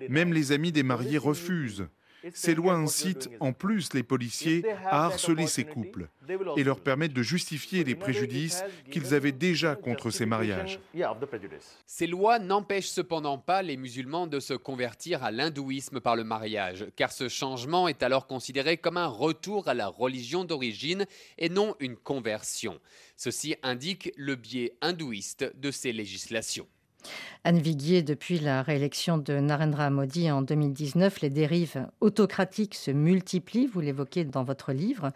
Même 0.09 0.31
les 0.31 0.51
amis 0.51 0.71
des 0.71 0.83
mariés 0.83 1.17
refusent. 1.17 1.87
Ces 2.33 2.55
lois 2.55 2.73
incitent 2.73 3.29
en 3.39 3.53
plus 3.53 3.93
les 3.93 4.03
policiers 4.03 4.63
à 4.85 5.05
harceler 5.05 5.47
ces 5.47 5.63
couples 5.63 6.07
et 6.55 6.63
leur 6.63 6.79
permettent 6.79 7.13
de 7.13 7.23
justifier 7.23 7.83
les 7.83 7.95
préjudices 7.95 8.63
qu'ils 8.91 9.13
avaient 9.13 9.31
déjà 9.31 9.75
contre 9.75 10.11
ces 10.11 10.25
mariages. 10.25 10.79
Ces 11.85 12.07
lois 12.07 12.39
n'empêchent 12.39 12.89
cependant 12.89 13.37
pas 13.37 13.61
les 13.61 13.77
musulmans 13.77 14.27
de 14.27 14.39
se 14.39 14.53
convertir 14.53 15.23
à 15.23 15.31
l'hindouisme 15.31 15.99
par 15.99 16.15
le 16.15 16.23
mariage, 16.23 16.85
car 16.95 17.11
ce 17.11 17.27
changement 17.27 17.87
est 17.87 18.03
alors 18.03 18.27
considéré 18.27 18.77
comme 18.77 18.97
un 18.97 19.07
retour 19.07 19.67
à 19.67 19.73
la 19.73 19.87
religion 19.87 20.45
d'origine 20.45 21.05
et 21.37 21.49
non 21.49 21.75
une 21.79 21.95
conversion. 21.95 22.79
Ceci 23.17 23.55
indique 23.63 24.11
le 24.15 24.35
biais 24.35 24.73
hindouiste 24.81 25.51
de 25.55 25.71
ces 25.71 25.91
législations. 25.91 26.67
Anne 27.43 27.59
Viguier, 27.59 28.03
depuis 28.03 28.39
la 28.39 28.61
réélection 28.61 29.17
de 29.17 29.39
Narendra 29.39 29.89
Modi 29.89 30.29
en 30.29 30.41
2019, 30.41 31.21
les 31.21 31.29
dérives 31.29 31.87
autocratiques 31.99 32.75
se 32.75 32.91
multiplient, 32.91 33.67
vous 33.67 33.79
l'évoquez 33.79 34.25
dans 34.25 34.43
votre 34.43 34.73
livre, 34.73 35.11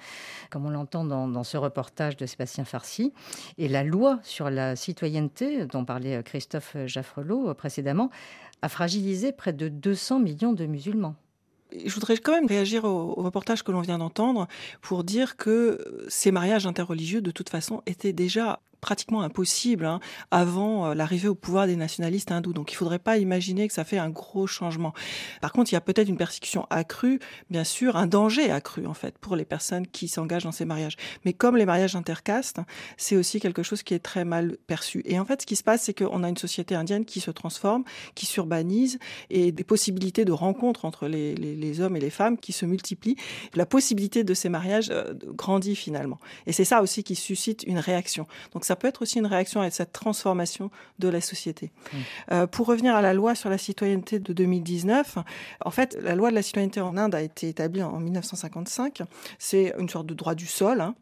comme 0.50 0.66
on 0.66 0.70
l'entend 0.70 1.06
dans, 1.06 1.44
ce 1.44 1.58
reportage 1.58 2.18
de 2.18 2.26
Sébastien 2.26 2.66
Farcy. 2.66 3.14
Et 3.58 3.68
la 3.68 3.84
loi 3.84 4.20
sur 4.24 4.50
la 4.50 4.76
citoyenneté, 4.76 5.66
dont 5.66 5.86
parlait 5.86 6.24
Christophe 6.24 6.76
Jaffrelot 6.86 7.54
précédemment, 7.54 8.10
a 8.62 8.70
fragilisé 8.70 9.32
près 9.32 9.54
de 9.54 9.68
200 9.68 10.20
millions 10.20 10.54
de 10.54 10.66
musulmans. 10.66 11.16
Je 11.72 11.94
voudrais 11.94 12.18
quand 12.18 12.32
même 12.32 12.46
réagir 12.46 12.86
au, 12.86 13.14
reportage 13.16 13.64
que 13.64 13.72
l'on 13.72 13.82
vient 13.82 13.98
d'entendre 13.98 14.48
pour 14.82 15.04
dire 15.04 15.36
que 15.36 16.06
ces 16.08 16.32
mariages 16.32 16.66
interreligieux, 16.66 17.22
de 17.22 17.32
toute 17.32 17.50
façon, 17.50 17.82
étaient 17.86 18.14
déjà 18.14 18.62
pratiquement 18.86 19.24
impossible 19.24 19.88
hein, 19.88 20.00
avant 20.30 20.86
euh, 20.86 20.94
l'arrivée 20.94 21.28
au 21.28 21.34
pouvoir 21.34 21.66
des 21.66 21.76
nationalistes 21.76 22.32
hindous. 22.32 22.54
Donc 22.54 22.72
il 22.72 22.76
ne 22.76 22.78
faudrait 22.78 23.00
pas 23.00 23.18
imaginer 23.18 23.68
que 23.68 23.74
ça 23.74 23.84
fait 23.84 23.98
un 23.98 24.12
gros 24.12 24.46
changement. 24.46 24.94
Par 25.42 25.52
contre, 25.54 25.72
il 25.72 25.74
y 25.74 25.76
a 25.76 25.82
peut-être 25.82 26.08
une 26.08 26.18
persécution 26.18 26.68
accrue, 26.70 27.20
bien 27.50 27.64
sûr, 27.64 27.98
un 27.98 28.06
danger 28.06 28.52
accru 28.52 28.86
en 28.86 28.94
fait 28.94 29.18
pour 29.18 29.36
les 29.36 29.44
personnes 29.44 29.88
qui 29.88 30.08
s'engagent 30.08 30.44
dans 30.44 30.52
ces 30.52 30.66
mariages. 30.66 30.98
Mais 31.26 31.34
comme 31.34 31.58
les 31.58 31.66
mariages 31.66 31.96
intercastes, 31.96 32.60
c'est 32.96 33.16
aussi 33.16 33.40
quelque 33.40 33.64
chose 33.64 33.82
qui 33.82 33.96
est 33.96 34.00
très 34.00 34.24
mal 34.24 34.58
perçu. 34.68 35.02
Et 35.06 35.18
en 35.18 35.26
fait, 35.26 35.42
ce 35.42 35.48
qui 35.48 35.56
se 35.56 35.64
passe, 35.64 35.82
c'est 35.82 35.98
qu'on 35.98 36.24
a 36.24 36.30
une 36.30 36.38
société 36.38 36.76
indienne 36.76 37.06
qui 37.06 37.22
se 37.22 37.32
transforme, 37.32 37.86
qui 38.14 38.28
s'urbanise 38.28 39.00
et 39.32 39.52
des 39.52 39.64
possibilités 39.64 40.26
de 40.26 40.32
rencontres 40.32 40.86
entre 40.86 41.08
les, 41.08 41.34
les, 41.34 41.82
hommes 41.82 41.96
et 41.96 42.00
les 42.00 42.12
femmes 42.12 42.38
qui 42.38 42.52
se 42.52 42.68
multiplient. 42.68 43.18
La 43.56 43.66
possibilité 43.66 44.24
de 44.24 44.36
ces 44.36 44.50
mariages 44.50 44.92
euh, 44.92 45.16
grandit 45.26 45.76
finalement. 45.76 46.20
Et 46.46 46.52
c'est 46.52 46.66
ça 46.66 46.84
aussi 46.84 47.04
qui 47.04 47.16
suscite 47.16 47.64
une 47.64 47.80
réaction. 47.80 48.28
Donc 48.54 48.64
ça 48.64 48.74
peut 48.76 48.88
être 48.88 49.01
aussi 49.01 49.19
une 49.19 49.26
réaction 49.26 49.61
à 49.61 49.69
cette 49.69 49.91
transformation 49.91 50.71
de 50.99 51.07
la 51.07 51.21
société. 51.21 51.71
Mmh. 51.71 51.97
Euh, 52.32 52.47
pour 52.47 52.67
revenir 52.67 52.95
à 52.95 53.01
la 53.01 53.13
loi 53.13 53.36
sur 53.36 53.49
la 53.49 53.57
citoyenneté 53.57 54.19
de 54.19 54.34
2019, 54.34 55.17
en 55.63 55.71
fait, 55.71 55.97
la 56.01 56.15
loi 56.15 56.30
de 56.30 56.36
la 56.36 56.41
citoyenneté 56.41 56.82
en 56.82 56.97
Inde 56.97 57.15
a 57.15 57.21
été 57.21 57.49
établie 57.49 57.84
en 57.84 57.99
1955. 57.99 59.01
C'est 59.39 59.73
une 59.80 59.89
sorte 59.89 60.07
de 60.07 60.13
droit 60.13 60.36
du 60.36 60.47
sol. 60.47 60.82
Hein. 60.82 60.95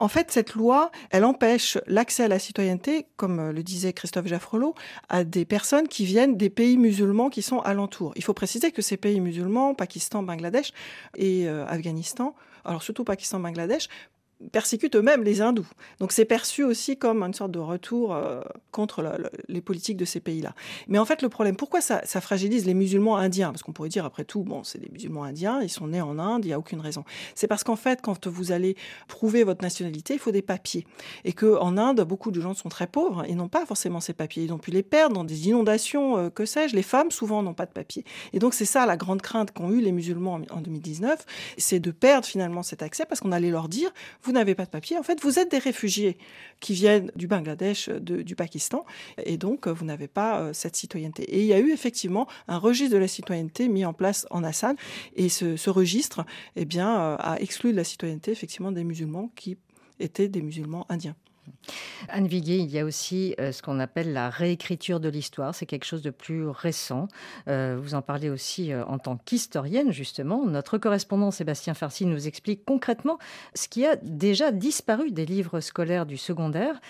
En 0.00 0.08
fait, 0.08 0.32
cette 0.32 0.54
loi, 0.54 0.90
elle 1.10 1.26
empêche 1.26 1.76
l'accès 1.86 2.24
à 2.24 2.28
la 2.28 2.38
citoyenneté, 2.38 3.06
comme 3.16 3.38
euh, 3.38 3.52
le 3.52 3.62
disait 3.62 3.92
Christophe 3.92 4.26
Jaffrelot, 4.26 4.74
à 5.10 5.24
des 5.24 5.44
personnes 5.44 5.88
qui 5.88 6.06
viennent 6.06 6.38
des 6.38 6.48
pays 6.48 6.78
musulmans 6.78 7.28
qui 7.28 7.42
sont 7.42 7.58
alentours. 7.60 8.12
Il 8.16 8.24
faut 8.24 8.32
préciser 8.32 8.72
que 8.72 8.80
ces 8.80 8.96
pays 8.96 9.20
musulmans, 9.20 9.74
Pakistan, 9.74 10.22
Bangladesh 10.22 10.72
et 11.16 11.46
euh, 11.46 11.66
Afghanistan, 11.66 12.34
alors 12.64 12.82
surtout 12.82 13.04
Pakistan, 13.04 13.40
Bangladesh, 13.40 13.88
persécutent 14.52 14.96
eux-mêmes 14.96 15.22
les 15.22 15.42
hindous. 15.42 15.66
Donc 15.98 16.12
c'est 16.12 16.24
perçu 16.24 16.64
aussi 16.64 16.96
comme 16.96 17.22
une 17.22 17.34
sorte 17.34 17.50
de 17.50 17.58
retour 17.58 18.14
euh, 18.14 18.40
contre 18.70 19.04
les 19.48 19.60
politiques 19.60 19.96
de 19.96 20.04
ces 20.04 20.20
pays-là. 20.20 20.54
Mais 20.88 20.98
en 20.98 21.04
fait, 21.04 21.22
le 21.22 21.28
problème, 21.28 21.56
pourquoi 21.56 21.80
ça, 21.80 22.02
fragilise 22.20 22.66
les 22.66 22.74
musulmans 22.74 23.16
indiens? 23.16 23.50
Parce 23.50 23.62
qu'on 23.62 23.72
pourrait 23.72 23.88
dire, 23.88 24.04
après 24.04 24.24
tout, 24.24 24.42
bon, 24.42 24.64
c'est 24.64 24.78
des 24.78 24.88
musulmans 24.90 25.24
indiens, 25.24 25.60
ils 25.62 25.68
sont 25.68 25.88
nés 25.88 26.00
en 26.00 26.18
Inde, 26.18 26.44
il 26.44 26.48
n'y 26.48 26.54
a 26.54 26.58
aucune 26.58 26.80
raison. 26.80 27.04
C'est 27.34 27.46
parce 27.46 27.64
qu'en 27.64 27.76
fait, 27.76 28.00
quand 28.02 28.26
vous 28.26 28.52
allez 28.52 28.76
prouver 29.08 29.44
votre 29.44 29.62
nationalité, 29.62 30.14
il 30.14 30.18
faut 30.18 30.30
des 30.30 30.42
papiers. 30.42 30.86
Et 31.24 31.32
qu'en 31.32 31.76
Inde, 31.76 32.00
beaucoup 32.02 32.30
de 32.30 32.40
gens 32.40 32.54
sont 32.54 32.68
très 32.68 32.86
pauvres 32.86 33.24
et 33.26 33.34
n'ont 33.34 33.48
pas 33.48 33.66
forcément 33.66 34.00
ces 34.00 34.12
papiers. 34.12 34.44
Ils 34.44 34.52
ont 34.52 34.58
pu 34.58 34.70
les 34.70 34.82
perdre 34.82 35.14
dans 35.14 35.24
des 35.24 35.48
inondations, 35.48 36.16
euh, 36.16 36.30
que 36.30 36.44
sais-je. 36.44 36.74
Les 36.74 36.82
femmes, 36.82 37.10
souvent, 37.10 37.42
n'ont 37.42 37.54
pas 37.54 37.66
de 37.66 37.72
papiers. 37.72 38.04
Et 38.32 38.38
donc 38.38 38.54
c'est 38.54 38.64
ça 38.64 38.86
la 38.86 38.96
grande 38.96 39.22
crainte 39.22 39.52
qu'ont 39.52 39.70
eu 39.70 39.80
les 39.80 39.92
musulmans 39.92 40.40
en, 40.50 40.56
en 40.56 40.60
2019, 40.60 41.24
c'est 41.58 41.80
de 41.80 41.90
perdre 41.90 42.26
finalement 42.26 42.62
cet 42.62 42.82
accès 42.82 43.04
parce 43.04 43.20
qu'on 43.20 43.32
allait 43.32 43.50
leur 43.50 43.68
dire, 43.68 43.90
vous 44.22 44.29
vous 44.30 44.34
n'avez 44.34 44.54
pas 44.54 44.64
de 44.64 44.70
papier, 44.70 44.96
en 44.96 45.02
fait, 45.02 45.20
vous 45.22 45.40
êtes 45.40 45.50
des 45.50 45.58
réfugiés 45.58 46.16
qui 46.60 46.72
viennent 46.72 47.10
du 47.16 47.26
Bangladesh, 47.26 47.88
du 47.88 48.36
Pakistan, 48.36 48.84
et 49.24 49.36
donc 49.36 49.66
vous 49.66 49.84
n'avez 49.84 50.06
pas 50.06 50.52
cette 50.54 50.76
citoyenneté. 50.76 51.24
Et 51.24 51.40
il 51.40 51.46
y 51.46 51.52
a 51.52 51.58
eu 51.58 51.72
effectivement 51.72 52.28
un 52.46 52.58
registre 52.58 52.94
de 52.94 52.98
la 52.98 53.08
citoyenneté 53.08 53.66
mis 53.68 53.84
en 53.84 53.92
place 53.92 54.28
en 54.30 54.44
Assad, 54.44 54.76
et 55.16 55.28
ce, 55.28 55.68
registre, 55.68 56.24
eh 56.54 56.64
bien, 56.64 57.16
a 57.18 57.36
exclu 57.40 57.72
de 57.72 57.76
la 57.76 57.84
citoyenneté 57.84 58.30
effectivement 58.30 58.70
des 58.70 58.84
musulmans 58.84 59.32
qui 59.34 59.58
étaient 59.98 60.28
des 60.28 60.42
musulmans 60.42 60.86
indiens. 60.88 61.16
Anne 62.08 62.26
Viguier, 62.26 62.58
il 62.58 62.70
y 62.70 62.78
a 62.78 62.84
aussi 62.84 63.34
euh, 63.38 63.52
ce 63.52 63.62
qu'on 63.62 63.78
appelle 63.78 64.12
la 64.12 64.30
réécriture 64.30 65.00
de 65.00 65.08
l'histoire. 65.08 65.54
C'est 65.54 65.66
quelque 65.66 65.84
chose 65.84 66.02
de 66.02 66.10
plus 66.10 66.48
récent. 66.48 67.08
Euh, 67.48 67.78
vous 67.80 67.94
en 67.94 68.02
parlez 68.02 68.30
aussi 68.30 68.72
euh, 68.72 68.84
en 68.86 68.98
tant 68.98 69.16
qu'historienne, 69.16 69.92
justement. 69.92 70.44
Notre 70.44 70.78
correspondant 70.78 71.30
Sébastien 71.30 71.74
Farcy 71.74 72.06
nous 72.06 72.26
explique 72.26 72.64
concrètement 72.64 73.18
ce 73.54 73.68
qui 73.68 73.86
a 73.86 73.96
déjà 73.96 74.52
disparu 74.52 75.10
des 75.10 75.26
livres 75.26 75.60
scolaires 75.60 76.06
du 76.06 76.16
secondaire. 76.16 76.80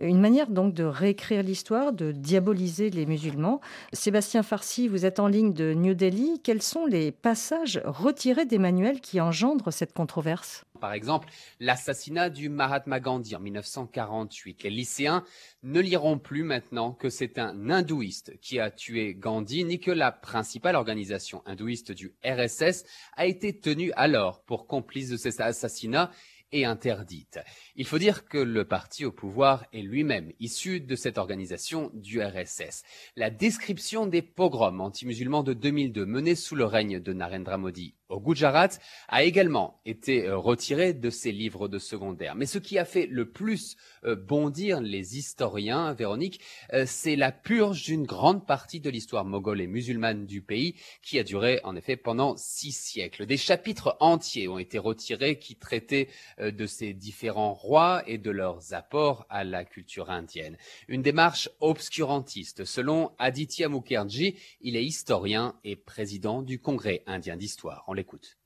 Une 0.00 0.20
manière 0.20 0.48
donc 0.48 0.72
de 0.72 0.84
réécrire 0.84 1.42
l'histoire, 1.42 1.92
de 1.92 2.12
diaboliser 2.12 2.90
les 2.90 3.06
musulmans. 3.06 3.60
Sébastien 3.92 4.42
Farcy, 4.42 4.88
vous 4.88 5.04
êtes 5.04 5.20
en 5.20 5.26
ligne 5.26 5.52
de 5.52 5.74
New 5.74 5.94
Delhi. 5.94 6.40
Quels 6.42 6.62
sont 6.62 6.86
les 6.86 7.10
passages 7.10 7.82
retirés 7.84 8.46
des 8.46 8.58
manuels 8.58 9.00
qui 9.00 9.20
engendrent 9.20 9.72
cette 9.72 9.92
controverse? 9.92 10.64
Par 10.80 10.92
exemple, 10.92 11.28
l'assassinat 11.60 12.30
du 12.30 12.48
Mahatma 12.48 12.98
Gandhi 12.98 13.36
en 13.36 13.40
1948. 13.40 14.64
Les 14.64 14.70
lycéens 14.70 15.24
ne 15.62 15.80
liront 15.80 16.18
plus 16.18 16.42
maintenant 16.42 16.92
que 16.92 17.10
c'est 17.10 17.38
un 17.38 17.70
hindouiste 17.70 18.38
qui 18.40 18.58
a 18.58 18.70
tué 18.70 19.14
Gandhi, 19.14 19.64
ni 19.64 19.78
que 19.78 19.90
la 19.90 20.10
principale 20.10 20.74
organisation 20.74 21.42
hindouiste 21.46 21.92
du 21.92 22.14
RSS 22.24 22.84
a 23.16 23.26
été 23.26 23.58
tenue 23.58 23.92
alors 23.94 24.42
pour 24.42 24.66
complice 24.66 25.10
de 25.10 25.16
cet 25.16 25.40
assassinat 25.40 26.10
et 26.52 26.64
interdite. 26.64 27.38
Il 27.76 27.86
faut 27.86 27.98
dire 27.98 28.24
que 28.26 28.38
le 28.38 28.64
parti 28.64 29.04
au 29.04 29.12
pouvoir 29.12 29.66
est 29.72 29.82
lui-même 29.82 30.32
issu 30.40 30.80
de 30.80 30.96
cette 30.96 31.18
organisation 31.18 31.90
du 31.94 32.22
RSS. 32.22 32.82
La 33.16 33.30
description 33.30 34.06
des 34.06 34.22
pogroms 34.22 34.80
anti-musulmans 34.80 35.42
de 35.42 35.52
2002 35.52 36.06
menés 36.06 36.34
sous 36.34 36.56
le 36.56 36.64
règne 36.64 37.00
de 37.00 37.12
Narendra 37.12 37.58
Modi 37.58 37.94
au 38.10 38.20
Gujarat 38.20 38.68
a 39.08 39.22
également 39.22 39.80
été 39.86 40.26
euh, 40.26 40.36
retirée 40.36 40.92
de 40.92 41.10
ses 41.10 41.32
livres 41.32 41.68
de 41.68 41.78
secondaire. 41.78 42.34
Mais 42.34 42.46
ce 42.46 42.58
qui 42.58 42.78
a 42.78 42.84
fait 42.84 43.06
le 43.06 43.30
plus 43.30 43.76
euh, 44.04 44.16
bondir 44.16 44.80
les 44.80 45.16
historiens, 45.16 45.92
Véronique, 45.94 46.40
euh, 46.72 46.84
c'est 46.86 47.16
la 47.16 47.32
purge 47.32 47.84
d'une 47.84 48.04
grande 48.04 48.46
partie 48.46 48.80
de 48.80 48.90
l'histoire 48.90 49.24
moghole 49.24 49.60
et 49.60 49.66
musulmane 49.66 50.26
du 50.26 50.42
pays 50.42 50.74
qui 51.02 51.18
a 51.18 51.22
duré 51.22 51.60
en 51.64 51.76
effet 51.76 51.96
pendant 51.96 52.36
six 52.36 52.72
siècles. 52.72 53.26
Des 53.26 53.36
chapitres 53.36 53.96
entiers 54.00 54.48
ont 54.48 54.58
été 54.58 54.78
retirés 54.78 55.38
qui 55.38 55.56
traitaient 55.56 56.08
de 56.40 56.66
ces 56.66 56.92
différents 56.92 57.54
rois 57.54 58.02
et 58.06 58.18
de 58.18 58.30
leurs 58.30 58.74
apports 58.74 59.26
à 59.28 59.44
la 59.44 59.64
culture 59.64 60.10
indienne. 60.10 60.56
Une 60.88 61.02
démarche 61.02 61.50
obscurantiste. 61.60 62.64
Selon 62.64 63.12
Aditya 63.18 63.68
Mukherjee, 63.68 64.36
il 64.60 64.76
est 64.76 64.84
historien 64.84 65.54
et 65.64 65.76
président 65.76 66.42
du 66.42 66.58
Congrès 66.58 67.02
indien 67.06 67.36
d'histoire. 67.36 67.84
On 67.86 67.92
l'écoute. 67.92 68.39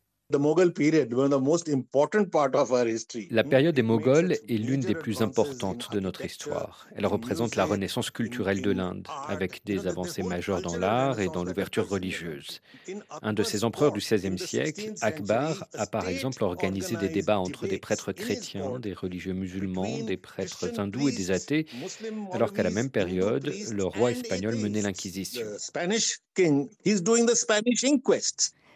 La 3.31 3.45
période 3.45 3.75
des 3.75 3.83
Moghols 3.83 4.33
est 4.33 4.59
l'une 4.59 4.81
des 4.81 4.95
plus 4.95 5.23
importantes 5.23 5.89
de 5.93 6.01
notre 6.01 6.25
histoire. 6.25 6.87
Elle 6.97 7.07
représente 7.07 7.57
la 7.57 7.65
renaissance 7.65 8.11
culturelle 8.11 8.63
de 8.63 8.71
l'Inde, 8.71 9.07
avec 9.29 9.65
des 9.65 9.87
avancées 9.87 10.23
majeures 10.23 10.63
dans 10.63 10.77
l'art 10.77 11.21
et 11.21 11.29
dans 11.29 11.45
l'ouverture 11.45 11.89
religieuse. 11.89 12.61
Un 13.23 13.33
de 13.33 13.43
ces 13.43 13.65
empereurs 13.65 13.93
du 13.93 14.01
XVIe 14.01 14.39
siècle, 14.39 14.93
Akbar, 15.01 15.67
a 15.75 15.87
par 15.87 16.09
exemple 16.09 16.45
organisé 16.45 16.97
des 16.97 17.09
débats 17.09 17.39
entre 17.39 17.67
des 17.67 17.79
prêtres 17.79 18.13
chrétiens, 18.13 18.79
des 18.79 18.93
religieux 18.93 19.35
musulmans, 19.35 20.03
des 20.05 20.17
prêtres 20.17 20.79
hindous 20.79 21.09
et 21.09 21.13
des 21.13 21.31
athées, 21.31 21.67
alors 22.33 22.53
qu'à 22.53 22.63
la 22.63 22.71
même 22.71 22.91
période, 22.91 23.53
le 23.71 23.85
roi 23.85 24.13
espagnol 24.13 24.57
menait 24.57 24.83
l'Inquisition. 24.83 25.47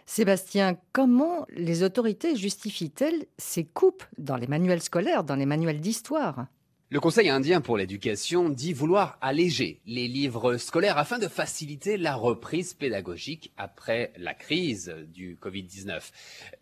Sébastien, 0.08 0.78
comment 0.94 1.46
les 1.50 1.82
autorités 1.82 2.34
justifient-elles 2.34 3.26
ces 3.36 3.66
coupes 3.66 4.04
dans 4.16 4.36
les 4.36 4.46
manuels 4.46 4.80
scolaires, 4.80 5.22
dans 5.22 5.36
les 5.36 5.44
manuels 5.44 5.82
d'histoire? 5.82 6.46
Le 6.88 6.98
Conseil 6.98 7.28
indien 7.28 7.60
pour 7.60 7.76
l'éducation 7.76 8.48
dit 8.48 8.72
vouloir 8.72 9.18
alléger 9.20 9.82
les 9.84 10.08
livres 10.08 10.56
scolaires 10.56 10.96
afin 10.96 11.18
de 11.18 11.28
faciliter 11.28 11.98
la 11.98 12.14
reprise 12.14 12.72
pédagogique 12.72 13.52
après 13.58 14.14
la 14.16 14.32
crise 14.32 14.96
du 15.12 15.36
Covid-19. 15.36 16.00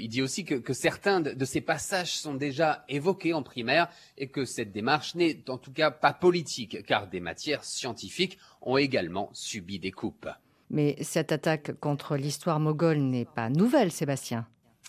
Il 0.00 0.08
dit 0.08 0.22
aussi 0.22 0.44
que, 0.44 0.56
que, 0.56 0.72
certains 0.72 1.20
de 1.20 1.44
ces 1.44 1.60
passages 1.60 2.16
sont 2.16 2.34
déjà 2.34 2.84
évoqués 2.88 3.32
en 3.32 3.44
primaire 3.44 3.88
et 4.18 4.26
que 4.26 4.44
cette 4.44 4.72
démarche 4.72 5.14
n'est 5.14 5.48
en 5.48 5.56
tout 5.56 5.72
cas 5.72 5.92
pas 5.92 6.12
politique 6.12 6.84
car 6.84 7.06
des 7.06 7.20
matières 7.20 7.62
scientifiques 7.62 8.38
ont 8.60 8.76
également 8.76 9.30
subi 9.32 9.78
des 9.78 9.92
coupes. 9.92 10.28
Mais 10.70 10.96
cette 11.00 11.32
attaque 11.32 11.78
contre 11.80 12.16
l'histoire 12.16 12.60
moghole 12.60 12.98
n'est 12.98 13.24
pas 13.24 13.50
nouvelle, 13.50 13.92
Sébastien. 13.92 14.46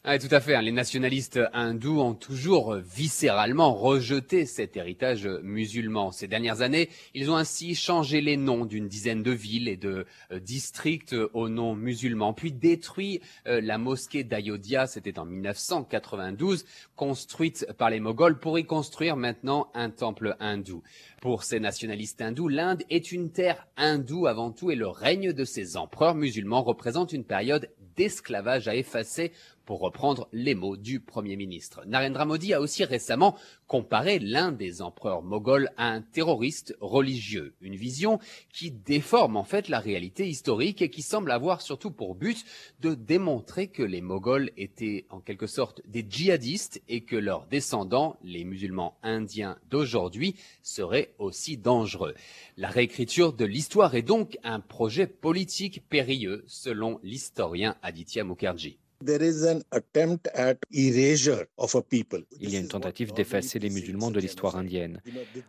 Ah, 0.10 0.20
tout 0.20 0.34
à 0.34 0.40
fait. 0.40 0.56
Hein. 0.56 0.62
Les 0.62 0.72
nationalistes 0.72 1.38
hindous 1.52 2.00
ont 2.00 2.14
toujours 2.14 2.76
viscéralement 2.76 3.74
rejeté 3.74 4.46
cet 4.46 4.78
héritage 4.78 5.28
musulman. 5.44 6.14
Ces 6.14 6.30
dernières 6.30 6.62
années, 6.62 6.88
ils 7.14 7.30
ont 7.30 7.36
ainsi 7.36 7.76
changé 7.76 8.22
les 8.22 8.38
noms 8.38 8.64
d'une 8.64 8.88
dizaine 8.88 9.22
de 9.22 9.32
villes 9.32 9.68
et 9.68 9.76
de 9.76 10.06
euh, 10.32 10.40
districts 10.40 11.14
au 11.34 11.50
nom 11.50 11.76
musulman, 11.76 12.34
puis 12.34 12.54
détruit 12.54 13.20
euh, 13.48 13.60
la 13.60 13.78
mosquée 13.78 14.24
d'Ayodhya, 14.24 14.88
c'était 14.88 15.20
en 15.20 15.26
1992, 15.26 16.64
construite 16.96 17.68
par 17.78 17.90
les 17.90 18.00
Moghols 18.00 18.40
pour 18.40 18.58
y 18.58 18.64
construire 18.64 19.18
maintenant 19.18 19.68
un 19.74 19.90
temple 19.90 20.38
hindou. 20.40 20.84
Pour 21.22 21.44
ces 21.44 21.60
nationalistes 21.60 22.22
hindous, 22.22 22.48
l'Inde 22.48 22.84
est 22.90 23.12
une 23.12 23.30
terre 23.30 23.68
hindoue 23.76 24.28
avant 24.28 24.52
tout 24.52 24.72
et 24.72 24.76
le 24.76 24.88
règne 24.88 25.34
de 25.34 25.44
ces 25.44 25.76
empereurs 25.76 26.16
musulmans 26.16 26.62
représente 26.62 27.12
une 27.12 27.26
période 27.26 27.70
d'esclavage 27.98 28.68
à 28.68 28.76
effacer 28.76 29.34
pour 29.68 29.82
reprendre 29.82 30.30
les 30.32 30.56
mots 30.56 30.78
du 30.78 31.02
Premier 31.02 31.36
ministre. 31.36 31.84
Narendra 31.86 32.26
Modi 32.26 32.54
a 32.54 32.62
aussi 32.62 32.86
récemment 32.86 33.38
comparé 33.68 34.18
l'un 34.18 34.54
des 34.54 34.82
empereurs 34.82 35.22
moghols 35.22 35.70
à 35.76 35.90
un 35.90 36.02
terroriste 36.02 36.74
religieux, 36.80 37.54
une 37.60 37.76
vision 37.76 38.18
qui 38.54 38.72
déforme 38.72 39.36
en 39.36 39.44
fait 39.44 39.68
la 39.68 39.82
réalité 39.82 40.26
historique 40.26 40.82
et 40.82 40.90
qui 40.90 41.02
semble 41.02 41.32
avoir 41.32 41.62
surtout 41.62 41.92
pour 41.92 42.16
but 42.16 42.46
de 42.80 42.96
démontrer 42.96 43.68
que 43.68 43.84
les 43.84 44.00
moghols 44.00 44.52
étaient 44.56 45.06
en 45.10 45.20
quelque 45.20 45.48
sorte 45.48 45.82
des 45.86 46.06
djihadistes 46.10 46.82
et 46.88 47.02
que 47.02 47.18
leurs 47.18 47.46
descendants, 47.48 48.16
les 48.24 48.46
musulmans 48.46 48.98
indiens 49.04 49.58
d'aujourd'hui, 49.70 50.36
seraient 50.64 51.14
aussi 51.20 51.58
dangereux. 51.58 52.16
La 52.56 52.70
réécriture 52.70 53.34
de 53.34 53.44
l'histoire 53.44 53.96
est 53.96 54.02
donc 54.02 54.38
un 54.46 54.62
projet 54.62 55.08
politique 55.08 55.84
périlleux 55.90 56.46
selon 56.48 57.02
l'historien 57.04 57.76
Aditya 57.82 58.24
Mukherjee. 58.24 58.78
Il 62.40 62.50
y 62.50 62.56
a 62.56 62.60
une 62.60 62.68
tentative 62.68 63.14
d'effacer 63.14 63.60
les 63.60 63.70
musulmans 63.70 64.10
de 64.10 64.20
l'histoire 64.20 64.56
indienne. 64.56 65.02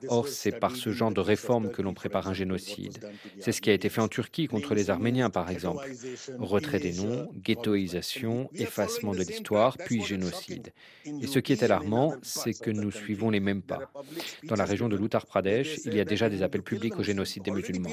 Or, 0.09 0.29
c'est 0.29 0.53
par 0.53 0.77
ce 0.77 0.91
genre 0.91 1.13
de 1.13 1.21
réforme 1.21 1.71
que 1.71 1.81
l'on 1.81 1.95
prépare 1.95 2.29
un 2.29 2.35
génocide. 2.35 2.99
C'est 3.41 3.53
ce 3.53 3.63
qui 3.63 3.71
a 3.71 3.73
été 3.73 3.89
fait 3.89 4.03
en 4.03 4.09
Turquie 4.09 4.49
contre 4.49 4.75
les 4.75 4.91
Arméniens, 4.91 5.31
par 5.31 5.51
exemple. 5.51 5.91
Retrait 6.39 6.79
des 6.79 6.93
noms, 6.93 7.29
ghettoisation, 7.37 8.51
effacement 8.55 9.13
de 9.13 9.23
l'histoire, 9.23 9.79
puis 9.79 10.03
génocide. 10.03 10.73
Et 11.07 11.27
ce 11.27 11.39
qui 11.39 11.53
est 11.53 11.63
alarmant, 11.63 12.17
c'est 12.23 12.53
que 12.53 12.71
nous 12.71 12.91
suivons 12.91 13.31
les 13.31 13.41
mêmes 13.41 13.63
pas. 13.63 13.91
Dans 14.45 14.57
la 14.57 14.65
région 14.67 14.89
de 14.89 14.97
l'Uttar 14.97 15.27
Pradesh, 15.27 15.81
il 15.85 15.95
y 15.95 16.01
a 16.01 16.05
déjà 16.05 16.29
des 16.29 16.43
appels 16.43 16.63
publics 16.63 16.99
au 16.99 17.03
génocide 17.03 17.45
des 17.45 17.51
musulmans. 17.51 17.91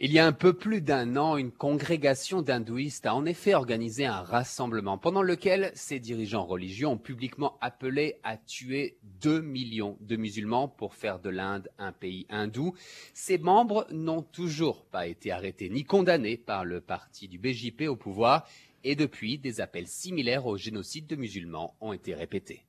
Il 0.00 0.12
y 0.12 0.18
a 0.18 0.26
un 0.26 0.32
peu 0.32 0.54
plus 0.54 0.80
d'un 0.80 1.14
an, 1.16 1.36
une 1.36 1.52
congrégation 1.52 2.42
d'hindouistes 2.42 3.06
a 3.06 3.14
en 3.14 3.24
effet 3.26 3.54
organisé 3.54 4.06
un 4.06 4.22
rassemblement 4.22 4.98
pendant 4.98 5.22
lequel 5.22 5.70
ces 5.74 6.00
dirigeants 6.00 6.44
religieux 6.44 6.88
ont 6.88 6.98
publiquement 6.98 7.56
appelé 7.60 8.16
à 8.24 8.36
tuer 8.36 8.98
2 9.20 9.40
millions 9.40 9.96
de 10.00 10.16
musulmans 10.16 10.66
pour 10.66 10.96
faire 10.96 11.20
de 11.20 11.30
l'Inde 11.30 11.70
un 11.78 11.92
pays 11.92 12.26
hindou. 12.28 12.74
Ces 13.12 13.38
membres 13.38 13.86
n'ont 13.92 14.22
toujours 14.22 14.84
pas 14.84 15.06
été 15.06 15.30
arrêtés 15.30 15.70
ni 15.70 15.84
condamnés 15.84 16.38
par 16.38 16.64
le 16.64 16.80
parti 16.80 17.28
du 17.28 17.38
BJP 17.38 17.82
au 17.88 17.94
pouvoir 17.94 18.48
et 18.82 18.96
depuis, 18.96 19.38
des 19.38 19.60
appels 19.60 19.86
similaires 19.86 20.46
au 20.46 20.56
génocide 20.56 21.06
de 21.06 21.14
musulmans 21.14 21.76
ont 21.80 21.92
été 21.92 22.14
répétés. 22.14 22.64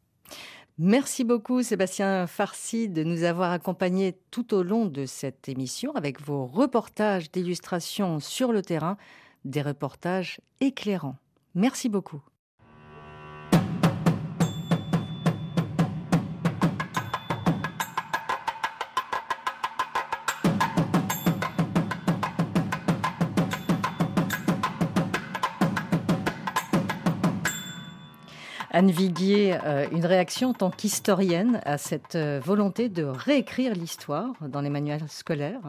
Merci 0.77 1.23
beaucoup 1.23 1.63
Sébastien 1.63 2.27
Farsi 2.27 2.89
de 2.89 3.03
nous 3.03 3.23
avoir 3.23 3.51
accompagnés 3.51 4.17
tout 4.29 4.53
au 4.53 4.61
long 4.61 4.87
de 4.87 5.05
cette 5.05 5.47
émission 5.47 5.95
avec 5.95 6.21
vos 6.21 6.45
reportages 6.45 7.31
d'illustration 7.31 8.19
sur 8.19 8.51
le 8.51 8.61
terrain, 8.61 8.97
des 9.45 9.61
reportages 9.61 10.41
éclairants. 10.59 11.15
Merci 11.53 11.87
beaucoup. 11.87 12.21
Anne 28.75 28.91
Viguier, 28.91 29.55
euh, 29.63 29.87
une 29.93 30.05
réaction 30.05 30.49
en 30.49 30.53
tant 30.53 30.69
qu'historienne 30.69 31.61
à 31.63 31.77
cette 31.77 32.15
euh, 32.15 32.41
volonté 32.43 32.89
de 32.89 33.05
réécrire 33.05 33.73
l'histoire 33.73 34.33
dans 34.41 34.59
les 34.59 34.69
manuels 34.69 35.05
scolaires? 35.07 35.61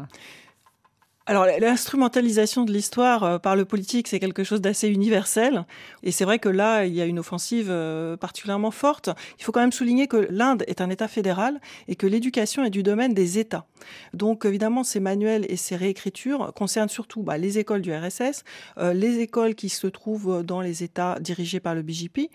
Alors 1.26 1.46
l'instrumentalisation 1.58 2.64
de 2.64 2.72
l'histoire 2.72 3.24
euh, 3.24 3.38
par 3.38 3.56
le 3.56 3.64
politique, 3.64 4.06
c'est 4.06 4.20
quelque 4.20 4.44
chose 4.44 4.60
d'assez 4.60 4.88
universel. 4.88 5.64
Et 6.04 6.12
c'est 6.12 6.24
vrai 6.24 6.38
que 6.38 6.48
là, 6.48 6.84
il 6.84 6.94
y 6.94 7.00
a 7.00 7.04
une 7.04 7.18
offensive 7.18 7.66
euh, 7.68 8.16
particulièrement 8.16 8.70
forte. 8.70 9.10
Il 9.40 9.44
faut 9.44 9.50
quand 9.50 9.60
même 9.60 9.72
souligner 9.72 10.06
que 10.06 10.28
l'Inde 10.30 10.62
est 10.68 10.80
un 10.80 10.88
État 10.88 11.08
fédéral 11.08 11.60
et 11.88 11.96
que 11.96 12.06
l'éducation 12.06 12.64
est 12.64 12.70
du 12.70 12.84
domaine 12.84 13.12
des 13.12 13.40
États. 13.40 13.66
Donc 14.14 14.44
évidemment, 14.44 14.84
ces 14.84 15.00
manuels 15.00 15.46
et 15.48 15.56
ces 15.56 15.74
réécritures 15.74 16.52
concernent 16.54 16.88
surtout 16.88 17.24
bah, 17.24 17.38
les 17.38 17.58
écoles 17.58 17.82
du 17.82 17.92
RSS, 17.92 18.44
euh, 18.78 18.92
les 18.92 19.18
écoles 19.18 19.56
qui 19.56 19.68
se 19.68 19.88
trouvent 19.88 20.44
dans 20.44 20.60
les 20.60 20.84
États 20.84 21.18
dirigés 21.18 21.58
par 21.58 21.74
le 21.74 21.82
BJP, 21.82 22.30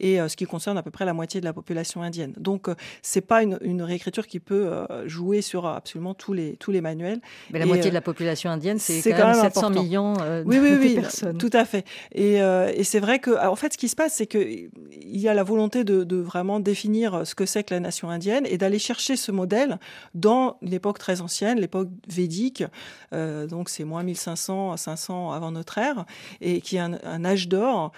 et 0.00 0.18
ce 0.28 0.36
qui 0.36 0.44
concerne 0.44 0.76
à 0.76 0.82
peu 0.82 0.90
près 0.90 1.04
la 1.04 1.14
moitié 1.14 1.40
de 1.40 1.46
la 1.46 1.52
population 1.52 2.02
indienne. 2.02 2.34
Donc 2.36 2.68
c'est 3.00 3.20
pas 3.20 3.42
une, 3.42 3.58
une, 3.62 3.82
réécriture 3.82 4.26
qui 4.26 4.40
peut 4.40 4.70
jouer 5.06 5.40
sur 5.40 5.66
absolument 5.66 6.14
tous 6.14 6.32
les 6.32 6.56
tous 6.56 6.70
les 6.70 6.80
manuels. 6.80 7.20
Mais 7.50 7.58
la 7.58 7.66
moitié 7.66 7.90
de 7.90 7.94
la 7.94 8.00
population 8.00 8.33
indienne, 8.48 8.78
c'est 8.78 9.02
quand, 9.12 9.26
même 9.26 9.40
700 9.40 9.70
millions 9.70 10.14
euh, 10.20 10.42
oui, 10.46 10.58
oui, 10.60 10.72
oui, 10.78 10.94
personnes. 10.94 11.38
Tout 11.38 11.50
à 11.52 11.64
fait. 11.64 11.84
Et, 12.12 12.42
euh, 12.42 12.72
et 12.74 12.84
c'est 12.84 13.00
vrai 13.00 13.18
que, 13.18 13.30
en 13.46 13.56
fait, 13.56 13.72
ce 13.72 13.78
qui 13.78 13.88
se 13.88 13.96
passe, 13.96 14.14
c'est 14.14 14.26
qu'il 14.26 14.70
y 14.90 15.28
a 15.28 15.34
la 15.34 15.42
volonté 15.42 15.84
de, 15.84 16.04
de, 16.04 16.16
vraiment 16.16 16.60
définir 16.60 17.26
ce 17.26 17.34
que 17.34 17.46
c'est 17.46 17.64
que 17.64 17.74
la 17.74 17.80
nation 17.80 18.10
indienne 18.10 18.46
et 18.46 18.58
d'aller 18.58 18.78
chercher 18.78 19.16
ce 19.16 19.32
modèle 19.32 19.78
dans 20.14 20.56
l'époque 20.62 20.98
très 20.98 21.20
ancienne, 21.20 21.60
l'époque 21.60 21.88
védique. 22.08 22.64
Euh, 23.12 23.46
donc, 23.46 23.68
c'est 23.68 23.84
moins 23.84 24.02
1500 24.02 24.72
à 24.72 24.76
500 24.76 25.32
avant 25.32 25.50
notre 25.50 25.78
ère, 25.78 26.04
et 26.40 26.60
qui 26.60 26.76
est 26.76 26.80
un, 26.80 26.98
un 27.04 27.24
âge 27.24 27.48
d'or. 27.48 27.92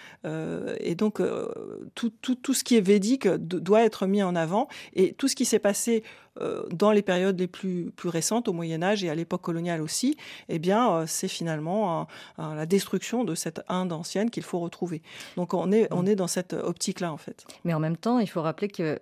Et 0.81 0.95
donc, 0.95 1.21
tout, 1.95 2.13
tout, 2.21 2.35
tout 2.35 2.55
ce 2.55 2.65
qui 2.65 2.77
est 2.77 2.81
védique 2.81 3.29
doit 3.29 3.85
être 3.85 4.07
mis 4.07 4.23
en 4.23 4.37
avant. 4.37 4.69
Et 4.95 5.13
tout 5.13 5.29
ce 5.29 5.37
qui 5.37 5.45
s'est 5.45 5.59
passé 5.59 6.03
dans 6.71 6.93
les 6.93 7.03
périodes 7.03 7.39
les 7.39 7.47
plus, 7.47 7.91
plus 7.97 8.09
récentes, 8.09 8.49
au 8.49 8.53
Moyen 8.53 8.83
Âge 8.83 9.05
et 9.05 9.11
à 9.11 9.15
l'époque 9.15 9.43
coloniale 9.43 9.81
aussi, 9.81 10.17
eh 10.49 10.59
bien, 10.59 10.91
euh, 10.91 11.05
c'est 11.07 11.29
finalement 11.29 12.07
la 12.39 12.67
destruction 12.67 13.25
de 13.25 13.35
cette 13.35 13.63
Inde 13.69 13.93
ancienne 13.93 14.31
qu'il 14.31 14.43
faut 14.43 14.59
retrouver. 14.59 15.03
Donc 15.37 15.55
on 15.55 15.73
est, 15.73 15.89
on 15.91 16.07
est 16.07 16.17
dans 16.17 16.27
cette 16.27 16.53
optique-là, 16.53 17.13
en 17.13 17.17
fait. 17.17 17.47
Mais 17.65 17.75
en 17.75 17.81
même 17.81 17.97
temps, 17.97 18.19
il 18.19 18.29
faut 18.29 18.43
rappeler 18.43 18.69
que 18.69 18.99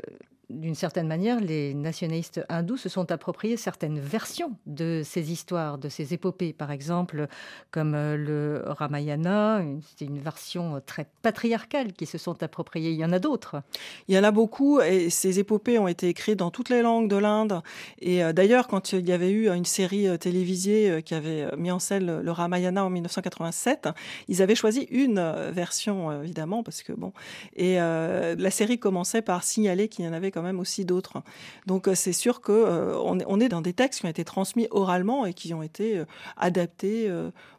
d'une 0.51 0.75
certaine 0.75 1.07
manière, 1.07 1.41
les 1.41 1.75
nationalistes 1.75 2.45
hindous 2.49 2.77
se 2.77 2.89
sont 2.89 3.11
appropriés 3.11 3.57
certaines 3.57 3.99
versions 3.99 4.53
de 4.67 5.03
ces 5.05 5.33
histoires, 5.33 5.79
de 5.79 5.89
ces 5.89 6.13
épopées, 6.13 6.53
par 6.53 6.71
exemple, 6.71 7.29
comme 7.71 7.95
euh, 7.95 8.17
le 8.17 8.63
Ramayana, 8.67 9.63
c'est 9.97 10.05
une 10.05 10.19
version 10.19 10.83
très 10.85 11.07
patriarcale 11.23 11.93
qui 11.93 12.07
se 12.07 12.19
sont 12.19 12.43
appropriées. 12.43 12.91
Il 12.91 12.99
y 12.99 13.05
en 13.05 13.13
a 13.13 13.19
d'autres. 13.19 13.63
Il 14.09 14.15
y 14.15 14.19
en 14.19 14.25
a 14.25 14.31
beaucoup, 14.31 14.81
et 14.81 15.09
ces 15.09 15.39
épopées 15.39 15.79
ont 15.79 15.89
été 15.89 16.09
écrites 16.09 16.39
dans 16.39 16.51
toutes 16.51 16.69
les 16.69 16.83
langues 16.83 17.09
de 17.09 17.17
l'Inde. 17.17 17.63
Et 18.01 18.23
euh, 18.23 18.33
d'ailleurs, 18.33 18.69
quand 18.69 18.93
il 18.93 19.09
y 19.09 19.13
avait 19.13 19.31
eu 19.31 19.49
une 19.49 19.65
série 19.65 20.09
euh, 20.09 20.19
télévisée 20.19 21.03
qui 21.05 21.15
avait 21.15 21.57
mis 21.57 21.71
en 21.71 21.79
scène 21.79 22.21
le 22.21 22.31
Ramayana 22.31 22.85
en 22.85 22.91
1987, 22.91 23.89
ils 24.29 24.43
avaient 24.43 24.55
choisi 24.55 24.87
une 24.91 25.21
version, 25.53 26.23
évidemment, 26.23 26.63
parce 26.63 26.83
que 26.83 26.93
bon. 26.93 27.13
Et 27.57 27.77
la 27.77 28.51
série 28.51 28.79
commençait 28.79 29.23
par 29.23 29.45
signaler 29.45 29.89
qu'il 29.89 30.05
y 30.05 30.09
en 30.09 30.13
avait 30.13 30.31
même 30.45 30.61
aussi 30.61 30.85
d'autres. 30.85 31.23
Donc 31.67 31.89
euh, 31.89 31.95
c'est 31.95 32.13
sûr 32.13 32.41
que 32.41 32.53
euh, 32.53 32.97
on, 32.99 33.41
est 33.41 33.49
dans 33.49 33.61
des 33.61 33.73
textes 33.73 34.01
qui 34.01 34.07
ont 34.07 34.11
été 34.11 34.25
transmis 34.25 34.69
oralement 34.71 35.27
et 35.27 35.35
qui 35.35 35.53
ont 35.55 35.63
été 35.63 35.99
euh, 35.99 36.05
adaptés 36.37 37.11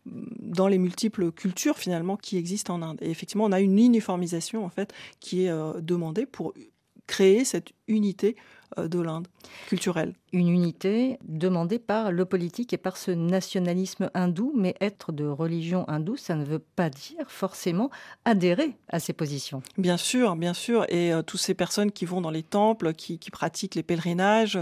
dans 0.06 0.68
les 0.68 0.78
multiples 0.78 1.32
cultures 1.32 1.78
finalement 1.78 2.16
qui 2.18 2.38
existent 2.38 2.76
en 2.76 2.82
Inde. 2.82 2.98
Et 3.02 3.10
effectivement, 3.10 3.46
on 3.46 3.52
a 3.52 3.60
une 3.60 3.78
uniformisation 3.78 4.66
en 4.66 4.70
fait 4.70 4.94
qui 5.20 5.46
est 5.46 5.82
demandée 5.82 6.26
pour 6.26 6.54
créer 7.08 7.46
cette 7.46 7.70
unité 7.88 8.36
de 8.78 8.99
l'Inde 8.99 9.28
culturelle. 9.68 10.13
Une 10.34 10.49
unité 10.49 11.18
demandée 11.28 11.80
par 11.80 12.11
le 12.11 12.26
politique 12.26 12.74
et 12.74 12.78
par 12.78 12.97
ce 12.97 13.11
nationalisme 13.11 14.09
hindou, 14.13 14.51
mais 14.55 14.76
être 14.82 15.11
de 15.11 15.26
religion 15.26 15.88
hindoue, 15.88 16.18
ça 16.18 16.36
ne 16.36 16.43
veut 16.43 16.59
pas 16.59 16.89
dire 16.89 17.30
forcément 17.30 17.89
adhérer 18.26 18.76
à 18.89 18.99
ces 18.99 19.13
positions. 19.13 19.61
Bien 19.78 19.97
sûr, 19.97 20.36
bien 20.36 20.53
sûr. 20.53 20.86
Et 20.89 21.13
euh, 21.13 21.22
toutes 21.22 21.39
ces 21.39 21.53
personnes 21.53 21.91
qui 21.91 22.05
vont 22.05 22.22
dans 22.22 22.32
les 22.32 22.43
temples, 22.43 22.93
qui, 22.93 23.18
pratiquent 23.32 23.76
les 23.76 23.84
pèlerinages, 23.84 24.59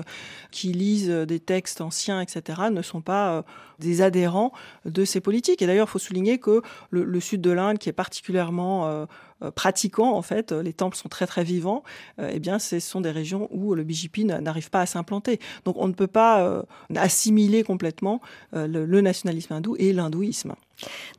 qui 0.51 0.73
lisent 0.73 1.09
des 1.09 1.39
textes 1.39 1.81
anciens, 1.81 2.21
etc., 2.21 2.63
ne 2.71 2.81
sont 2.81 3.01
pas 3.01 3.37
euh, 3.37 3.41
des 3.83 4.01
adhérents 4.01 4.51
de 4.85 5.05
ces 5.05 5.19
politiques. 5.19 5.61
Et 5.61 5.67
d'ailleurs, 5.67 5.87
il 5.87 5.91
faut 5.91 5.99
souligner 5.99 6.39
que 6.39 6.61
le, 6.89 7.19
sud 7.19 7.41
de 7.41 7.51
l'Inde, 7.51 7.77
qui 7.77 7.89
est 7.89 7.93
particulièrement 7.93 9.07
pratiquant, 9.55 10.13
en 10.13 10.21
fait, 10.21 10.51
les 10.51 10.73
temples 10.73 10.97
sont 10.97 11.09
très 11.09 11.27
très 11.27 11.43
vivants, 11.43 11.83
eh 12.19 12.39
bien, 12.39 12.59
ce 12.59 12.79
sont 12.79 13.01
des 13.01 13.11
régions 13.11 13.49
où 13.51 13.75
le 13.75 13.83
BJP 13.83 14.19
n'arrive 14.19 14.69
pas 14.69 14.81
à 14.81 14.85
s'implanter. 14.85 15.39
Donc 15.65 15.75
on 15.77 15.87
ne 15.87 15.93
peut 15.93 16.07
pas 16.07 16.43
euh, 16.43 16.63
assimiler 16.95 17.63
complètement 17.63 18.21
euh, 18.53 18.67
le, 18.67 19.01
nationalisme 19.01 19.53
hindou 19.53 19.75
et 19.77 19.93
l'hindouisme. 19.93 20.55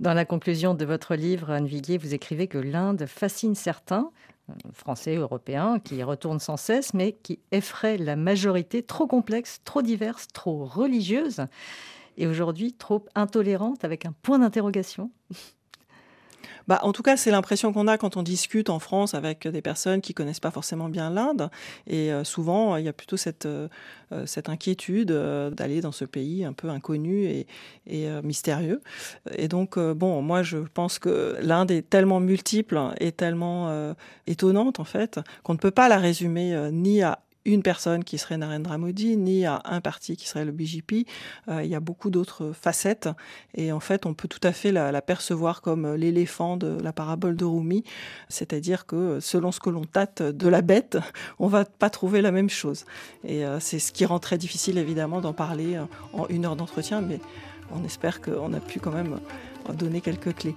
Dans 0.01 0.15
la 0.15 0.25
conclusion 0.25 0.75
de 0.75 0.85
votre 0.85 1.15
livre, 1.15 1.51
Anne 1.51 1.67
Viguier, 1.67 1.99
vous 1.99 2.15
écrivez 2.15 2.47
que 2.47 2.59
l'Inde 2.59 3.07
fascine 3.07 3.55
certains, 3.55 4.11
euh, 4.51 4.53
français, 4.73 5.17
européens, 5.17 5.79
qui 5.79 6.03
retournent 6.03 6.41
sans 6.41 6.57
cesse, 6.57 6.95
mais 6.95 7.13
qui 7.13 7.39
effraie 7.53 7.99
la 7.99 8.17
majorité 8.17 8.83
trop 8.83 9.07
complexe, 9.07 9.61
trop 9.65 9.83
diverse, 9.83 10.29
trop 10.33 10.65
religieuse, 10.65 11.47
et 12.17 12.27
aujourd'hui 12.27 12.73
trop 12.73 13.05
intolérante, 13.15 13.85
avec 13.85 14.07
un 14.07 14.15
point 14.23 14.39
d'interrogation 14.39 15.11
bah, 16.67 16.81
en 16.83 16.93
tout 16.93 17.03
cas, 17.03 17.17
c'est 17.17 17.31
l'impression 17.31 17.73
qu'on 17.73 17.89
a 17.89 17.99
quand 17.99 18.17
on 18.17 18.23
discute 18.23 18.71
en 18.71 18.79
France 18.79 19.15
avec 19.15 19.47
des 19.47 19.63
personnes 19.63 20.01
qui 20.01 20.15
connaissent 20.15 20.41
pas 20.41 20.51
forcément 20.51 20.89
bien 20.89 21.11
l'Inde. 21.11 21.51
Et 21.87 22.13
euh, 22.13 22.25
souvent, 22.25 22.77
il 22.77 22.85
y 22.85 22.89
a 22.89 22.93
plutôt 22.93 23.17
cette, 23.17 23.47
euh, 23.47 23.69
euh, 24.13 24.27
cette 24.27 24.49
inquiétude 24.49 25.13
d'aller 25.53 25.81
dans 25.81 25.93
ce 25.93 26.05
pays 26.05 26.45
un 26.45 26.53
peu 26.53 26.69
inconnu 26.69 27.25
et, 27.25 27.47
et 27.87 28.09
mystérieux. 28.23 28.81
Et 29.37 29.49
donc, 29.49 29.79
bon, 29.79 30.23
moi, 30.23 30.43
je 30.43 30.59
pense 30.59 30.99
que 30.99 31.37
l'Inde 31.41 31.71
est 31.71 31.89
tellement 31.89 32.21
multiple 32.21 32.81
et 32.99 33.13
tellement 33.13 33.95
étonnante, 34.27 34.81
en 34.81 34.85
fait, 34.85 35.21
qu'on 35.43 35.55
ne 35.55 35.59
peut 35.59 35.71
pas 35.71 35.89
la 35.89 35.99
résumer 35.99 36.71
ni 36.73 37.03
à 37.03 37.24
une 37.45 37.63
personne 37.63 38.05
qui 38.05 38.19
serait 38.19 38.37
Narendra 38.37 38.79
Modi, 38.79 39.17
ni 39.17 39.45
à 39.45 39.61
un 39.65 39.81
parti 39.81 40.17
qui 40.17 40.29
serait 40.29 40.45
le 40.45 40.53
BJP. 40.53 41.07
Euh, 41.49 41.63
il 41.63 41.71
y 41.71 41.75
a 41.75 41.81
beaucoup 41.81 42.11
d'autres 42.11 42.53
facettes 42.53 43.09
et 43.55 43.73
en 43.73 43.81
fait, 43.81 44.07
on 44.07 44.15
peut 44.15 44.29
tout 44.29 44.41
à 44.43 44.53
fait 44.53 44.73
la, 44.73 45.03
percevoir 45.03 45.61
comme 45.61 45.95
l'éléphant 45.95 46.57
de 46.57 46.79
la 46.83 46.93
parabole 46.93 47.37
de 47.37 47.45
Rumi, 47.45 47.85
c'est-à-dire 48.29 48.87
que 48.87 49.21
selon 49.21 49.53
ce 49.53 49.61
que 49.61 49.71
l'on 49.71 49.85
tâte 49.85 50.23
de 50.23 50.49
la 50.49 50.63
bête, 50.63 50.99
on 51.39 51.49
va 51.49 51.65
pas 51.65 51.91
trouver 51.91 52.23
la 52.23 52.31
même 52.31 52.51
chose. 52.51 52.85
Et 53.25 53.45
euh, 53.45 53.61
c'est 53.61 53.79
ce 53.79 53.93
qui 53.93 54.05
rend 54.05 54.19
très 54.19 54.39
difficile 54.39 54.79
évidemment 54.79 55.21
d'en 55.21 55.33
parler 55.33 55.77
euh, 55.77 55.85
en 56.13 56.27
une 56.29 56.47
heure 56.47 56.57
d'entretien, 56.57 57.01
mais 57.01 57.21
on 57.75 57.85
espère 57.85 58.21
qu'on 58.21 58.53
a 58.53 58.61
pu 58.61 58.81
quand 58.81 58.93
même 58.93 59.19
donner 59.79 60.01
quelques 60.01 60.35
clés. 60.35 60.55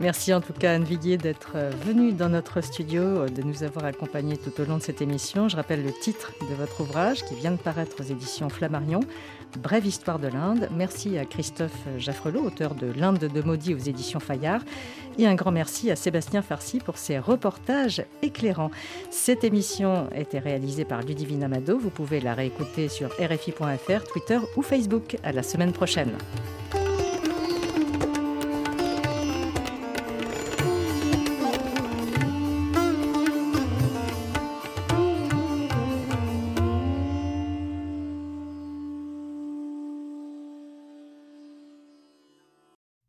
Merci 0.00 0.32
en 0.34 0.40
tout 0.40 0.52
cas 0.52 0.74
Anne 0.74 0.84
Viguier 0.84 1.16
d'être 1.16 1.52
euh, 1.54 1.70
venue 1.84 2.12
dans 2.12 2.28
notre 2.28 2.60
studio, 2.60 3.02
euh, 3.02 3.28
de 3.28 3.42
nous 3.42 3.62
avoir 3.62 3.84
accompagnés 3.84 4.36
tout 4.36 4.60
au 4.60 4.64
long 4.64 4.78
de 4.78 4.82
cette 4.82 5.02
émission. 5.02 5.48
Je 5.48 5.56
rappelle 5.56 5.84
le 5.84 5.92
titre 5.92 6.32
de 6.48 6.54
votre 6.54 6.80
ouvrage 6.80 7.24
qui 7.24 7.34
vient 7.34 7.52
de 7.52 7.56
paraître 7.56 7.96
aux 8.00 8.04
éditions 8.04 8.48
Flammarion, 8.48 9.00
Brève 9.56 9.86
histoire 9.86 10.18
de 10.18 10.28
l'Inde. 10.28 10.68
Merci 10.76 11.18
à 11.18 11.24
Christophe 11.24 11.86
Jaffrelot, 11.98 12.44
auteur 12.44 12.74
de 12.74 12.92
L'Inde 12.92 13.30
de 13.32 13.42
Maudit 13.42 13.74
aux 13.74 13.78
éditions 13.78 14.20
Fayard. 14.20 14.60
Et 15.18 15.26
un 15.26 15.34
grand 15.34 15.50
merci 15.50 15.90
à 15.90 15.96
Sébastien 15.96 16.42
Farcy 16.42 16.78
pour 16.78 16.98
ses 16.98 17.18
reportages 17.18 18.04
éclairants. 18.22 18.70
Cette 19.10 19.44
émission 19.44 20.08
a 20.14 20.18
été 20.18 20.38
réalisée 20.38 20.84
par 20.84 21.02
Ludivine 21.02 21.42
Amado. 21.42 21.78
Vous 21.78 21.90
pouvez 21.90 22.20
la 22.20 22.34
réécouter 22.34 22.88
sur 22.88 23.08
rfi.fr, 23.08 24.04
Twitter 24.12 24.38
ou 24.56 24.62
Facebook. 24.62 25.16
À 25.22 25.32
la 25.32 25.42
semaine 25.42 25.72
prochaine. 25.72 26.12